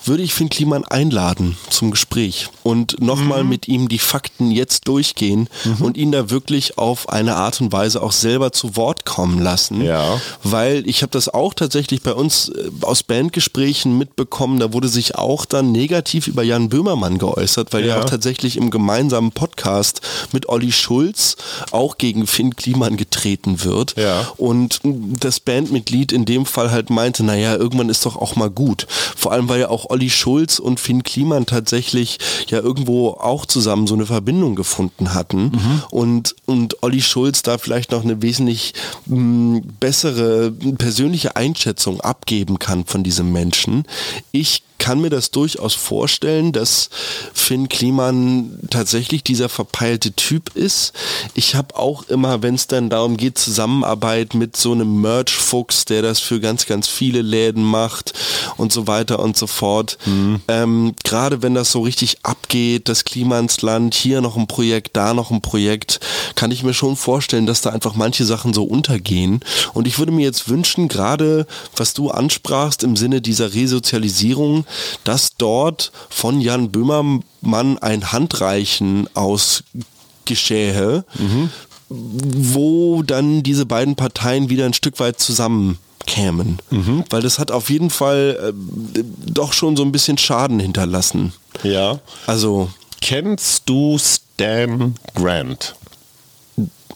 würde 0.06 0.24
ich 0.24 0.34
Finn 0.34 0.50
Kliman 0.50 0.84
einladen 0.86 1.58
zum 1.70 1.92
Gespräch 1.92 2.50
und 2.64 3.02
nochmal 3.02 3.44
mhm. 3.44 3.50
mit 3.50 3.68
ihm 3.68 3.88
die 3.88 4.00
Fakten 4.00 4.52
jetzt 4.52 4.88
durchgehen 4.88 5.48
mhm. 5.64 5.86
und 5.86 5.98
ihn 5.98 6.12
da 6.12 6.30
wirklich 6.30 6.78
auf 6.78 7.10
eine 7.10 7.36
Art 7.36 7.62
und 7.62 7.72
Weise 7.72 8.02
auch 8.02 8.12
selber 8.12 8.52
zu 8.52 8.76
Wort 8.76 9.06
kommen 9.06 9.42
lassen. 9.42 9.82
Ja. 9.82 10.20
Weil 10.44 10.88
ich 10.88 11.02
habe 11.02 11.12
das 11.12 11.30
auch 11.30 11.54
tatsächlich 11.54 12.02
bei 12.02 12.14
uns 12.14 12.50
äh, 12.50 12.70
aus 12.82 13.04
Bandgesprächen 13.04 13.98
mitbekommen, 13.98 14.60
da 14.60 14.74
wurde 14.74 14.88
sich 14.88 15.16
auch 15.16 15.46
dann 15.46 15.72
negativ 15.72 16.28
über 16.28 16.44
Jan 16.44 16.70
Böhmermann 16.70 17.18
geäußert, 17.18 17.74
weil 17.74 17.86
ja. 17.86 17.96
er 17.96 18.02
auch 18.02 18.10
tatsächlich 18.10 18.58
im 18.58 18.72
gemeinsamen 18.72 19.32
Podcast 19.32 20.02
mit 20.32 20.50
Olli 20.50 20.72
Schulz 20.72 21.38
auch 21.72 21.98
gegen 21.98 22.28
Finn 22.28 22.56
Kliman 22.56 22.98
getreten 22.98 23.64
wird. 23.64 23.96
Ja. 23.98 24.32
Und 24.38 24.80
das 25.20 25.40
Bandmitglied 25.40 26.12
in 26.12 26.26
dem 26.26 26.46
Fall 26.46 26.72
halt 26.72 26.90
meinte, 26.90 27.24
naja, 27.24 27.56
irgendwann 27.56 27.90
ist 27.90 28.06
doch 28.06 28.16
auch 28.16 28.36
mal 28.36 28.50
gut. 28.50 28.88
Vor 28.90 29.32
allem, 29.32 29.50
weil 29.50 29.62
ja 29.62 29.70
auch 29.70 29.90
Olli 29.90 30.10
Schulz 30.10 30.60
und 30.60 30.80
Finn 30.80 31.04
Kliman 31.04 31.46
tatsächlich 31.46 32.20
ja 32.48 32.60
irgendwo 32.60 33.10
auch 33.12 33.46
zusammen 33.46 33.88
so 33.88 33.96
eine 33.96 34.06
Verbindung 34.06 34.56
gefunden 34.56 35.14
hatten 35.14 35.44
mhm. 35.44 35.84
und, 35.92 36.36
und 36.46 36.84
Olli 36.84 37.02
Schulz 37.02 37.42
da 37.42 37.58
vielleicht 37.58 37.92
noch 37.92 38.04
eine 38.04 38.22
wesentlich 38.22 38.74
mh, 39.06 39.16
hm, 39.16 39.62
bessere 39.80 40.52
persönliche 40.52 41.36
Einschätzung 41.36 42.02
abgeben 42.02 42.60
kann 42.60 42.86
von 42.86 43.04
diesem 43.04 43.32
Menschen. 43.32 43.86
Ich 44.32 44.64
kann 44.84 45.00
mir 45.00 45.10
das 45.10 45.32
durchaus 45.32 45.76
vorstellen, 45.76 46.52
dass 46.52 46.90
Finn 47.34 47.70
Kliman 47.70 48.60
tatsächlich 48.70 49.24
dieser 49.24 49.48
verpeilte 49.48 50.12
Typ 50.12 50.58
ist. 50.58 50.92
Ich 51.36 51.56
habe 51.56 51.78
auch 51.78 52.04
immer, 52.10 52.42
wenn 52.42 52.56
es 52.56 52.68
dann 52.68 52.90
darum 52.90 53.16
geht, 53.16 53.38
Zusammenarbeit 53.38 54.34
mit 54.34 54.58
so 54.58 54.74
einem 54.74 55.00
Merch-Fuchs, 55.00 55.86
der 55.86 56.02
das 56.02 56.20
für 56.20 56.42
ganz, 56.42 56.66
ganz 56.66 56.90
viele 56.90 57.22
Läden 57.22 57.64
macht 57.64 58.12
und 58.58 58.74
so 58.74 58.86
weiter 58.86 59.20
und 59.20 59.38
so 59.38 59.48
fort. 59.48 59.98
Mhm. 60.06 60.42
Ähm, 60.50 60.96
Gerade 61.06 61.42
wenn 61.42 61.56
das 61.56 61.72
so 61.72 61.80
richtig 61.80 62.18
abgeht, 62.24 62.90
das 62.90 63.06
Klimansland, 63.06 63.96
hier 63.96 64.20
noch 64.20 64.36
ein 64.36 64.48
Projekt, 64.48 64.98
da 64.98 65.14
noch 65.14 65.32
ein 65.32 65.40
Projekt, 65.40 66.02
kann 66.36 66.52
ich 66.52 66.62
mir 66.62 66.74
schon 66.74 66.98
vorstellen, 66.98 67.46
dass 67.46 67.62
da 67.62 67.70
einfach 67.70 67.96
manche 67.96 68.26
Sachen 68.26 68.54
so 68.54 68.66
untergehen. 68.66 69.40
Und 69.74 69.88
ich 69.88 69.98
würde 69.98 70.12
mir 70.12 70.26
jetzt 70.26 70.50
wünschen, 70.50 70.90
gerade 70.90 71.48
was 71.74 71.94
du 71.94 72.12
ansprachst 72.12 72.84
im 72.84 72.98
Sinne 72.98 73.22
dieser 73.22 73.54
Resozialisierung, 73.54 74.66
dass 75.04 75.36
dort 75.38 75.92
von 76.10 76.42
Jan 76.42 76.72
Böhmermann 76.72 77.78
ein 77.80 78.12
Handreichen 78.12 79.08
ausgeschähe, 79.14 81.06
mhm. 81.18 81.50
wo 81.90 83.04
dann 83.04 83.44
diese 83.44 83.66
beiden 83.66 83.96
Parteien 83.96 84.50
wieder 84.50 84.66
ein 84.66 84.74
Stück 84.74 85.00
weit 85.00 85.20
zusammenkämen. 85.20 86.60
Mhm. 86.70 87.04
Weil 87.10 87.22
das 87.22 87.40
hat 87.40 87.52
auf 87.52 87.70
jeden 87.70 87.90
Fall 87.90 88.54
äh, 88.54 89.04
doch 89.26 89.54
schon 89.54 89.76
so 89.76 89.84
ein 89.84 89.92
bisschen 89.92 90.18
Schaden 90.18 90.60
hinterlassen. 90.60 91.34
Ja. 91.64 92.00
Also. 92.28 92.70
Kennst 93.02 93.64
du 93.66 93.98
Stan 94.00 94.96
Grant? 95.14 95.76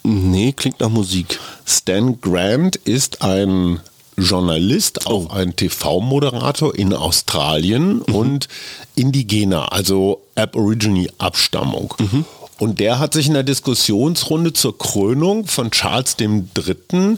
Nee, 0.04 0.54
klingt 0.54 0.80
nach 0.80 0.90
Musik. 0.90 1.38
Stan 1.66 2.20
Grant 2.22 2.78
ist 2.78 3.22
ein 3.22 3.82
Journalist, 4.18 5.06
auch 5.06 5.30
oh. 5.30 5.34
ein 5.34 5.56
TV-Moderator 5.56 6.74
in 6.76 6.94
Australien 6.94 8.02
mhm. 8.08 8.16
und 8.16 8.48
Indigener, 8.96 9.72
also 9.72 10.22
Aborigine-Abstammung. 10.36 11.94
Mhm. 12.00 12.26
Und 12.60 12.80
der 12.80 12.98
hat 12.98 13.14
sich 13.14 13.28
in 13.28 13.34
der 13.34 13.44
Diskussionsrunde 13.44 14.54
zur 14.54 14.78
Krönung 14.78 15.46
von 15.46 15.70
Charles 15.70 16.16
III. 16.20 17.18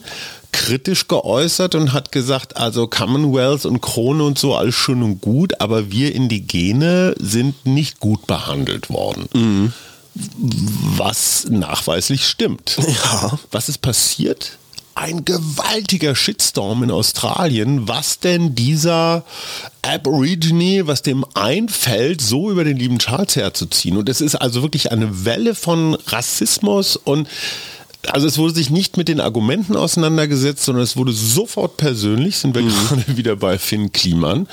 kritisch 0.51 1.07
geäußert 1.07 1.75
und 1.75 1.93
hat 1.93 2.11
gesagt, 2.11 2.57
also 2.57 2.87
Commonwealth 2.87 3.65
und 3.65 3.79
Krone 3.79 4.23
und 4.23 4.37
so 4.37 4.55
alles 4.55 4.75
schön 4.75 5.01
und 5.01 5.21
gut, 5.21 5.61
aber 5.61 5.91
wir 5.91 6.13
Indigene 6.13 7.15
sind 7.17 7.65
nicht 7.65 8.01
gut 8.01 8.27
behandelt 8.27 8.89
worden. 8.89 9.29
Mhm. 9.33 9.73
Was 10.97 11.47
nachweislich 11.49 12.25
stimmt. 12.25 12.77
Ja. 12.77 13.39
Was 13.51 13.69
ist 13.69 13.77
passiert? 13.77 14.57
Ein 14.95 15.23
gewaltiger 15.23 16.15
Shitstorm 16.15 16.83
in 16.83 16.91
Australien, 16.91 17.87
was 17.87 18.19
denn 18.19 18.55
dieser 18.55 19.23
Aborigine, 19.81 20.87
was 20.87 21.01
dem 21.01 21.25
einfällt, 21.35 22.21
so 22.21 22.51
über 22.51 22.63
den 22.63 22.77
lieben 22.77 22.99
Charles 22.99 23.35
herzuziehen. 23.35 23.97
Und 23.97 24.09
es 24.09 24.21
ist 24.21 24.35
also 24.35 24.61
wirklich 24.61 24.91
eine 24.91 25.25
Welle 25.25 25.55
von 25.55 25.95
Rassismus 26.07 26.95
und 26.97 27.27
also 28.07 28.27
es 28.27 28.37
wurde 28.37 28.53
sich 28.53 28.69
nicht 28.69 28.97
mit 28.97 29.09
den 29.09 29.19
Argumenten 29.19 29.75
auseinandergesetzt, 29.75 30.63
sondern 30.63 30.83
es 30.83 30.95
wurde 30.95 31.11
sofort 31.11 31.77
persönlich, 31.77 32.37
sind 32.37 32.55
wir 32.55 32.61
mhm. 32.61 32.69
gerade 32.69 33.05
wieder 33.17 33.35
bei 33.35 33.57
Finn 33.57 33.91
Kliman. 33.91 34.47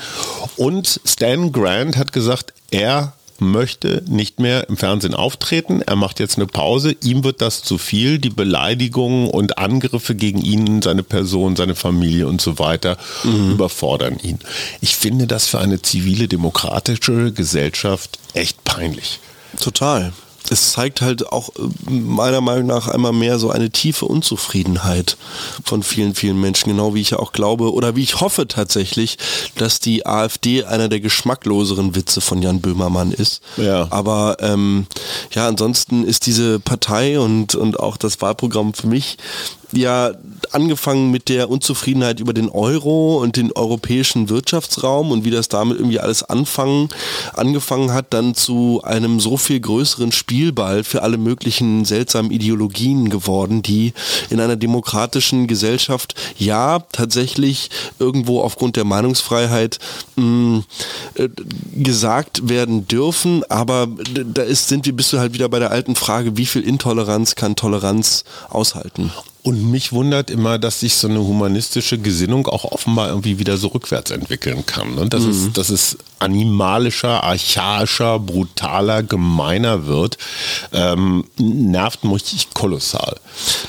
Und 0.57 0.99
Stan 1.05 1.51
Grant 1.51 1.95
hat 1.95 2.11
gesagt, 2.11 2.53
er 2.71 3.13
möchte 3.41 4.03
nicht 4.07 4.39
mehr 4.39 4.69
im 4.69 4.77
Fernsehen 4.77 5.13
auftreten. 5.13 5.81
Er 5.81 5.95
macht 5.95 6.19
jetzt 6.19 6.37
eine 6.37 6.47
Pause. 6.47 6.95
Ihm 7.03 7.23
wird 7.23 7.41
das 7.41 7.63
zu 7.63 7.77
viel. 7.77 8.19
Die 8.19 8.29
Beleidigungen 8.29 9.29
und 9.29 9.57
Angriffe 9.57 10.15
gegen 10.15 10.41
ihn, 10.41 10.81
seine 10.81 11.03
Person, 11.03 11.55
seine 11.55 11.75
Familie 11.75 12.27
und 12.27 12.41
so 12.41 12.59
weiter 12.59 12.97
mhm. 13.23 13.51
überfordern 13.51 14.17
ihn. 14.21 14.39
Ich 14.81 14.95
finde 14.95 15.27
das 15.27 15.47
für 15.47 15.59
eine 15.59 15.81
zivile 15.81 16.27
demokratische 16.27 17.31
Gesellschaft 17.31 18.19
echt 18.33 18.63
peinlich. 18.63 19.19
Total 19.59 20.13
es 20.51 20.71
zeigt 20.71 21.01
halt 21.01 21.31
auch 21.31 21.49
äh, 21.49 21.91
meiner 21.91 22.41
Meinung 22.41 22.67
nach 22.67 22.87
einmal 22.87 23.13
mehr 23.13 23.39
so 23.39 23.49
eine 23.49 23.69
tiefe 23.69 24.05
Unzufriedenheit 24.05 25.17
von 25.63 25.83
vielen, 25.83 26.15
vielen 26.15 26.39
Menschen, 26.39 26.69
genau 26.69 26.93
wie 26.93 27.01
ich 27.01 27.11
ja 27.11 27.19
auch 27.19 27.31
glaube 27.31 27.73
oder 27.73 27.95
wie 27.95 28.03
ich 28.03 28.19
hoffe 28.21 28.47
tatsächlich, 28.47 29.17
dass 29.55 29.79
die 29.79 30.05
AfD 30.05 30.63
einer 30.63 30.89
der 30.89 30.99
geschmackloseren 30.99 31.95
Witze 31.95 32.21
von 32.21 32.41
Jan 32.41 32.61
Böhmermann 32.61 33.11
ist. 33.11 33.41
Ja. 33.57 33.87
Aber 33.89 34.37
ähm, 34.39 34.87
ja, 35.31 35.47
ansonsten 35.47 36.03
ist 36.03 36.25
diese 36.25 36.59
Partei 36.59 37.19
und, 37.19 37.55
und 37.55 37.79
auch 37.79 37.97
das 37.97 38.21
Wahlprogramm 38.21 38.73
für 38.73 38.87
mich 38.87 39.17
ja 39.71 40.11
angefangen 40.51 41.11
mit 41.11 41.29
der 41.29 41.49
Unzufriedenheit 41.49 42.19
über 42.19 42.33
den 42.33 42.49
Euro 42.49 43.17
und 43.17 43.35
den 43.35 43.51
europäischen 43.51 44.29
Wirtschaftsraum 44.29 45.11
und 45.11 45.25
wie 45.25 45.31
das 45.31 45.49
damit 45.49 45.77
irgendwie 45.77 45.99
alles 45.99 46.23
anfangen, 46.23 46.89
angefangen 47.33 47.93
hat, 47.93 48.07
dann 48.11 48.33
zu 48.33 48.81
einem 48.83 49.19
so 49.19 49.37
viel 49.37 49.59
größeren 49.59 50.11
Spielball 50.37 50.83
für 50.83 51.01
alle 51.01 51.17
möglichen 51.17 51.83
seltsamen 51.83 52.29
Ideologien 52.29 53.09
geworden, 53.09 53.63
die 53.63 53.93
in 54.29 54.39
einer 54.39 54.55
demokratischen 54.55 55.47
Gesellschaft 55.47 56.13
ja 56.37 56.77
tatsächlich 56.91 57.71
irgendwo 57.97 58.41
aufgrund 58.41 58.75
der 58.75 58.83
Meinungsfreiheit 58.83 59.79
mh, 60.15 60.23
mm, 60.23 60.63
äh, 61.15 61.29
gesagt 61.75 62.49
werden 62.49 62.87
dürfen, 62.87 63.43
aber 63.49 63.87
da 64.13 64.43
ist, 64.43 64.67
sind 64.67 64.85
wir, 64.85 64.95
bist 64.95 65.11
du 65.11 65.17
halt 65.17 65.33
wieder 65.33 65.49
bei 65.49 65.57
der 65.57 65.71
alten 65.71 65.95
Frage, 65.95 66.37
wie 66.37 66.45
viel 66.45 66.61
Intoleranz 66.61 67.33
kann 67.33 67.55
Toleranz 67.55 68.23
aushalten? 68.49 69.11
Und 69.47 69.71
mich 69.71 69.93
wundert 69.93 70.29
immer, 70.29 70.59
dass 70.59 70.81
sich 70.81 70.95
so 70.95 71.07
eine 71.07 71.19
humanistische 71.19 71.97
Gesinnung 71.97 72.47
auch 72.47 72.65
offenbar 72.65 73.07
irgendwie 73.07 73.39
wieder 73.39 73.55
so 73.55 73.69
rückwärts 73.69 74.11
entwickeln 74.11 74.65
kann. 74.65 74.97
Und 74.97 75.13
das, 75.13 75.23
mhm. 75.23 75.29
ist, 75.29 75.57
das 75.57 75.69
ist 75.69 75.97
animalischer, 76.19 77.23
archaischer, 77.23 78.19
brutaler, 78.19 79.03
gemeiner 79.03 79.85
wird, 79.85 80.17
ähm, 80.73 81.23
nervt 81.37 82.03
mich 82.03 82.47
kolossal. 82.53 83.17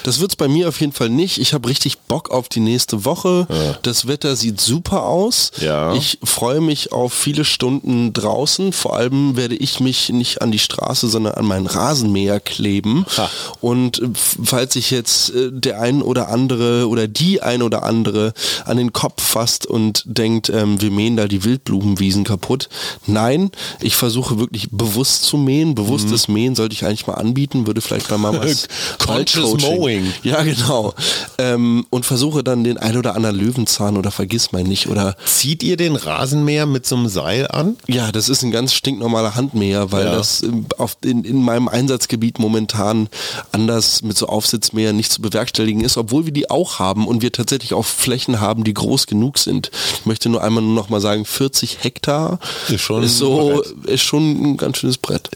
Das 0.02 0.18
wird 0.18 0.32
es 0.32 0.36
bei 0.36 0.48
mir 0.48 0.68
auf 0.68 0.80
jeden 0.80 0.92
Fall 0.92 1.10
nicht. 1.10 1.38
Ich 1.38 1.52
habe 1.52 1.68
richtig 1.68 1.98
Bock 1.98 2.30
auf 2.30 2.48
die 2.48 2.60
nächste 2.60 3.04
Woche. 3.04 3.46
Ja. 3.48 3.78
Das 3.82 4.08
Wetter 4.08 4.34
sieht 4.34 4.60
super 4.60 5.04
aus. 5.04 5.52
Ja. 5.60 5.94
Ich 5.94 6.18
freue 6.24 6.60
mich 6.60 6.90
auf 6.90 7.12
viele 7.12 7.44
Stunden 7.44 8.12
draußen. 8.12 8.72
Vor 8.72 8.96
allem 8.96 9.36
werde 9.36 9.54
ich 9.54 9.78
mich 9.78 10.08
nicht 10.08 10.42
an 10.42 10.50
die 10.50 10.58
Straße, 10.58 11.08
sondern 11.08 11.34
an 11.34 11.44
meinen 11.44 11.66
Rasenmäher 11.66 12.40
kleben. 12.40 13.04
Ha. 13.16 13.30
Und 13.60 14.00
äh, 14.00 14.08
falls 14.14 14.74
ich 14.74 14.90
jetzt 14.90 15.34
äh, 15.34 15.50
der 15.68 15.80
ein 15.80 16.00
oder 16.00 16.28
andere 16.28 16.88
oder 16.88 17.06
die 17.06 17.42
ein 17.42 17.60
oder 17.62 17.82
andere 17.82 18.32
an 18.64 18.78
den 18.78 18.92
Kopf 18.94 19.22
fasst 19.22 19.66
und 19.66 20.02
denkt, 20.06 20.48
ähm, 20.48 20.80
wir 20.80 20.90
mähen 20.90 21.16
da 21.16 21.28
die 21.28 21.44
Wildblumenwiesen 21.44 22.24
kaputt. 22.24 22.70
Nein, 23.06 23.50
ich 23.80 23.94
versuche 23.96 24.38
wirklich 24.38 24.68
bewusst 24.70 25.24
zu 25.24 25.36
mähen. 25.36 25.74
Bewusstes 25.74 26.26
mhm. 26.26 26.34
Mähen 26.34 26.54
sollte 26.54 26.72
ich 26.72 26.86
eigentlich 26.86 27.06
mal 27.06 27.14
anbieten, 27.14 27.66
würde 27.66 27.82
vielleicht 27.82 28.10
mal 28.10 28.38
was 28.38 28.68
Conscious 28.98 29.60
Mowing. 29.60 30.10
Ja, 30.22 30.42
genau. 30.42 30.94
Ähm, 31.36 31.84
und 31.90 32.06
versuche 32.06 32.42
dann 32.42 32.64
den 32.64 32.78
ein 32.78 32.96
oder 32.96 33.14
anderen 33.14 33.36
Löwenzahn 33.36 33.98
oder 33.98 34.10
vergiss 34.10 34.52
mal 34.52 34.64
nicht 34.64 34.88
oder 34.88 35.16
zieht 35.26 35.62
ihr 35.62 35.76
den 35.76 35.96
Rasenmäher 35.96 36.64
mit 36.64 36.86
so 36.86 36.96
einem 36.96 37.08
Seil 37.08 37.46
an? 37.48 37.76
Ja, 37.86 38.10
das 38.10 38.30
ist 38.30 38.42
ein 38.42 38.50
ganz 38.50 38.72
stinknormaler 38.72 39.34
Handmäher, 39.34 39.92
weil 39.92 40.06
ja. 40.06 40.12
das 40.12 40.42
auf, 40.78 40.96
in, 41.04 41.24
in 41.24 41.42
meinem 41.42 41.68
Einsatzgebiet 41.68 42.38
momentan 42.38 43.10
anders 43.52 44.02
mit 44.02 44.16
so 44.16 44.28
Aufsitzmäher 44.28 44.94
nicht 44.94 45.12
zu 45.12 45.20
bewerkstelligen 45.20 45.57
ist, 45.58 45.96
obwohl 45.96 46.26
wir 46.26 46.32
die 46.32 46.50
auch 46.50 46.78
haben 46.78 47.06
und 47.06 47.22
wir 47.22 47.32
tatsächlich 47.32 47.74
auch 47.74 47.84
Flächen 47.84 48.40
haben, 48.40 48.64
die 48.64 48.74
groß 48.74 49.06
genug 49.06 49.38
sind. 49.38 49.70
Ich 49.94 50.06
möchte 50.06 50.28
nur 50.28 50.42
einmal 50.42 50.62
nur 50.62 50.74
noch 50.74 50.88
mal 50.88 51.00
sagen, 51.00 51.24
40 51.24 51.78
Hektar 51.82 52.38
ist 52.68 52.80
schon, 52.80 53.02
ist 53.02 53.18
so, 53.18 53.62
ist 53.84 54.02
schon 54.02 54.52
ein 54.52 54.56
ganz 54.56 54.78
schönes 54.78 54.98
Brett. 54.98 55.30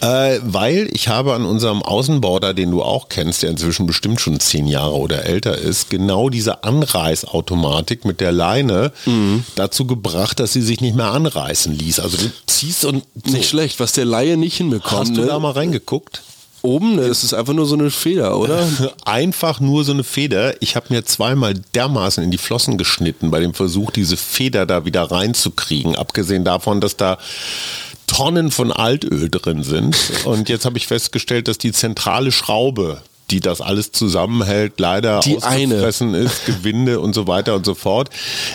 Äh, 0.00 0.40
weil 0.42 0.88
ich 0.92 1.08
habe 1.08 1.34
an 1.34 1.44
unserem 1.44 1.82
Außenborder, 1.82 2.54
den 2.54 2.70
du 2.70 2.82
auch 2.82 3.08
kennst, 3.08 3.42
der 3.42 3.50
inzwischen 3.50 3.86
bestimmt 3.86 4.20
schon 4.20 4.40
zehn 4.40 4.66
Jahre 4.66 4.94
oder 4.94 5.24
älter 5.24 5.56
ist, 5.56 5.90
genau 5.90 6.28
diese 6.28 6.64
Anreißautomatik 6.64 8.04
mit 8.04 8.20
der 8.20 8.32
Leine 8.32 8.92
mhm. 9.06 9.44
dazu 9.54 9.86
gebracht, 9.86 10.40
dass 10.40 10.52
sie 10.52 10.62
sich 10.62 10.80
nicht 10.80 10.96
mehr 10.96 11.12
anreißen 11.12 11.72
ließ. 11.72 12.00
Also 12.00 12.16
du 12.16 12.30
ziehst 12.46 12.84
und 12.84 13.04
so. 13.24 13.32
nicht 13.32 13.48
schlecht, 13.48 13.80
was 13.80 13.92
der 13.92 14.04
Laie 14.04 14.36
nicht 14.36 14.56
hinbekommt. 14.56 15.00
Hast 15.00 15.16
du 15.16 15.20
ne? 15.20 15.26
da 15.26 15.38
mal 15.38 15.52
reingeguckt? 15.52 16.22
Oben, 16.62 16.96
ne, 16.96 17.02
ist 17.02 17.32
einfach 17.34 17.52
nur 17.52 17.66
so 17.66 17.76
eine 17.76 17.90
Feder, 17.90 18.38
oder? 18.38 18.66
Einfach 19.04 19.60
nur 19.60 19.84
so 19.84 19.92
eine 19.92 20.04
Feder. 20.04 20.60
Ich 20.60 20.76
habe 20.76 20.86
mir 20.90 21.04
zweimal 21.04 21.54
dermaßen 21.74 22.22
in 22.22 22.30
die 22.30 22.38
Flossen 22.38 22.78
geschnitten 22.78 23.30
bei 23.30 23.40
dem 23.40 23.54
Versuch, 23.54 23.90
diese 23.90 24.16
Feder 24.16 24.66
da 24.66 24.84
wieder 24.84 25.04
reinzukriegen. 25.04 25.94
Abgesehen 25.94 26.44
davon, 26.44 26.80
dass 26.80 26.96
da 26.96 27.18
Tonnen 28.06 28.50
von 28.50 28.72
Altöl 28.72 29.28
drin 29.30 29.62
sind. 29.62 29.96
Und 30.24 30.48
jetzt 30.48 30.64
habe 30.64 30.78
ich 30.78 30.86
festgestellt, 30.86 31.46
dass 31.46 31.58
die 31.58 31.72
zentrale 31.72 32.32
Schraube 32.32 33.02
die 33.30 33.40
das 33.40 33.60
alles 33.60 33.92
zusammenhält, 33.92 34.80
leider 34.80 35.20
die 35.20 35.36
ausgefressen 35.36 36.14
eine. 36.14 36.24
ist, 36.24 36.46
Gewinde 36.46 36.98
und 36.98 37.14
so 37.14 37.26
weiter 37.26 37.54
und 37.56 37.66
so 37.66 37.74
fort. 37.74 38.08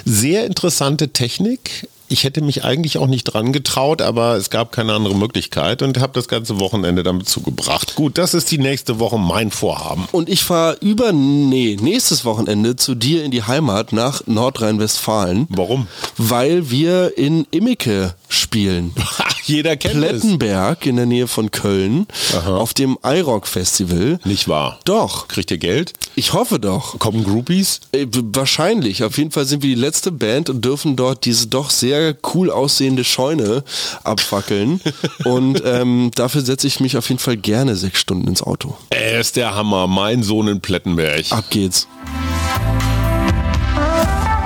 Sehr 0.04 0.48
interessante 0.48 1.10
Technik. 1.10 1.88
Ich 2.14 2.26
hätte 2.26 2.42
mich 2.42 2.64
eigentlich 2.64 3.00
auch 3.00 3.08
nicht 3.08 3.24
dran 3.24 3.54
getraut, 3.54 4.00
aber 4.04 4.36
es 4.36 4.52
gab 4.52 4.72
keine 4.72 4.94
andere 4.94 5.16
Möglichkeit 5.16 5.82
und 5.82 6.00
habe 6.00 6.14
das 6.14 6.28
ganze 6.28 6.60
Wochenende 6.60 7.02
damit 7.02 7.28
zugebracht. 7.28 7.96
Gut, 7.96 8.20
das 8.20 8.36
ist 8.36 8.52
die 8.52 8.60
nächste 8.60 9.00
Woche 9.00 9.18
mein 9.18 9.50
Vorhaben. 9.50 10.08
Und 10.12 10.30
ich 10.30 10.44
fahre 10.44 10.78
über, 10.80 11.12
nee, 11.12 11.76
nächstes 11.82 12.24
Wochenende 12.24 12.76
zu 12.76 12.94
dir 12.94 13.24
in 13.24 13.32
die 13.32 13.42
Heimat 13.42 13.94
nach 13.94 14.28
Nordrhein-Westfalen. 14.28 15.48
Warum? 15.50 15.88
Weil 16.16 16.70
wir 16.70 17.18
in 17.18 17.48
Immike 17.50 18.14
spielen. 18.30 18.94
Jeder 19.46 19.76
kennt 19.76 19.96
Plettenberg 19.96 20.78
es. 20.82 20.88
in 20.88 20.96
der 20.96 21.06
Nähe 21.06 21.28
von 21.28 21.52
Köln 21.52 22.08
Aha. 22.38 22.58
auf 22.58 22.74
dem 22.74 22.98
iRock 23.04 23.48
Festival. 23.48 24.20
Nicht 24.24 24.48
wahr? 24.48 24.80
Doch. 24.86 25.28
Kriegt 25.28 25.52
ihr 25.52 25.58
Geld? 25.58 25.94
Ich 26.16 26.34
hoffe 26.34 26.60
doch. 26.60 26.98
Kommen 27.00 27.24
Groupies? 27.24 27.82
Äh, 27.92 28.06
wahrscheinlich. 28.10 29.04
Auf 29.04 29.18
jeden 29.18 29.32
Fall 29.32 29.46
sind 29.46 29.64
wir 29.64 29.70
die 29.76 29.82
letzte 29.82 30.12
Band 30.12 30.50
und 30.50 30.64
dürfen 30.64 30.96
dort 30.96 31.26
diese 31.26 31.48
doch 31.48 31.72
sehr 32.04 32.16
cool 32.34 32.50
aussehende 32.50 33.04
Scheune 33.04 33.64
abfackeln. 34.04 34.82
und 35.24 35.62
ähm, 35.66 36.12
dafür 36.16 36.42
setze 36.42 36.68
ich 36.68 36.80
mich 36.80 36.98
auf 36.98 37.08
jeden 37.10 37.20
Fall 37.20 37.38
gerne 37.38 37.76
sechs 37.76 38.00
Stunden 38.00 38.28
ins 38.28 38.42
Auto. 38.42 38.76
Er 38.90 39.20
ist 39.20 39.36
der 39.36 39.56
Hammer. 39.56 39.88
Mein 39.88 40.24
Sohn 40.24 40.48
in 40.48 40.62
Plettenberg. 40.62 41.32
Ab 41.32 41.46
geht's. 41.50 41.88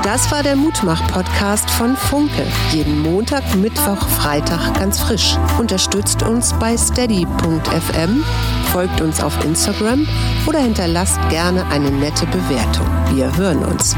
Das 0.04 0.32
war 0.32 0.42
der 0.42 0.56
Mutmach-Podcast 0.56 1.70
von 1.70 1.98
Funke. 1.98 2.48
Jeden 2.72 3.02
Montag, 3.02 3.44
Mittwoch, 3.56 4.08
Freitag 4.08 4.80
ganz 4.80 5.02
frisch. 5.02 5.36
Unterstützt 5.60 6.24
uns 6.24 6.54
bei 6.62 6.78
steady.fm, 6.78 8.24
folgt 8.72 9.02
uns 9.02 9.20
auf 9.22 9.44
Instagram 9.44 10.08
oder 10.46 10.60
hinterlasst 10.60 11.20
gerne 11.30 11.66
eine 11.68 11.92
nette 11.92 12.26
Bewertung. 12.28 12.88
Wir 13.14 13.36
hören 13.36 13.66
uns. 13.66 13.98